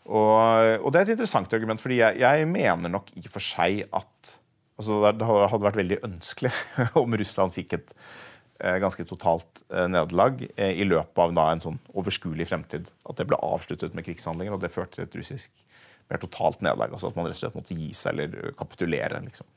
Og, 0.05 0.85
og 0.85 0.93
det 0.93 1.01
er 1.01 1.07
et 1.07 1.15
interessant 1.15 1.55
argument, 1.57 1.81
fordi 1.81 2.03
jeg, 2.03 2.21
jeg 2.21 2.49
mener 2.51 2.93
nok 2.93 3.09
i 3.17 3.25
og 3.25 3.33
for 3.33 3.45
seg 3.45 3.87
at 3.89 4.35
altså 4.79 5.01
det 5.15 5.27
hadde 5.29 5.65
vært 5.65 5.81
veldig 5.81 5.99
ønskelig 6.09 6.53
om 7.03 7.17
Russland 7.17 7.55
fikk 7.55 7.77
et 7.79 7.95
eh, 8.61 8.77
ganske 8.83 9.07
totalt 9.09 9.63
eh, 9.71 9.87
nederlag 9.89 10.43
eh, 10.51 10.75
i 10.83 10.87
løpet 10.89 11.23
av 11.25 11.35
da, 11.37 11.49
en 11.53 11.65
sånn 11.65 11.81
overskuelig 11.95 12.49
fremtid. 12.51 12.91
At 13.09 13.21
det 13.21 13.29
ble 13.31 13.41
avsluttet 13.41 13.97
med 13.97 14.07
krigshandlinger, 14.09 14.57
og 14.57 14.65
det 14.65 14.73
førte 14.75 14.99
til 14.99 15.07
et 15.07 15.19
russisk 15.23 15.65
mer 16.11 16.21
totalt 16.21 16.61
nederlag. 16.61 16.93
altså 16.93 17.09
At 17.09 17.17
man 17.17 17.31
rett 17.31 17.39
og 17.39 17.45
slett 17.47 17.57
måtte 17.57 17.79
gi 17.79 17.93
seg 17.97 18.19
eller 18.19 18.57
kapitulere. 18.59 19.23
liksom. 19.25 19.49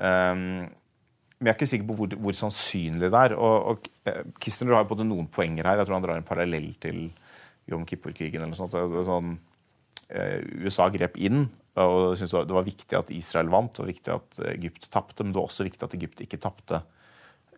Um, 0.00 0.70
men 1.40 1.48
jeg 1.48 1.52
er 1.52 1.56
ikke 1.58 1.68
sikker 1.68 1.88
på 1.88 1.96
hvor, 1.98 2.14
hvor 2.24 2.36
sannsynlig 2.36 3.10
det 3.12 3.20
er. 3.26 3.34
Og, 3.36 3.74
og 3.74 4.32
Kissinger 4.40 4.78
har 4.78 4.86
på 4.86 4.94
både 4.94 5.08
noen 5.08 5.28
poenger 5.32 5.68
her. 5.68 5.80
Jeg 5.80 5.88
tror 5.88 5.98
han 5.98 6.04
drar 6.06 6.20
en 6.20 6.26
parallell 6.28 6.70
til 6.80 7.10
Jom 7.68 7.84
Kippur-krigen. 7.88 8.40
eller 8.40 8.52
noe 8.52 8.60
sånt. 8.60 8.76
Sånn, 9.08 9.36
USA 10.64 10.88
grep 10.90 11.16
inn 11.22 11.44
og 11.78 12.16
syntes 12.18 12.32
det 12.48 12.56
var- 12.56 12.66
viktig 12.66 12.98
at 12.98 13.10
Israel 13.14 13.48
vant. 13.52 13.78
Var 13.78 13.86
viktig 13.86 14.12
at 14.14 14.40
Egypt 14.56 14.90
tapte, 14.90 15.22
men 15.22 15.32
det 15.32 15.38
var 15.40 15.46
også 15.48 15.64
viktig 15.68 15.86
at 15.86 15.94
Egypt 15.94 16.20
ikke 16.24 16.40
tapte 16.42 16.82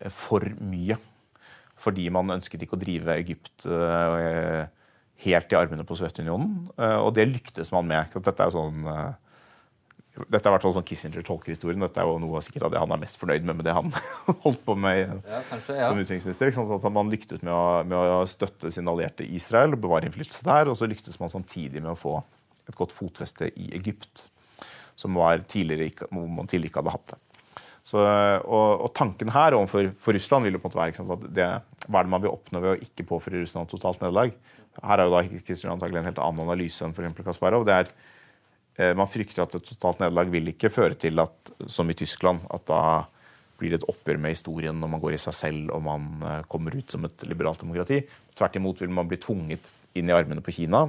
eh, 0.01 0.11
for 0.13 0.45
mye. 0.61 0.99
Fordi 1.83 2.11
man 2.15 2.31
ønsket 2.37 2.63
ikke 2.63 2.77
å 2.77 2.83
drive 2.83 3.17
Egypt 3.17 3.67
eh, 3.67 4.67
helt 5.25 5.53
i 5.53 5.59
armene 5.59 5.87
på 5.89 5.97
Sovjetunionen. 5.99 6.69
Eh, 6.77 6.99
og 7.01 7.15
det 7.17 7.29
lyktes 7.31 7.73
man 7.73 7.89
med. 7.89 8.13
Dette 8.15 8.39
er 8.45 8.51
jo 8.53 8.59
sånn 8.61 8.87
eh, 8.87 9.11
dette 10.29 10.45
er 10.45 10.53
hvert 10.53 10.67
sånn 10.77 10.85
Kissinger 10.85 11.25
tolker 11.25 11.55
historien. 11.55 11.81
Dette 11.81 12.03
er 12.03 12.05
jo 12.05 12.19
noe 12.21 12.43
sikkert 12.45 12.67
av 12.69 12.75
det 12.75 12.83
han 12.83 12.93
er 12.93 13.01
mest 13.01 13.17
fornøyd 13.17 13.47
med 13.49 13.57
med 13.57 13.65
det 13.65 13.73
han 13.73 13.89
holdt 14.45 14.61
på 14.67 14.75
med 14.77 14.99
Ja, 15.25 15.41
kanskje, 15.49 15.79
ja. 15.79 15.89
som 15.89 15.97
utenriksminister. 16.03 16.53
At 16.77 16.93
man 16.93 17.09
lyktet 17.11 17.41
med 17.41 17.55
å, 17.57 17.81
med 17.89 17.97
å 17.97 18.21
støtte 18.29 18.69
sin 18.75 18.91
allierte 18.93 19.25
Israel 19.25 19.73
og 19.73 19.81
bevare 19.87 20.11
innflytelse 20.11 20.45
der. 20.45 20.69
Og 20.69 20.77
så 20.77 20.89
lyktes 20.91 21.17
man 21.23 21.33
samtidig 21.33 21.81
med 21.81 21.95
å 21.95 21.99
få 21.99 22.19
et 22.69 22.79
godt 22.79 22.95
fotfeste 22.95 23.51
i 23.59 23.71
Egypt, 23.79 24.29
som 24.99 25.19
var 25.19 25.43
tidligere 25.49 26.09
hvor 26.11 26.29
man 26.31 26.51
tidligere 26.51 26.73
ikke 26.73 26.83
hadde 26.83 26.97
hatt 26.97 27.15
det. 27.15 27.21
Så, 27.83 27.99
og, 27.99 28.85
og 28.87 28.93
tanken 28.95 29.33
her 29.35 29.57
overfor 29.59 29.89
for 29.99 30.15
Russland 30.15 30.47
vil 30.47 30.55
jo 30.55 30.61
på 30.63 30.69
en 30.69 30.71
måte 30.71 30.81
være 30.81 30.97
sant, 31.01 31.25
det, 31.35 31.49
hva 31.89 31.99
er 31.99 32.07
det 32.07 32.13
man 32.15 32.23
vil 32.23 32.31
oppnå 32.31 32.61
ved 32.63 32.77
å 32.77 32.85
ikke 32.87 33.09
påføre 33.09 33.43
Russland 33.43 33.69
totalt 33.73 34.05
nederlag. 34.05 34.37
Her 34.79 35.03
er 35.03 35.09
jo 35.09 35.17
da 35.17 35.43
Kristian 35.43 35.75
antagelig 35.75 36.01
en 36.01 36.09
helt 36.09 36.21
annen 36.23 36.45
analyse 36.47 36.87
enn 36.87 36.95
f.eks. 36.95 37.25
Kasparov. 37.27 37.67
Det 37.67 37.75
er 37.81 37.91
Eh, 38.77 38.95
Man 38.97 39.11
frykter 39.11 39.45
at 39.45 39.57
et 39.57 39.67
totalt 39.67 40.01
nederlag 40.01 40.31
vil 40.33 40.53
ikke 40.53 40.73
føre 40.73 40.97
til 40.99 41.21
at, 41.23 41.53
som 41.69 41.91
i 41.91 41.97
Tyskland, 41.99 42.45
at 42.53 42.65
da 42.71 42.83
blir 43.61 43.73
det 43.73 43.83
et 43.83 43.91
oppgjør 43.93 44.19
med 44.19 44.35
historien 44.35 44.79
når 44.81 44.91
man 44.95 45.03
går 45.03 45.17
i 45.17 45.23
seg 45.23 45.37
selv 45.37 45.75
og 45.77 45.85
man 45.87 46.09
eh, 46.27 46.41
kommer 46.51 46.75
ut 46.75 46.95
som 46.95 47.05
et 47.07 47.27
liberalt 47.29 47.63
demokrati. 47.63 48.03
Tvert 48.39 48.57
imot 48.59 48.81
vil 48.83 48.95
man 48.95 49.11
bli 49.11 49.21
tvunget 49.23 49.73
inn 49.99 50.09
i 50.09 50.17
armene 50.17 50.45
på 50.45 50.55
Kina 50.57 50.87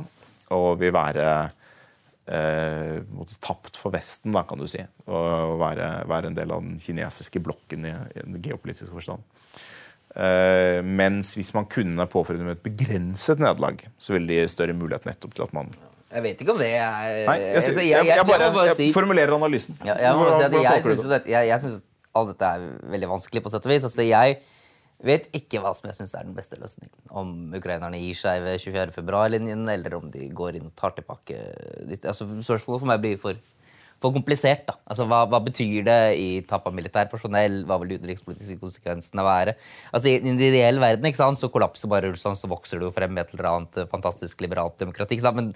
og 0.54 0.70
vil 0.80 0.96
være 0.96 1.28
eh, 2.28 3.00
tapt 3.44 3.78
for 3.80 3.94
Vesten, 3.94 4.34
da, 4.36 4.44
kan 4.48 4.60
du 4.62 4.68
si. 4.70 4.84
Å 5.08 5.22
være, 5.60 5.90
være 6.10 6.32
en 6.32 6.38
del 6.38 6.52
av 6.56 6.64
den 6.64 6.78
kinesiske 6.82 7.42
blokken 7.44 7.88
i, 7.90 7.94
i 8.16 8.24
den 8.26 8.42
geopolitiske 8.44 8.94
forstand. 8.94 9.24
Eh, 10.14 10.80
mens 10.86 11.34
hvis 11.40 11.50
man 11.56 11.66
kunne 11.66 12.06
påføre 12.12 12.38
dem 12.38 12.52
et 12.54 12.62
begrenset 12.64 13.40
nederlag, 13.42 13.82
så 13.98 14.14
ville 14.14 14.30
de 14.30 14.52
større 14.52 14.76
mulighet 14.78 15.08
nettopp 15.10 15.34
til 15.34 15.48
at 15.48 15.56
man 15.58 15.72
Jeg 16.14 16.22
vet 16.22 16.42
ikke 16.44 16.54
om 16.54 16.60
det 16.62 16.68
er 16.78 17.24
Nei, 17.26 17.38
jeg, 17.42 17.56
altså, 17.58 17.72
jeg, 17.82 17.90
jeg, 17.90 18.10
jeg, 18.12 18.26
bare, 18.30 18.52
bare 18.54 18.76
si- 18.78 18.92
formulerer 18.94 19.34
analysen. 19.34 19.80
Ja, 19.82 19.96
jeg 19.98 20.20
må 20.20 20.28
si 20.36 20.44
at 20.46 20.54
jeg 20.54 20.84
syns 20.86 21.08
jeg, 21.26 21.60
synes 21.64 21.80
alt 22.14 22.30
dette 22.36 22.46
er 22.46 22.68
veldig 22.94 23.10
vanskelig, 23.10 23.42
på 23.42 23.50
sett 23.50 23.66
og 23.66 23.74
vis. 23.74 23.88
Altså, 23.90 24.06
jeg 24.06 24.38
vet 25.08 25.26
ikke 25.36 25.62
hva 25.64 25.74
som 25.76 25.90
jeg 25.90 25.98
syns 25.98 26.14
er 26.18 26.28
den 26.28 26.36
beste 26.38 26.60
løsningen. 26.60 26.94
Om 27.12 27.34
ukrainerne 27.58 28.00
gir 28.00 28.18
seg 28.18 28.44
ved 28.46 28.62
24.2-linjen, 28.62 29.66
eller 29.74 29.98
om 29.98 30.08
de 30.14 30.30
går 30.36 30.60
inn 30.60 30.70
og 30.70 30.78
tar 30.80 30.96
tilbake. 30.98 31.40
Altså, 32.00 32.28
spørsmålet 32.30 32.84
for 32.84 32.90
meg 32.90 33.04
blir 33.04 33.20
for, 33.22 33.40
for 34.04 34.16
komplisert. 34.16 34.66
da. 34.70 34.78
Altså, 34.88 35.08
hva, 35.10 35.24
hva 35.32 35.42
betyr 35.44 35.86
det 35.88 36.00
i 36.22 36.28
tap 36.48 36.70
av 36.70 36.76
militært 36.78 37.12
personell? 37.12 37.62
Hva 37.68 37.80
vil 37.82 37.94
de 37.94 38.00
utenrikspolitiske 38.02 38.60
konsekvensene 38.64 39.28
være? 39.28 39.58
Altså, 39.92 40.12
I 40.12 40.18
en 40.22 40.40
ideell 40.40 40.80
verden 40.84 41.12
ikke 41.12 41.24
sant, 41.24 41.42
så 41.42 41.52
kollapser 41.52 41.92
bare 41.92 42.14
Russland, 42.14 42.40
så 42.40 42.52
vokser 42.52 42.80
det 42.80 42.88
jo 42.88 42.96
frem 42.96 43.20
et 43.20 43.36
eller 43.36 43.52
annet 43.52 43.84
fantastisk 43.92 44.46
liberalt 44.46 44.80
demokrati. 44.80 45.18
ikke 45.18 45.28
sant? 45.28 45.42
Men 45.42 45.52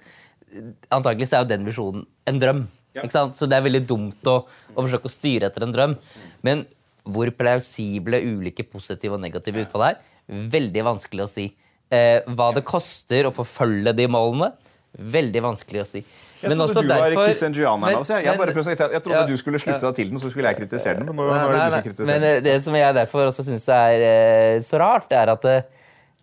eh, 0.52 0.74
antagelig 0.92 1.30
så 1.30 1.40
er 1.40 1.46
jo 1.46 1.54
den 1.56 1.68
visjonen 1.68 2.08
en 2.28 2.42
drøm. 2.42 2.66
Ja. 2.96 3.04
Ikke 3.04 3.16
sant? 3.16 3.36
Så 3.38 3.48
det 3.48 3.56
er 3.56 3.64
veldig 3.64 3.86
dumt 3.88 4.28
å, 4.28 4.42
å 4.74 4.82
forsøke 4.82 5.08
å 5.08 5.12
styre 5.12 5.48
etter 5.48 5.64
en 5.64 5.72
drøm. 5.72 5.96
Men 6.44 6.68
hvor 7.08 7.30
plausible 7.38 8.20
ulike 8.28 8.64
positive 8.68 9.16
og 9.16 9.22
negative 9.24 9.64
utfall 9.64 9.86
er, 9.90 10.00
veldig 10.28 10.82
vanskelig 10.84 11.24
å 11.24 11.28
si. 11.32 11.46
Eh, 11.90 12.20
hva 12.36 12.50
det 12.52 12.66
koster 12.68 13.24
å 13.28 13.32
forfølge 13.32 13.94
de 13.96 14.06
målene, 14.12 14.50
veldig 14.98 15.40
vanskelig 15.44 15.80
å 15.82 15.86
si. 15.88 16.02
Jeg 16.42 16.52
trodde 16.54 16.82
du 16.84 16.88
var 16.92 17.14
Kissingerianer. 17.26 17.86
Men- 17.86 17.96
Altså, 17.98 18.14
jeg, 18.18 18.24
jeg, 18.28 18.38
men- 18.38 18.62
si- 18.62 18.70
jeg 18.70 19.02
trodde 19.02 19.16
Ja, 19.16 19.26
du 19.26 19.36
skulle 19.40 19.58
slutte 19.58 19.80
deg 19.80 19.94
til 19.96 20.08
den, 20.10 20.18
så 20.20 20.30
skulle 20.30 20.48
jeg 20.52 20.56
kritisere 20.60 20.98
den. 20.98 21.06
Men 21.06 21.16
nå, 21.16 21.26
Nei, 21.30 21.38
det 21.48 21.58
nei, 21.58 21.70
nei. 21.70 21.82
kritiserer 21.82 22.06
Men 22.06 22.22
eh, 22.28 22.40
det 22.44 22.62
som 22.62 22.74
jeg 22.74 22.94
derfor 22.94 23.26
også 23.26 23.44
syns 23.48 23.66
er 23.68 24.04
eh, 24.04 24.58
så 24.60 24.78
rart, 24.78 25.10
er 25.12 25.32
at 25.32 25.44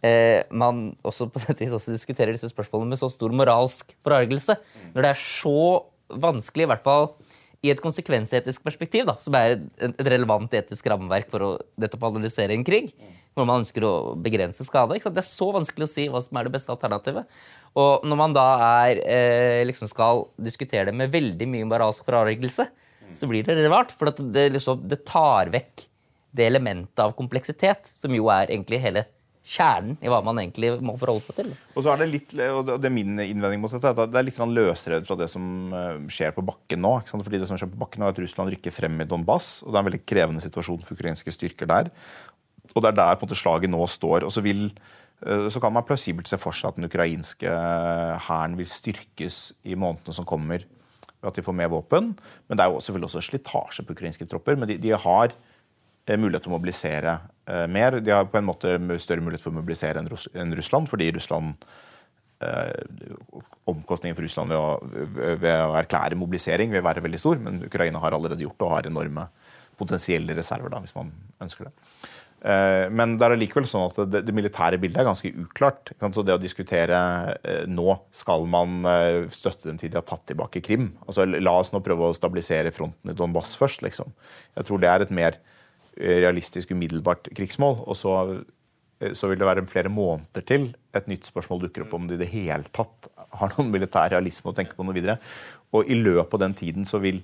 eh, 0.06 0.43
man 0.52 0.95
også 1.04 1.28
på 1.32 1.39
sett 1.41 1.60
vis 1.60 1.74
også 1.76 1.91
diskuterer 1.91 2.32
disse 2.36 2.50
spørsmålene 2.52 2.93
med 2.93 3.00
så 3.02 3.10
stor 3.12 3.30
moralsk 3.36 3.93
forargelse. 4.06 4.56
Når 4.93 5.02
det 5.02 5.12
er 5.12 5.19
så 5.19 5.84
vanskelig, 6.10 6.63
i 6.63 6.71
hvert 6.71 6.84
fall 6.86 7.10
i 7.65 7.71
et 7.73 7.82
konsekvensetisk 7.82 8.63
perspektiv, 8.65 9.08
da, 9.10 9.15
som 9.21 9.36
er 9.38 9.58
et 9.58 10.01
relevant 10.06 10.54
etisk 10.56 10.88
rammeverk 10.91 11.32
for 11.32 11.45
å 11.45 11.51
analysere 12.06 12.54
en 12.54 12.65
krig, 12.67 12.91
hvor 13.36 13.47
man 13.49 13.63
ønsker 13.63 13.84
å 13.84 13.93
begrense 14.21 14.63
skade. 14.67 14.99
Det 15.01 15.21
er 15.21 15.28
så 15.28 15.49
vanskelig 15.56 15.88
å 15.88 15.91
si 15.91 16.06
hva 16.12 16.21
som 16.23 16.38
er 16.38 16.47
det 16.47 16.54
beste 16.54 16.73
alternativet. 16.73 17.28
Og 17.75 18.06
når 18.08 18.21
man 18.21 18.36
da 18.36 18.45
er, 18.86 19.01
eh, 19.04 19.65
liksom 19.67 19.89
skal 19.91 20.28
diskutere 20.38 20.91
det 20.91 20.95
med 20.95 21.12
veldig 21.12 21.47
mye 21.49 21.67
moralsk 21.67 22.06
forargelse, 22.06 22.67
så 23.15 23.28
blir 23.30 23.43
det 23.43 23.69
rart. 23.69 23.91
For 23.97 24.12
det, 24.12 24.51
liksom, 24.56 24.88
det 24.88 25.06
tar 25.06 25.51
vekk 25.54 25.88
det 26.36 26.49
elementet 26.49 26.99
av 26.99 27.15
kompleksitet 27.15 27.88
som 27.89 28.13
jo 28.15 28.28
er 28.34 28.51
egentlig 28.51 28.82
hele 28.84 29.06
kjernen 29.45 29.99
i 30.01 30.10
hva 30.10 30.23
man 30.25 30.39
egentlig 30.41 30.71
må 30.84 30.95
forholde 30.97 31.21
seg 31.21 31.38
til. 31.38 31.51
Og 31.75 31.86
så 31.86 31.91
er 31.93 32.01
det 32.01 32.08
litt, 32.10 32.31
og 32.34 32.71
det 32.81 32.89
er 32.89 32.93
min 32.93 33.19
innvending 33.21 33.62
mot 33.62 33.73
dette, 33.73 33.91
at 33.93 34.10
det 34.10 34.17
er 34.17 34.25
litt 34.25 34.39
løsrevet 34.41 35.05
fra 35.05 35.17
det 35.19 35.27
som 35.29 35.45
eh, 35.69 35.99
skjer 36.10 36.34
på 36.34 36.43
bakken 36.47 36.81
nå. 36.81 36.95
Ikke 37.01 37.13
sant? 37.13 37.25
Fordi 37.27 37.41
det 37.41 37.49
som 37.49 37.60
skjer 37.62 37.69
på 37.69 37.81
bakken 37.84 38.01
nå 38.01 38.10
er 38.10 38.15
at 38.15 38.21
Russland 38.23 38.53
rykker 38.55 38.73
frem 38.73 38.97
i 39.03 39.08
Donbass, 39.10 39.60
og 39.62 39.69
det 39.69 39.77
er 39.77 39.84
en 39.84 39.89
veldig 39.91 40.03
krevende 40.10 40.41
situasjon 40.43 40.81
for 40.81 40.97
ukrainske 40.97 41.34
styrker 41.36 41.69
der. 41.69 41.91
Og 42.73 42.81
det 42.81 42.89
er 42.89 42.97
der 42.97 43.19
på 43.19 43.23
en 43.23 43.29
måte 43.29 43.38
slaget 43.38 43.71
nå 43.71 43.86
står. 43.86 44.25
og 44.25 44.34
så 44.34 44.41
vil 44.45 44.65
eh, 44.65 45.45
så 45.53 45.62
kan 45.62 45.77
man 45.77 45.86
plausibelt 45.86 46.31
se 46.31 46.41
for 46.41 46.58
seg 46.58 46.73
at 46.73 46.81
den 46.81 46.89
ukrainske 46.89 47.51
eh, 47.51 48.15
hæren 48.25 48.58
vil 48.58 48.71
styrkes 48.71 49.53
i 49.62 49.77
månedene 49.77 50.17
som 50.17 50.25
kommer, 50.25 50.65
ved 51.21 51.29
at 51.29 51.38
de 51.38 51.45
får 51.45 51.60
mer 51.62 51.69
våpen. 51.69 52.15
Men 52.49 52.58
det 52.58 52.65
er 52.65 52.73
jo 52.73 52.81
selvfølgelig 52.81 53.12
også 53.12 53.27
slitasje 53.29 53.86
på 53.86 53.93
ukrainske 53.93 54.25
tropper. 54.25 54.58
Men 54.58 54.73
de, 54.73 54.81
de 54.81 54.97
har 54.97 55.38
mulighet 56.17 56.45
til 56.45 56.53
å 56.53 56.58
mobilisere 56.58 57.19
mer. 57.69 57.99
De 58.01 58.13
har 58.13 58.25
på 58.31 58.39
en 58.39 58.47
måte 58.47 58.77
større 59.03 59.21
mulighet 59.21 59.43
for 59.43 59.53
å 59.53 59.60
mobilisere 59.60 60.01
enn 60.01 60.10
Russ 60.10 60.27
enn 60.34 60.55
Russland, 60.58 60.89
fordi 60.89 61.12
Russland 61.15 61.53
eh, 62.41 62.71
Omkostningen 63.69 64.17
for 64.17 64.25
Russland 64.25 64.53
ved 64.53 64.60
å, 64.62 65.36
ved 65.41 65.62
å 65.65 65.75
erklære 65.79 66.17
mobilisering 66.19 66.73
vil 66.73 66.86
være 66.86 67.03
veldig 67.05 67.21
stor, 67.21 67.39
men 67.41 67.63
Ukraina 67.65 68.01
har 68.03 68.17
allerede 68.17 68.45
gjort 68.45 68.60
det 68.60 68.67
og 68.67 68.75
har 68.75 68.89
enorme 68.89 69.29
potensielle 69.79 70.36
reserver, 70.38 70.71
da, 70.71 70.79
hvis 70.84 70.95
man 70.95 71.10
ønsker 71.43 71.67
det. 71.67 71.73
Eh, 72.45 72.86
Men 72.93 73.15
det 73.17 73.25
er 73.25 73.34
allikevel 73.34 73.65
sånn 73.67 73.88
at 73.89 73.97
det, 74.12 74.21
det 74.27 74.36
militære 74.36 74.77
bildet 74.81 75.01
er 75.01 75.08
ganske 75.08 75.31
uklart. 75.34 75.91
Så 76.13 76.23
det 76.23 76.36
å 76.36 76.41
diskutere 76.41 76.99
eh, 77.41 77.65
nå 77.67 77.97
skal 78.13 78.45
man 78.51 78.86
eh, 78.86 79.25
støtte 79.34 79.67
dem 79.71 79.79
til 79.81 79.89
de 79.91 79.97
har 79.99 80.05
tatt 80.05 80.27
tilbake 80.29 80.62
Krim 80.63 80.91
altså 81.08 81.25
La 81.25 81.55
oss 81.58 81.73
nå 81.73 81.81
prøve 81.84 82.12
å 82.12 82.15
stabilisere 82.15 82.73
fronten 82.75 83.12
i 83.12 83.17
Donbass 83.17 83.55
først. 83.58 83.81
liksom. 83.88 84.13
Jeg 84.55 84.69
tror 84.69 84.84
det 84.84 84.91
er 84.91 85.05
et 85.08 85.15
mer 85.15 85.39
eh, 85.39 85.54
realistisk, 85.97 86.71
umiddelbart 86.75 87.29
krigsmål. 87.36 87.81
Og 87.86 87.97
så, 87.99 88.15
eh, 88.99 89.13
så 89.13 89.29
vil 89.31 89.39
det 89.39 89.47
være 89.47 89.67
flere 89.71 89.89
måneder 89.89 90.45
til 90.45 90.73
et 90.95 91.08
nytt 91.08 91.27
spørsmål 91.27 91.65
dukker 91.65 91.86
opp 91.86 91.93
om 91.93 92.08
det 92.08 92.19
i 92.19 92.23
det 92.23 92.31
hele 92.34 92.63
tatt 92.71 93.10
har 93.36 93.51
noen 93.55 93.71
militær 93.71 94.12
realisme 94.13 94.51
å 94.51 94.55
tenke 94.55 94.75
på 94.75 94.86
noe 94.86 94.95
videre. 94.95 95.19
Og 95.75 95.89
i 95.89 95.97
løpet 95.97 96.34
av 96.34 96.45
den 96.45 96.53
tiden 96.53 96.86
så 96.88 97.01
vil 97.03 97.23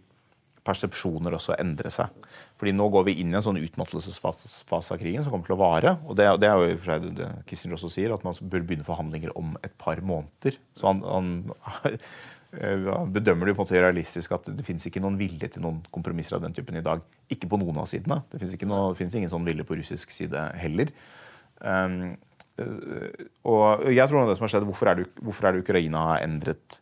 persepsjoner 0.67 1.34
også 1.34 1.55
endre 1.57 1.89
seg. 1.89 2.12
Fordi 2.60 2.73
nå 2.75 2.88
går 2.93 3.07
vi 3.07 3.15
inn 3.21 3.31
i 3.34 3.38
en 3.39 3.45
sånn 3.45 3.57
utmattelsesfase 3.62 4.93
av 4.93 4.99
krigen 5.01 5.23
som 5.23 5.34
kommer 5.34 5.47
til 5.47 5.55
å 5.55 5.62
vare. 5.62 5.95
Og 6.05 6.17
det, 6.19 6.27
det 6.41 6.49
er 6.49 6.60
jo 6.60 6.67
i 6.67 6.75
og 6.75 6.84
for 6.84 6.91
seg 6.91 7.07
det 7.17 7.29
Kissinger 7.49 7.79
også 7.79 7.89
sier, 7.95 8.13
at 8.13 8.25
man 8.27 8.38
bør 8.38 8.67
begynne 8.67 8.86
forhandlinger 8.86 9.34
om 9.39 9.55
et 9.65 9.73
par 9.81 10.03
måneder. 10.05 10.60
Så 10.77 10.91
han, 10.91 11.01
han, 11.01 11.31
bedømmer 12.51 13.47
det 13.47 13.53
jo 13.53 13.55
på 13.55 13.63
en 13.63 13.67
måte 13.69 13.79
realistisk 13.79 14.33
at 14.35 14.49
det 14.51 14.65
finnes 14.67 14.83
ikke 14.87 15.01
noen 15.03 15.15
vilje 15.19 15.47
til 15.53 15.63
noen 15.63 15.79
kompromisser 15.93 16.35
av 16.35 16.43
den 16.43 16.55
typen 16.55 16.75
i 16.75 16.83
dag. 16.83 17.03
Ikke 17.31 17.47
på 17.51 17.59
noen 17.61 17.79
av 17.79 17.87
sidene. 17.87 18.19
Det 18.31 18.41
finnes, 18.41 19.15
ingen 19.15 19.31
sånn 19.31 19.47
vilje 19.47 19.65
på 19.67 19.77
russisk 19.79 20.11
side 20.11 20.43
heller. 20.59 20.91
Um, 21.63 22.17
eh, 22.59 23.23
og 23.47 23.87
jeg 23.93 24.07
tror 24.09 24.27
det 24.27 24.35
som 24.39 24.47
har 24.47 24.53
skjedd, 24.55 24.67
hvorfor 24.67 24.91
er 24.91 24.99
det, 24.99 25.07
hvorfor 25.23 25.47
er 25.47 25.55
det 25.55 25.63
Ukraina 25.63 26.03
har 26.09 26.25
endret 26.25 26.77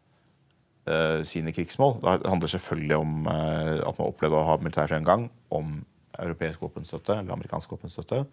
uh, 0.89 1.21
sine 1.27 1.53
krigsmål? 1.53 1.99
Det 2.01 2.34
handler 2.34 2.55
selvfølgelig 2.55 2.97
om 2.97 3.29
uh, 3.29 3.77
at 3.86 4.01
man 4.01 4.10
opplevde 4.10 4.41
å 4.41 4.49
ha 4.49 4.60
militær 4.63 4.89
fremgang, 4.89 5.29
om 5.53 5.79
europeisk 6.19 6.65
våpenstøtte 6.65 7.13
eller 7.13 7.38
amerikansk 7.38 7.71
våpenstøtte. 7.71 8.25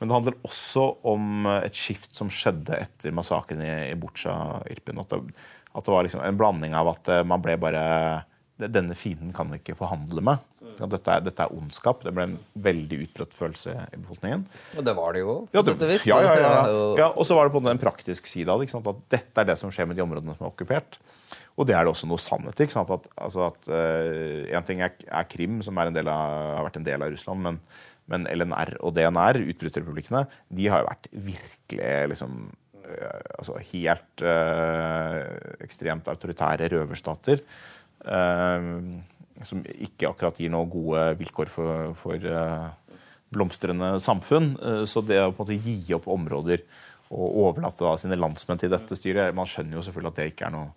Men 0.00 0.10
det 0.10 0.16
handler 0.18 0.42
også 0.44 0.82
om 1.08 1.46
et 1.54 1.78
skift 1.78 2.18
som 2.18 2.28
skjedde 2.32 2.74
etter 2.76 3.14
massakren 3.14 3.62
i, 3.64 3.72
i 3.92 3.96
Butsja-Irpin. 3.96 5.00
At, 5.00 5.14
det, 5.14 5.61
at 5.72 5.86
det 5.86 5.94
var 5.94 6.04
liksom 6.06 6.22
en 6.24 6.38
blanding 6.38 6.76
av 6.76 6.92
at 6.92 7.10
man 7.28 7.42
ble 7.44 7.56
bare 7.60 7.82
denne 8.70 8.94
fienden 8.94 9.32
kan 9.34 9.50
vi 9.50 9.58
ikke 9.60 9.76
forhandle 9.78 10.22
med. 10.24 10.42
Dette 10.78 11.14
er, 11.14 11.22
dette 11.24 11.44
er, 11.44 11.52
ondskap. 11.54 12.02
Det 12.04 12.12
ble 12.14 12.26
en 12.28 12.36
veldig 12.64 12.98
utbredt 13.04 13.34
følelse 13.36 13.74
i 13.74 13.98
befolkningen. 13.98 14.44
Og 14.78 14.86
det 14.86 14.94
var 14.98 15.16
det 15.16 15.22
jo. 15.24 15.34
Ja, 15.54 15.64
det, 15.66 15.88
ja, 16.08 16.18
ja, 16.24 16.34
ja, 16.38 16.52
ja, 16.98 17.08
Og 17.10 17.26
så 17.28 17.36
var 17.36 17.48
det 17.48 17.54
på 17.54 17.62
en 17.64 17.82
praktisk 17.82 18.28
side 18.30 18.52
av 18.52 18.62
det. 18.62 18.70
At 18.72 19.02
dette 19.12 19.42
er 19.42 19.50
det 19.50 19.58
som 19.60 19.72
skjer 19.74 19.88
med 19.90 19.98
de 19.98 20.04
områdene 20.04 20.36
som 20.38 20.46
er 20.46 20.52
okkupert. 20.52 20.98
Og 21.60 21.68
det 21.68 21.76
er 21.76 21.84
det 21.84 21.92
også 21.92 22.08
noe 22.08 22.22
sannhet 22.22 22.64
i. 22.64 22.68
At, 22.68 23.08
altså 23.26 23.48
at, 23.50 23.68
uh, 23.68 24.48
en 24.54 24.68
ting 24.68 24.82
er, 24.84 24.94
er, 25.04 25.28
Krim, 25.30 25.60
som 25.64 25.78
av, 25.78 25.92
har 25.92 26.64
vært 26.68 26.80
en 26.80 26.88
del 26.88 27.04
av 27.04 27.12
Russland, 27.12 27.44
men, 27.44 27.60
men 28.12 28.26
LNR 28.30 28.78
og 28.80 28.96
DNR, 28.96 29.42
utbryterrepublikkene, 29.52 30.24
de 30.48 30.70
har 30.72 30.82
jo 30.82 30.90
vært 30.90 31.10
virkelig 31.12 31.92
liksom, 32.14 32.40
altså 33.38 33.58
helt 33.72 34.24
uh, 34.24 35.20
ekstremt 35.64 36.08
autoritære 36.12 36.70
røverstater. 36.72 37.42
Uh, 38.02 39.00
som 39.46 39.62
ikke 39.62 40.10
akkurat 40.10 40.38
gir 40.38 40.52
noen 40.52 40.70
gode 40.70 41.02
vilkår 41.18 41.50
for, 41.50 41.92
for 41.98 42.26
uh, 42.26 42.70
blomstrende 43.32 43.94
samfunn. 44.02 44.52
Uh, 44.58 44.82
så 44.88 45.04
det 45.06 45.20
å 45.22 45.30
på 45.30 45.46
en 45.46 45.52
måte 45.52 45.60
gi 45.62 45.94
opp 45.96 46.08
områder 46.10 46.64
og 47.12 47.38
overlate 47.46 47.84
da, 47.84 47.94
sine 48.00 48.16
landsmenn 48.16 48.60
til 48.60 48.70
dette 48.72 48.96
styret 48.96 49.34
Man 49.36 49.48
skjønner 49.50 49.76
jo 49.76 49.82
selvfølgelig 49.84 50.12
at 50.14 50.20
det 50.20 50.28
ikke 50.30 50.46
er 50.48 50.54
noe, 50.54 50.70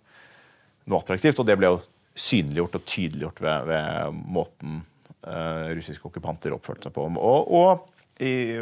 noe 0.84 1.00
attraktivt. 1.00 1.40
Og 1.40 1.48
det 1.48 1.56
ble 1.58 1.72
jo 1.72 1.82
synliggjort 2.16 2.76
og 2.76 2.86
tydeliggjort 2.88 3.42
ved, 3.44 3.70
ved 3.72 4.22
måten 4.36 4.84
russiske 5.26 6.06
okkupanter 6.06 6.52
oppførte 6.54 6.86
seg 6.86 6.92
på. 6.94 7.06
Og, 7.18 7.48
og 7.56 8.22
i, 8.22 8.54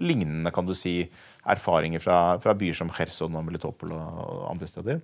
lignende, 0.00 0.52
kan 0.54 0.66
du 0.66 0.72
si, 0.78 1.02
erfaringer 1.52 2.02
fra, 2.02 2.18
fra 2.42 2.54
byer 2.56 2.76
som 2.78 2.92
Kherson 2.92 3.36
og 3.36 3.44
Melitopol 3.46 3.92
og 3.96 4.46
andre 4.50 4.68
steder. 4.70 5.02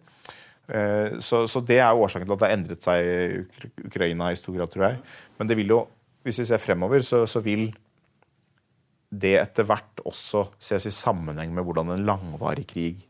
Eh, 0.70 1.18
så, 1.20 1.44
så, 1.50 1.62
det 1.66 1.81
er 1.83 1.96
årsaken 1.96 2.29
til 2.29 2.37
at 2.37 2.42
det 2.42 2.48
har 2.48 2.57
endret 2.57 2.87
seg 2.87 3.05
i 3.05 3.87
Ukraina 3.88 4.31
i 4.31 4.38
stor 4.38 4.57
grad, 4.57 4.72
tror 4.72 4.88
jeg. 4.88 5.00
Men 5.38 5.50
det 5.50 5.59
vil 5.59 5.72
jo, 5.74 5.85
hvis 6.26 6.42
vi 6.42 6.50
ser 6.50 6.62
fremover, 6.62 7.03
så, 7.05 7.24
så 7.31 7.42
vil 7.44 7.70
det 9.11 9.35
etter 9.40 9.66
hvert 9.66 10.05
også 10.07 10.46
ses 10.62 10.87
i 10.87 10.94
sammenheng 10.94 11.50
med 11.55 11.66
hvordan 11.66 11.96
en 11.96 12.05
langvarig 12.07 12.66
krig 12.70 13.00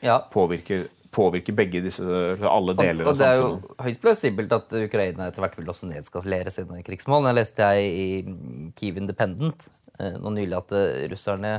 ja. 0.00 0.16
påvirker, 0.32 0.86
påvirker, 1.12 1.52
begge 1.56 1.82
disse, 1.84 2.04
alle 2.04 2.76
deler 2.78 3.04
og, 3.04 3.10
og 3.10 3.12
av 3.12 3.18
samfunnet. 3.18 3.18
Og 3.18 3.18
det 3.20 3.28
er 3.28 3.42
jo 3.42 3.84
høyst 3.84 4.04
plausibelt 4.06 4.54
at 4.56 4.78
Ukraina 4.80 5.28
etter 5.28 5.44
hvert 5.44 5.58
vil 5.60 5.68
også 5.74 5.90
nedskalere 5.90 6.54
sine 6.54 6.80
krigsmål. 6.86 7.28
Jeg 7.28 7.38
leste 7.42 7.68
jeg 7.74 7.92
i 7.92 8.72
Kiev 8.78 9.02
Independent 9.02 9.68
eh, 10.00 10.16
nå 10.16 10.32
nylig 10.38 10.56
at 10.62 10.72
eh, 10.78 11.04
russerne 11.12 11.58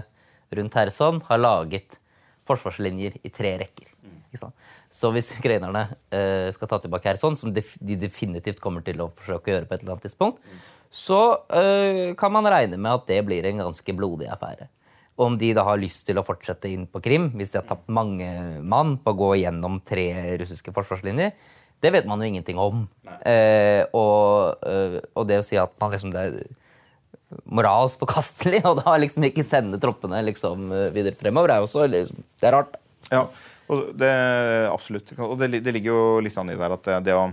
rundt 0.57 0.75
Kherson 0.75 1.21
har 1.27 1.41
laget 1.41 1.99
forsvarslinjer 2.47 3.19
i 3.23 3.31
tre 3.33 3.55
rekker. 3.61 3.91
Så 4.91 5.11
hvis 5.11 5.31
ukrainerne 5.35 5.85
uh, 5.91 6.49
skal 6.55 6.69
ta 6.71 6.79
tilbake 6.81 7.03
Kherson, 7.07 7.35
som 7.39 7.51
de, 7.53 7.63
de, 7.79 7.97
definitivt 7.99 8.61
kommer 8.63 8.83
til 8.85 9.01
å 9.03 9.11
forsøke 9.15 9.51
å 9.51 9.55
gjøre 9.55 9.67
på 9.67 9.75
et 9.75 9.83
eller 9.83 9.95
annet 9.95 10.05
tidspunkt, 10.07 10.43
så 10.91 11.21
uh, 11.51 12.11
kan 12.19 12.33
man 12.33 12.49
regne 12.51 12.79
med 12.79 12.91
at 12.91 13.07
det 13.11 13.21
blir 13.27 13.47
en 13.47 13.63
ganske 13.65 13.95
blodig 13.95 14.29
affære. 14.31 14.69
Om 15.21 15.35
de 15.39 15.51
da 15.53 15.65
har 15.67 15.79
lyst 15.79 16.05
til 16.07 16.19
å 16.19 16.25
fortsette 16.25 16.71
inn 16.71 16.87
på 16.89 17.01
Krim, 17.03 17.29
hvis 17.37 17.51
de 17.53 17.59
har 17.59 17.67
tapt 17.67 17.91
mange 17.91 18.27
mann 18.63 18.95
på 19.03 19.13
å 19.13 19.19
gå 19.19 19.33
gjennom 19.43 19.79
tre 19.85 20.07
russiske 20.41 20.73
forsvarslinjer, 20.75 21.35
det 21.81 21.91
vet 21.93 22.07
man 22.07 22.21
jo 22.21 22.29
ingenting 22.29 22.59
om. 22.61 22.85
Uh, 23.25 23.83
og, 23.97 24.63
og, 24.63 25.23
det 25.27 25.41
å 25.41 25.45
si 25.45 25.59
at 25.59 25.75
man 25.81 25.93
liksom 25.93 26.13
det 26.13 26.25
er 26.27 26.41
moralsk 27.45 28.01
forkastelig 28.03 28.61
og 28.69 28.81
da 28.81 28.97
liksom 28.99 29.25
ikke 29.27 29.45
sende 29.45 29.79
troppene 29.81 30.19
liksom 30.27 30.69
videre 30.93 31.17
fremover, 31.19 31.55
er 31.55 31.65
også 31.65 31.87
liksom, 31.89 32.23
det 32.41 32.49
er 32.49 32.57
rart. 32.57 32.77
Ja, 33.11 33.25
og 33.71 33.91
det, 33.95 34.11
absolutt. 34.71 35.13
Og 35.19 35.37
det, 35.39 35.61
det, 35.63 35.73
ligger 35.75 35.93
jo 35.93 36.03
litt 36.23 36.37
an 36.39 36.51
i 36.51 36.59
der 36.59 36.75
at 36.75 36.87
det, 36.87 36.97
det, 37.07 37.15
å, 37.15 37.27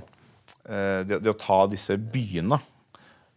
eh, 0.70 1.00
det, 1.08 1.22
å, 1.26 1.38
ta 1.38 1.64
disse 1.70 1.96
byene, 1.98 2.60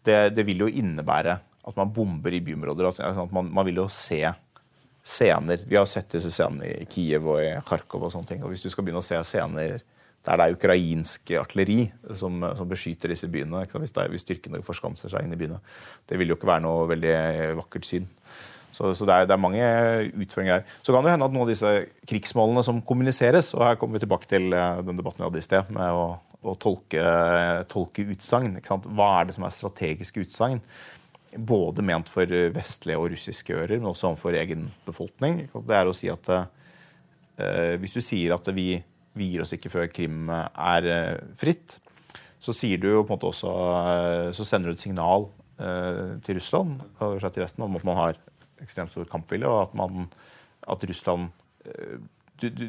det, 0.06 0.46
vil 0.46 0.66
jo 0.66 0.70
innebære 0.70 1.38
at 1.70 1.78
man 1.78 1.92
bomber 1.94 2.34
i 2.34 2.42
byområder. 2.46 2.90
Altså 2.90 3.06
at 3.26 3.34
man, 3.34 3.50
man, 3.54 3.66
vil 3.68 3.84
jo 3.84 3.88
se 3.92 4.22
scener. 5.02 5.64
Vi 5.66 5.78
har 5.78 5.90
sett 5.90 6.14
disse 6.14 6.30
scenene 6.34 6.70
i 6.70 6.86
Kiev 6.90 7.26
og 7.26 7.42
i 7.42 7.50
Kharkov. 7.66 8.06
og 8.06 8.14
sånne 8.14 8.34
ting. 8.34 8.46
Og 8.46 8.54
Hvis 8.54 8.66
du 8.66 8.70
skal 8.74 8.86
begynne 8.86 9.02
å 9.02 9.06
se 9.06 9.18
scener 9.26 9.82
der 10.26 10.38
det 10.38 10.46
er 10.46 10.56
ukrainsk 10.56 11.32
artilleri 11.40 11.80
som, 12.18 12.44
som 12.58 12.70
beskytter 12.70 13.10
disse 13.10 13.30
byene, 13.32 13.64
hvis, 13.74 13.94
hvis 14.14 14.26
styrkene 14.26 14.62
forskanser 14.66 15.10
seg 15.10 15.26
inn 15.26 15.34
i 15.34 15.40
byene, 15.40 15.58
det 16.10 16.20
vil 16.22 16.30
jo 16.30 16.38
ikke 16.38 16.50
være 16.52 16.66
noe 16.68 16.86
veldig 16.92 17.16
vakkert 17.58 17.90
syn. 17.90 18.06
Så, 18.72 18.94
så 18.96 19.06
det, 19.06 19.14
er, 19.14 19.26
det, 19.28 19.36
er, 19.36 19.42
mange 19.42 19.64
utfordringer 20.16 20.54
her. 20.60 20.76
Så 20.80 20.94
kan 20.94 21.04
det 21.04 21.12
hende 21.12 21.28
at 21.28 21.34
noen 21.34 21.44
av 21.44 21.52
disse 21.52 21.72
krigsmålene 22.08 22.64
som 22.64 22.80
kommuniseres, 22.88 23.52
og 23.58 23.66
her 23.66 23.80
kommer 23.80 23.98
vi 23.98 24.06
tilbake 24.06 24.30
til 24.32 24.56
eh, 24.56 24.84
den 24.88 25.00
debatten 25.00 25.24
vi 25.24 25.28
hadde 25.28 25.42
i 25.42 25.46
sted, 25.46 25.74
med 25.76 25.98
å, 25.98 26.06
å 26.48 26.56
tolke, 26.62 27.04
tolke 27.72 28.06
utsagn. 28.14 28.56
Hva 28.64 29.10
er 29.18 29.28
det 29.28 29.36
som 29.36 29.48
er 29.48 29.56
strategiske 29.58 30.24
utsagn? 30.24 30.64
Både 31.36 31.84
ment 31.84 32.12
for 32.12 32.32
vestlige 32.56 33.00
og 33.00 33.12
russiske 33.12 33.56
ører, 33.56 33.78
men 33.80 33.92
også 33.92 34.10
overfor 34.14 34.40
egen 34.40 34.70
befolkning. 34.88 35.46
Det 35.52 35.76
er 35.76 35.92
å 35.92 35.96
si 35.96 36.12
at 36.12 36.32
eh, 36.32 37.76
hvis 37.82 37.98
du 37.98 38.02
sier 38.04 38.38
at 38.38 38.48
vi, 38.56 38.70
vi, 39.18 39.32
gir 39.34 39.44
oss 39.44 39.54
ikke 39.56 39.72
før 39.74 39.90
Krim 39.92 40.30
er 40.32 40.88
eh, 40.88 41.24
fritt, 41.40 41.78
så 42.42 42.54
også, 42.54 43.52
eh, 43.92 44.30
så 44.34 44.46
sender 44.48 44.72
du 44.72 44.78
et 44.78 44.84
signal 44.84 45.28
eh, 45.60 46.18
til 46.26 46.40
Russland 46.40 46.82
og 47.00 47.20
til 47.22 47.44
Vesten 47.44 47.68
om 47.68 47.76
at 47.78 47.86
man 47.86 48.00
har 48.00 48.22
ekstremt 48.62 48.94
stor 48.94 49.06
kampvilje, 49.10 49.50
og 49.50 49.68
at, 49.68 49.76
man, 49.78 50.10
at 50.70 50.90
Russland 50.90 51.30
eh, 51.66 52.00
du, 52.42 52.50
du, 52.50 52.68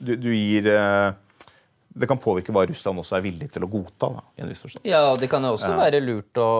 du, 0.00 0.16
du, 0.16 0.30
gir 0.32 0.66
eh, 0.72 1.10
Det 1.94 2.08
kan 2.08 2.18
påvirke 2.18 2.52
hva 2.54 2.64
Russland 2.66 2.98
også 3.02 3.18
er 3.18 3.24
villig 3.26 3.50
til 3.52 3.66
å 3.66 3.70
godta. 3.70 4.08
Da, 4.16 4.22
i 4.38 4.44
en 4.44 4.50
viss 4.50 4.64
forstand. 4.64 4.86
Ja, 4.88 5.12
Det 5.20 5.28
kan 5.30 5.44
jo 5.44 5.52
også 5.54 5.74
være 5.76 6.00
lurt 6.02 6.40
å 6.40 6.50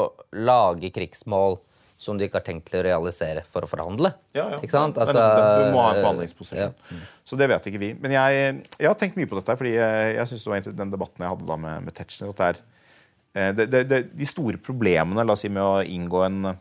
lage 0.45 0.93
krigsmål 0.95 1.59
som 2.05 2.19
du 2.19 2.27
ikke 2.27 2.39
har 2.39 2.45
tenkt 2.47 2.69
til 2.71 2.83
å 2.83 2.85
realisere 2.87 3.45
for 3.49 3.65
å 3.65 3.71
forhandle. 3.71 4.13
Ja, 4.37 4.47
ja. 4.53 4.59
Ikke 4.61 4.75
sant? 4.75 5.01
Altså, 5.01 5.17
du 5.19 5.73
må 5.75 5.81
ha 5.83 5.95
en 5.95 6.03
forhandlingsposisjon. 6.03 6.75
Ja. 6.77 7.01
Så 7.25 7.39
det 7.41 7.49
vet 7.51 7.71
ikke 7.71 7.81
vi. 7.81 7.91
Men 8.01 8.15
jeg, 8.15 8.45
jeg, 8.77 8.89
har 8.89 8.99
tenkt 9.01 9.19
mye 9.19 9.31
på 9.31 9.39
dette, 9.41 9.57
fordi 9.61 9.75
jeg, 9.79 10.13
jeg 10.19 10.31
synes 10.31 10.45
det 10.45 10.53
var 10.53 10.69
den 10.83 10.95
debatten 10.95 11.25
jeg 11.25 11.35
hadde 11.35 11.49
da 11.49 11.59
med, 11.65 11.89
med 11.89 11.97
Tetzschner, 11.97 12.35
at 12.35 12.43
det 12.43 12.51
er 12.51 12.61
eh, 12.61 13.51
det, 13.57 13.69
det, 13.73 13.83
det, 13.91 14.01
de 14.13 14.29
store 14.29 14.61
problemene 14.61 15.25
la 15.25 15.37
oss 15.37 15.45
si, 15.47 15.53
med 15.53 15.65
å 15.65 15.83
inngå 15.83 16.25
en 16.29 16.55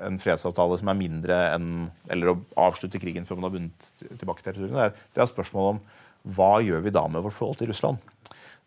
en 0.00 0.16
fredsavtale 0.20 0.78
som 0.80 0.88
er 0.88 0.96
mindre 0.96 1.38
enn 1.52 1.66
Eller 2.12 2.32
å 2.32 2.38
avslutte 2.60 3.00
krigen 3.02 3.26
før 3.28 3.36
man 3.38 3.48
har 3.48 3.56
vunnet 3.58 3.88
tilbake 4.20 4.44
territoriet, 4.44 4.72
Det, 4.72 4.86
er, 4.86 5.10
det 5.12 5.22
er 5.24 5.28
spørsmålet 5.28 5.74
om 5.74 5.82
hva 6.36 6.52
gjør 6.62 6.84
vi 6.84 6.92
da 6.94 7.02
med 7.10 7.24
vårt 7.24 7.34
forhold 7.34 7.58
til 7.58 7.66
Russland. 7.72 7.98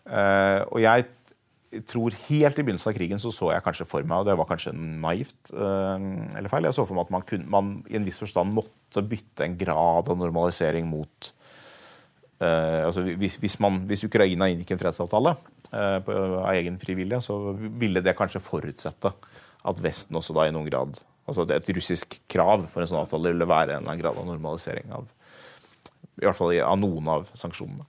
Uh, 0.04 0.68
og 0.68 0.82
jeg 0.84 1.06
tror 1.90 2.16
Helt 2.26 2.60
i 2.60 2.66
begynnelsen 2.66 2.92
av 2.92 2.98
krigen 2.98 3.22
så 3.22 3.32
så 3.34 3.52
jeg 3.54 3.66
kanskje 3.66 3.88
for 3.90 4.06
meg, 4.08 4.22
og 4.22 4.30
det 4.30 4.36
var 4.40 4.50
kanskje 4.50 4.74
naivt 4.76 5.52
uh, 5.54 5.98
eller 6.38 6.52
feil, 6.52 6.68
jeg 6.70 6.78
så 6.78 6.86
for 6.86 6.98
meg 6.98 7.08
at 7.08 7.16
man, 7.16 7.26
kunne, 7.28 7.50
man, 7.52 7.72
i 7.90 7.98
en 8.00 8.08
viss 8.08 8.20
forstand 8.22 8.54
måtte 8.56 9.04
bytte 9.06 9.46
en 9.46 9.58
grad 9.60 10.12
av 10.12 10.20
normalisering 10.20 10.88
mot 10.90 11.32
uh, 12.44 12.86
altså 12.88 13.06
hvis, 13.08 13.40
hvis, 13.42 13.58
man, 13.64 13.84
hvis, 13.90 14.06
Ukraina 14.08 14.50
inngikk 14.52 14.76
en 14.76 14.82
fredsavtale 14.86 15.36
på, 15.76 16.14
av 16.14 16.54
egen 16.54 16.78
frivillige, 16.80 17.20
så 17.26 17.36
ville 17.58 18.04
det 18.06 18.16
kanskje 18.16 18.44
forutsette 18.44 19.12
at 19.66 19.82
Vesten 19.84 20.16
også 20.16 20.36
da 20.38 20.46
i 20.48 20.54
noen 20.56 20.70
grad 20.70 21.02
altså 21.26 21.42
Et 21.56 21.70
russisk 21.74 22.20
krav 22.30 22.68
for 22.70 22.84
en 22.84 22.90
sånn 22.92 23.02
avtale 23.02 23.32
ville 23.34 23.48
være 23.50 23.74
en 23.74 23.80
eller 23.80 23.90
annen 23.96 24.02
grad 24.04 24.20
av 24.22 24.28
normalisering 24.30 24.92
av 24.94 25.08
i 26.22 26.24
hvert 26.24 26.38
fall 26.38 26.54
av 26.64 26.78
noen 26.80 27.10
av 27.12 27.28
sanksjonene. 27.36 27.84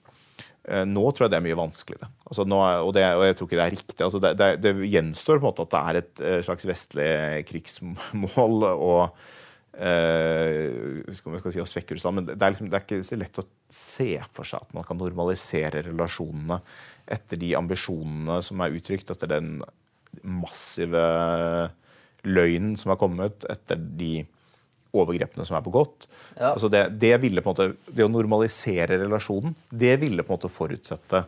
Eh, 0.67 0.83
nå 0.89 1.05
tror 1.15 1.27
jeg 1.27 1.33
det 1.33 1.39
er 1.39 1.47
mye 1.47 1.59
vanskeligere. 1.59 2.11
Altså 2.27 2.47
nå, 2.49 2.59
og, 2.59 2.91
det, 2.97 3.05
og, 3.15 3.25
jeg 3.29 3.39
tror 3.39 3.49
ikke 3.49 3.59
det 3.59 3.65
er 3.67 3.75
riktig. 3.77 4.01
Altså 4.03 4.21
det, 4.23 4.33
det, 4.41 4.51
det, 4.65 4.75
gjenstår 4.91 5.39
på 5.39 5.45
en 5.45 5.49
måte 5.53 5.67
at 5.67 5.73
det 5.75 5.83
er 5.83 5.99
et 6.01 6.23
eh, 6.27 6.43
slags 6.47 6.67
vestlig 6.67 7.09
krigsmål 7.47 8.67
og 8.73 9.03
eh, 9.79 11.15
skal 11.15 11.55
si, 11.55 11.63
svekke 11.71 11.95
Russland, 11.95 12.19
men 12.19 12.29
det 12.33 12.41
er, 12.41 12.55
liksom, 12.57 12.71
det 12.73 12.81
er, 12.81 12.87
ikke 12.87 13.07
så 13.07 13.21
lett 13.21 13.43
å 13.43 13.47
se 13.73 14.11
for 14.35 14.49
seg 14.49 14.67
at 14.67 14.75
man 14.75 14.87
kan 14.89 14.99
normalisere 14.99 15.85
relasjonene 15.87 16.59
etter 17.15 17.39
de 17.39 17.55
ambisjonene 17.59 18.41
som 18.43 18.63
er 18.65 18.75
uttrykt, 18.75 19.13
etter 19.15 19.31
den 19.37 19.61
massive 20.27 21.03
løgnen 22.27 22.75
som 22.81 22.91
har 22.91 22.99
kommet 22.99 23.47
etter 23.53 23.79
de 23.79 24.25
overgrepene 25.03 25.47
som 25.47 25.59
er 25.59 25.65
begått. 25.65 26.09
Ja. 26.35 26.53
Altså 26.53 26.71
det, 26.73 26.85
det, 27.03 27.15
ville 27.23 27.43
på 27.45 27.53
en 27.53 27.57
måte, 27.57 27.95
det 27.97 28.07
å 28.07 28.13
normalisere 28.13 29.01
relasjonen, 29.03 29.57
det 29.71 29.97
ville 30.03 30.25
på 30.25 30.33
en 30.33 30.39
måte 30.39 30.53
forutsette 30.53 31.23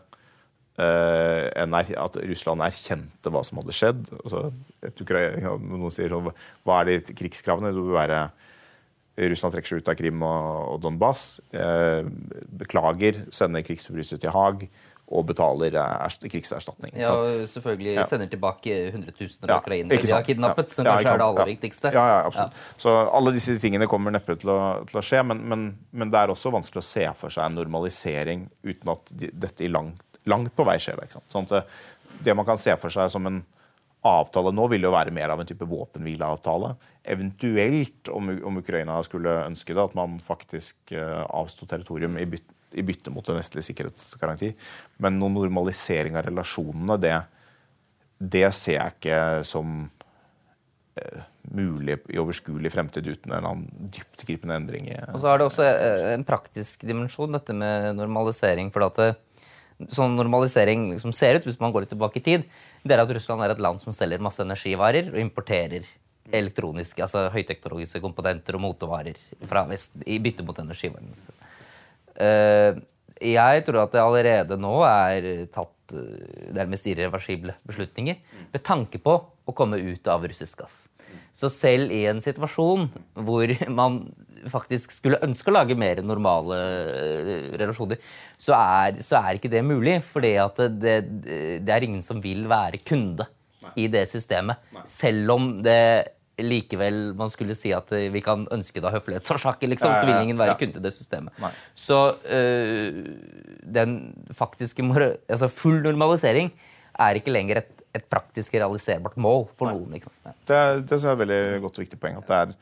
uh, 0.81 1.77
at 2.05 2.21
Russland 2.31 2.67
erkjente 2.67 3.33
hva 3.35 3.45
som 3.47 3.63
hadde 3.63 3.77
skjedd. 3.77 4.05
Altså, 4.23 4.49
Ukraina, 4.91 5.57
noen 5.59 5.95
sier 5.95 6.15
sånn, 6.15 6.33
Hva 6.67 6.83
er 6.83 6.93
de 6.93 7.17
krigskravene? 7.19 7.73
Det 7.75 7.83
vil 7.83 7.99
være 7.99 8.29
Russland 9.19 9.55
trekker 9.55 9.73
seg 9.73 9.81
ut 9.83 9.89
av 9.91 9.97
Krim 9.99 10.21
og, 10.23 10.43
og 10.75 10.83
Donbas. 10.85 11.25
Uh, 11.51 12.07
beklager, 12.61 13.25
sender 13.35 13.67
krigsforbrytere 13.67 14.23
til 14.23 14.35
Haag 14.35 14.69
og 15.09 15.25
betaler 15.27 15.73
krigserstatning. 16.29 16.93
Ja, 17.01 17.15
og 17.17 17.47
selvfølgelig 17.49 17.95
Ja. 17.97 18.03
sender 18.05 18.29
tilbake 18.29 18.93
hundretusener 18.93 19.49
Ja, 19.49 19.57
av 19.57 19.63
ukrainere 19.63 19.97
ikke 19.97 20.07
de 20.07 20.13
har 20.13 20.23
kidnappet, 20.27 20.71
som 20.71 20.85
kanskje 20.85 21.13
er 21.15 21.19
det 21.19 21.27
aller 21.27 21.41
Ja. 21.47 21.51
viktigste. 21.55 21.93
Ja, 21.95 22.07
ja, 22.09 22.27
absolutt. 22.27 22.53
Så 22.77 22.95
alle 23.13 23.33
disse 23.33 23.59
tingene 23.59 23.87
kommer 23.89 24.13
neppe 24.13 24.37
til 24.39 24.51
å, 24.51 24.85
til 24.87 25.01
å 25.01 25.03
skje, 25.05 25.25
men, 25.25 25.41
men, 25.49 25.79
men 25.93 26.11
det 26.11 26.19
er 26.21 26.29
også 26.35 26.53
vanskelig 26.53 26.83
å 26.83 26.89
se 26.91 27.07
for 27.17 27.31
seg 27.33 27.47
en 27.47 27.57
normalisering 27.57 28.51
uten 28.65 28.93
at 28.93 29.13
dette 29.17 29.65
i 29.65 29.69
langt, 29.73 30.03
langt 30.27 30.55
på 30.55 30.67
vei 30.69 30.77
skjer. 30.77 31.01
Sånn 31.33 31.49
det, 31.49 31.65
det 32.21 32.37
man 32.37 32.45
kan 32.45 32.59
se 32.61 32.77
for 32.77 32.93
seg 32.93 33.11
som 33.11 33.27
en 33.27 33.41
avtale 34.05 34.53
nå, 34.55 34.69
vil 34.71 34.83
jo 34.87 34.93
være 34.95 35.11
mer 35.11 35.33
av 35.33 35.41
en 35.41 35.47
type 35.49 35.67
våpenhvileavtale. 35.67 36.77
Eventuelt, 37.05 38.09
om, 38.13 38.29
om 38.45 38.61
Ukraina 38.61 39.01
skulle 39.03 39.33
ønske 39.47 39.75
det, 39.75 39.83
at 39.83 39.97
man 39.99 40.21
faktisk 40.25 40.93
uh, 40.93 41.25
avsto 41.35 41.67
territorium 41.67 42.19
i 42.21 42.27
bytte, 42.29 42.55
i 42.73 42.85
bytte 42.85 43.13
mot 43.15 43.29
en 43.29 43.39
vestlig 43.39 43.65
sikkerhetsgaranti. 43.67 44.53
Men 45.03 45.19
noen 45.21 45.37
normalisering 45.39 46.19
av 46.19 46.27
relasjonene, 46.29 46.99
det, 47.03 47.15
det 48.19 48.49
ser 48.57 48.79
jeg 48.79 48.97
ikke 48.97 49.21
som 49.49 49.79
eh, 51.01 51.23
mulig 51.55 51.99
i 52.13 52.19
overskuelig 52.21 52.73
fremtid 52.75 53.09
uten 53.09 53.33
en 53.33 53.49
annen 53.53 53.89
dyptgripende 53.95 54.59
endring. 54.61 54.91
Og 55.15 55.23
så 55.23 55.33
er 55.33 55.41
det 55.41 55.49
også 55.49 55.69
eh, 55.69 56.11
en 56.17 56.27
praktisk 56.29 56.85
dimensjon, 56.89 57.33
dette 57.35 57.57
med 57.57 57.95
normalisering. 57.99 58.73
for 58.75 58.89
at 58.91 59.01
det, 59.01 59.15
Sånn 59.95 60.17
normalisering 60.19 60.97
som 60.99 61.13
ser 61.15 61.37
ut, 61.39 61.45
hvis 61.47 61.61
man 61.61 61.71
går 61.71 61.85
litt 61.85 61.93
tilbake 61.93 62.19
i 62.19 62.23
tid, 62.27 62.47
det 62.83 62.97
er 62.97 62.99
at 62.99 63.13
Russland 63.15 63.45
er 63.45 63.53
et 63.53 63.61
land 63.63 63.79
som 63.79 63.95
selger 63.95 64.19
masse 64.19 64.43
energivarer 64.43 65.13
og 65.13 65.21
importerer 65.23 65.87
elektroniske, 66.35 67.05
altså 67.05 67.29
høyteknologiske 67.33 68.01
komponenter 68.03 68.59
og 68.59 68.65
motevarer 68.67 69.21
fra 69.49 69.63
Vesten 69.71 70.03
i 70.03 70.19
bytte 70.23 70.43
mot 70.43 70.59
energivarene. 70.59 71.15
Eh, 72.19 72.79
jeg 73.19 73.65
tror 73.67 73.83
at 73.83 73.95
det 73.95 74.03
allerede 74.03 74.59
nå 74.61 74.77
er 74.87 75.47
tatt 75.55 75.95
eh, 75.97 76.53
nærmest 76.55 76.87
irreversible 76.91 77.57
beslutninger 77.67 78.19
med 78.53 78.63
tanke 78.67 79.01
på 79.03 79.17
å 79.19 79.55
komme 79.57 79.79
ut 79.81 80.11
av 80.11 80.27
russisk 80.29 80.63
gass. 80.63 80.81
Så 81.33 81.51
selv 81.53 81.93
i 81.95 82.05
en 82.11 82.21
situasjon 82.23 82.89
hvor 83.27 83.55
man 83.81 84.03
faktisk 84.49 84.93
skulle 84.95 85.21
ønske 85.25 85.51
å 85.51 85.57
lage 85.57 85.79
mer 85.79 86.03
normale 86.07 86.59
eh, 86.59 87.49
relasjoner, 87.59 88.03
så 88.39 88.55
er, 88.59 89.01
så 89.03 89.23
er 89.23 89.39
ikke 89.39 89.51
det 89.53 89.65
mulig. 89.67 89.99
For 90.07 90.25
det, 90.25 90.37
det, 90.83 90.99
det 91.65 91.75
er 91.75 91.89
ingen 91.89 92.05
som 92.05 92.23
vil 92.23 92.47
være 92.51 92.83
kunde 92.87 93.27
i 93.79 93.89
det 93.91 94.07
systemet. 94.11 94.61
Selv 94.89 95.35
om 95.35 95.51
det 95.65 96.18
likevel 96.45 97.15
man 97.19 97.31
skulle 97.33 97.57
si 97.59 97.73
at 97.77 97.91
eh, 97.97 98.09
vi 98.15 98.23
kan 98.25 98.47
ønske 98.55 98.83
av 98.85 98.95
høflighetsårsaker, 98.97 99.71
liksom, 99.73 99.95
så 99.97 100.07
vil 100.09 100.23
ingen 100.23 100.39
være 100.41 100.55
Ja. 100.55 100.59
kunde 100.61 100.81
i 100.81 100.85
det 100.85 100.93
systemet. 100.95 101.35
Nei. 101.43 101.51
Så 101.75 101.99
øh, 102.25 103.03
den 103.65 103.99
faktiske 104.33 104.83
altså 105.29 105.49
full 105.49 105.83
normalisering 105.83 106.53
er 106.99 107.19
ikke 107.19 107.33
lenger 107.35 107.63
et, 107.63 107.83
et 107.95 108.07
praktisk 108.11 108.55
realiserbart 108.55 109.17
mål 109.17 109.49
for 109.59 109.71
noen. 109.71 109.95
Ikke 109.95 110.11
sant? 110.11 110.25
Ja. 110.25 110.33
Det, 110.49 110.89
det 110.89 110.99
er 111.03 111.13
et 111.13 111.23
veldig 111.25 111.43
godt 111.63 111.79
og 111.79 111.85
viktig 111.87 112.01
poeng. 112.01 112.19
at 112.19 112.29
det 112.29 112.41
er, 112.41 112.57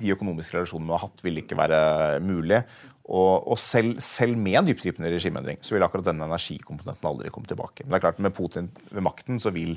De 0.00 0.12
økonomiske 0.14 0.54
relasjonene 0.58 0.86
vi 0.90 0.94
har 0.98 1.06
hatt, 1.08 1.24
vil 1.24 1.40
ikke 1.42 1.56
være 1.58 2.20
mulig. 2.22 2.60
Og, 3.04 3.48
og 3.52 3.58
selv, 3.60 3.98
selv 4.00 4.38
med 4.40 4.56
en 4.60 4.68
dyptgripende 4.70 5.10
regimeendring 5.12 5.58
så 5.60 5.74
vil 5.74 5.84
akkurat 5.84 6.06
denne 6.06 6.24
energikomponenten 6.24 7.08
aldri 7.10 7.32
komme 7.32 7.48
tilbake. 7.50 7.84
Men 7.84 7.92
det 7.92 7.98
er 7.98 8.04
klart 8.06 8.22
med 8.24 8.32
Putin 8.36 8.70
ved 8.88 9.04
makten 9.04 9.40
så 9.42 9.52
vil 9.52 9.74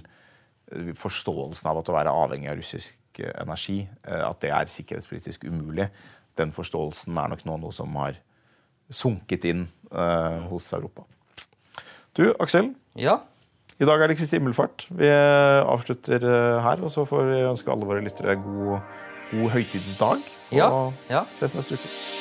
eh, 0.72 0.94
forståelsen 0.96 1.68
av 1.68 1.82
at 1.82 1.92
å 1.92 1.96
være 1.98 2.14
avhengig 2.24 2.52
av 2.54 2.62
russisk 2.62 2.96
eh, 3.24 3.34
energi, 3.42 3.80
eh, 4.08 4.24
at 4.30 4.40
det 4.44 4.52
er 4.54 4.72
sikkerhetspolitisk 4.72 5.48
umulig, 5.50 5.90
den 6.38 6.52
forståelsen 6.54 7.18
er 7.18 7.32
nok 7.34 7.46
nå 7.48 7.58
noe 7.64 7.74
som 7.74 7.96
har 7.98 8.20
sunket 8.94 9.46
inn 9.50 9.66
eh, 9.92 10.38
hos 10.52 10.70
Europa. 10.74 11.04
Du, 12.18 12.30
Aksel. 12.40 12.74
ja. 12.98 13.20
I 13.78 13.86
dag 13.86 14.02
er 14.02 14.10
det 14.10 14.16
Kristi 14.18 14.40
himmelfart. 14.40 14.88
Vi 14.90 15.06
eh, 15.06 15.60
avslutter 15.62 16.24
her, 16.66 16.82
og 16.82 16.90
så 16.90 17.04
får 17.06 17.28
vi 17.30 17.42
ønske 17.46 17.70
alle 17.70 17.86
våre 17.86 18.02
lyttere 18.02 18.34
god, 18.42 18.80
god 19.30 19.50
høytidsdag. 19.54 20.24
Ja, 20.58 20.72
Og 20.74 20.94
ja. 21.14 21.22
ses 21.30 21.54
neste 21.54 21.78
uke. 21.78 22.17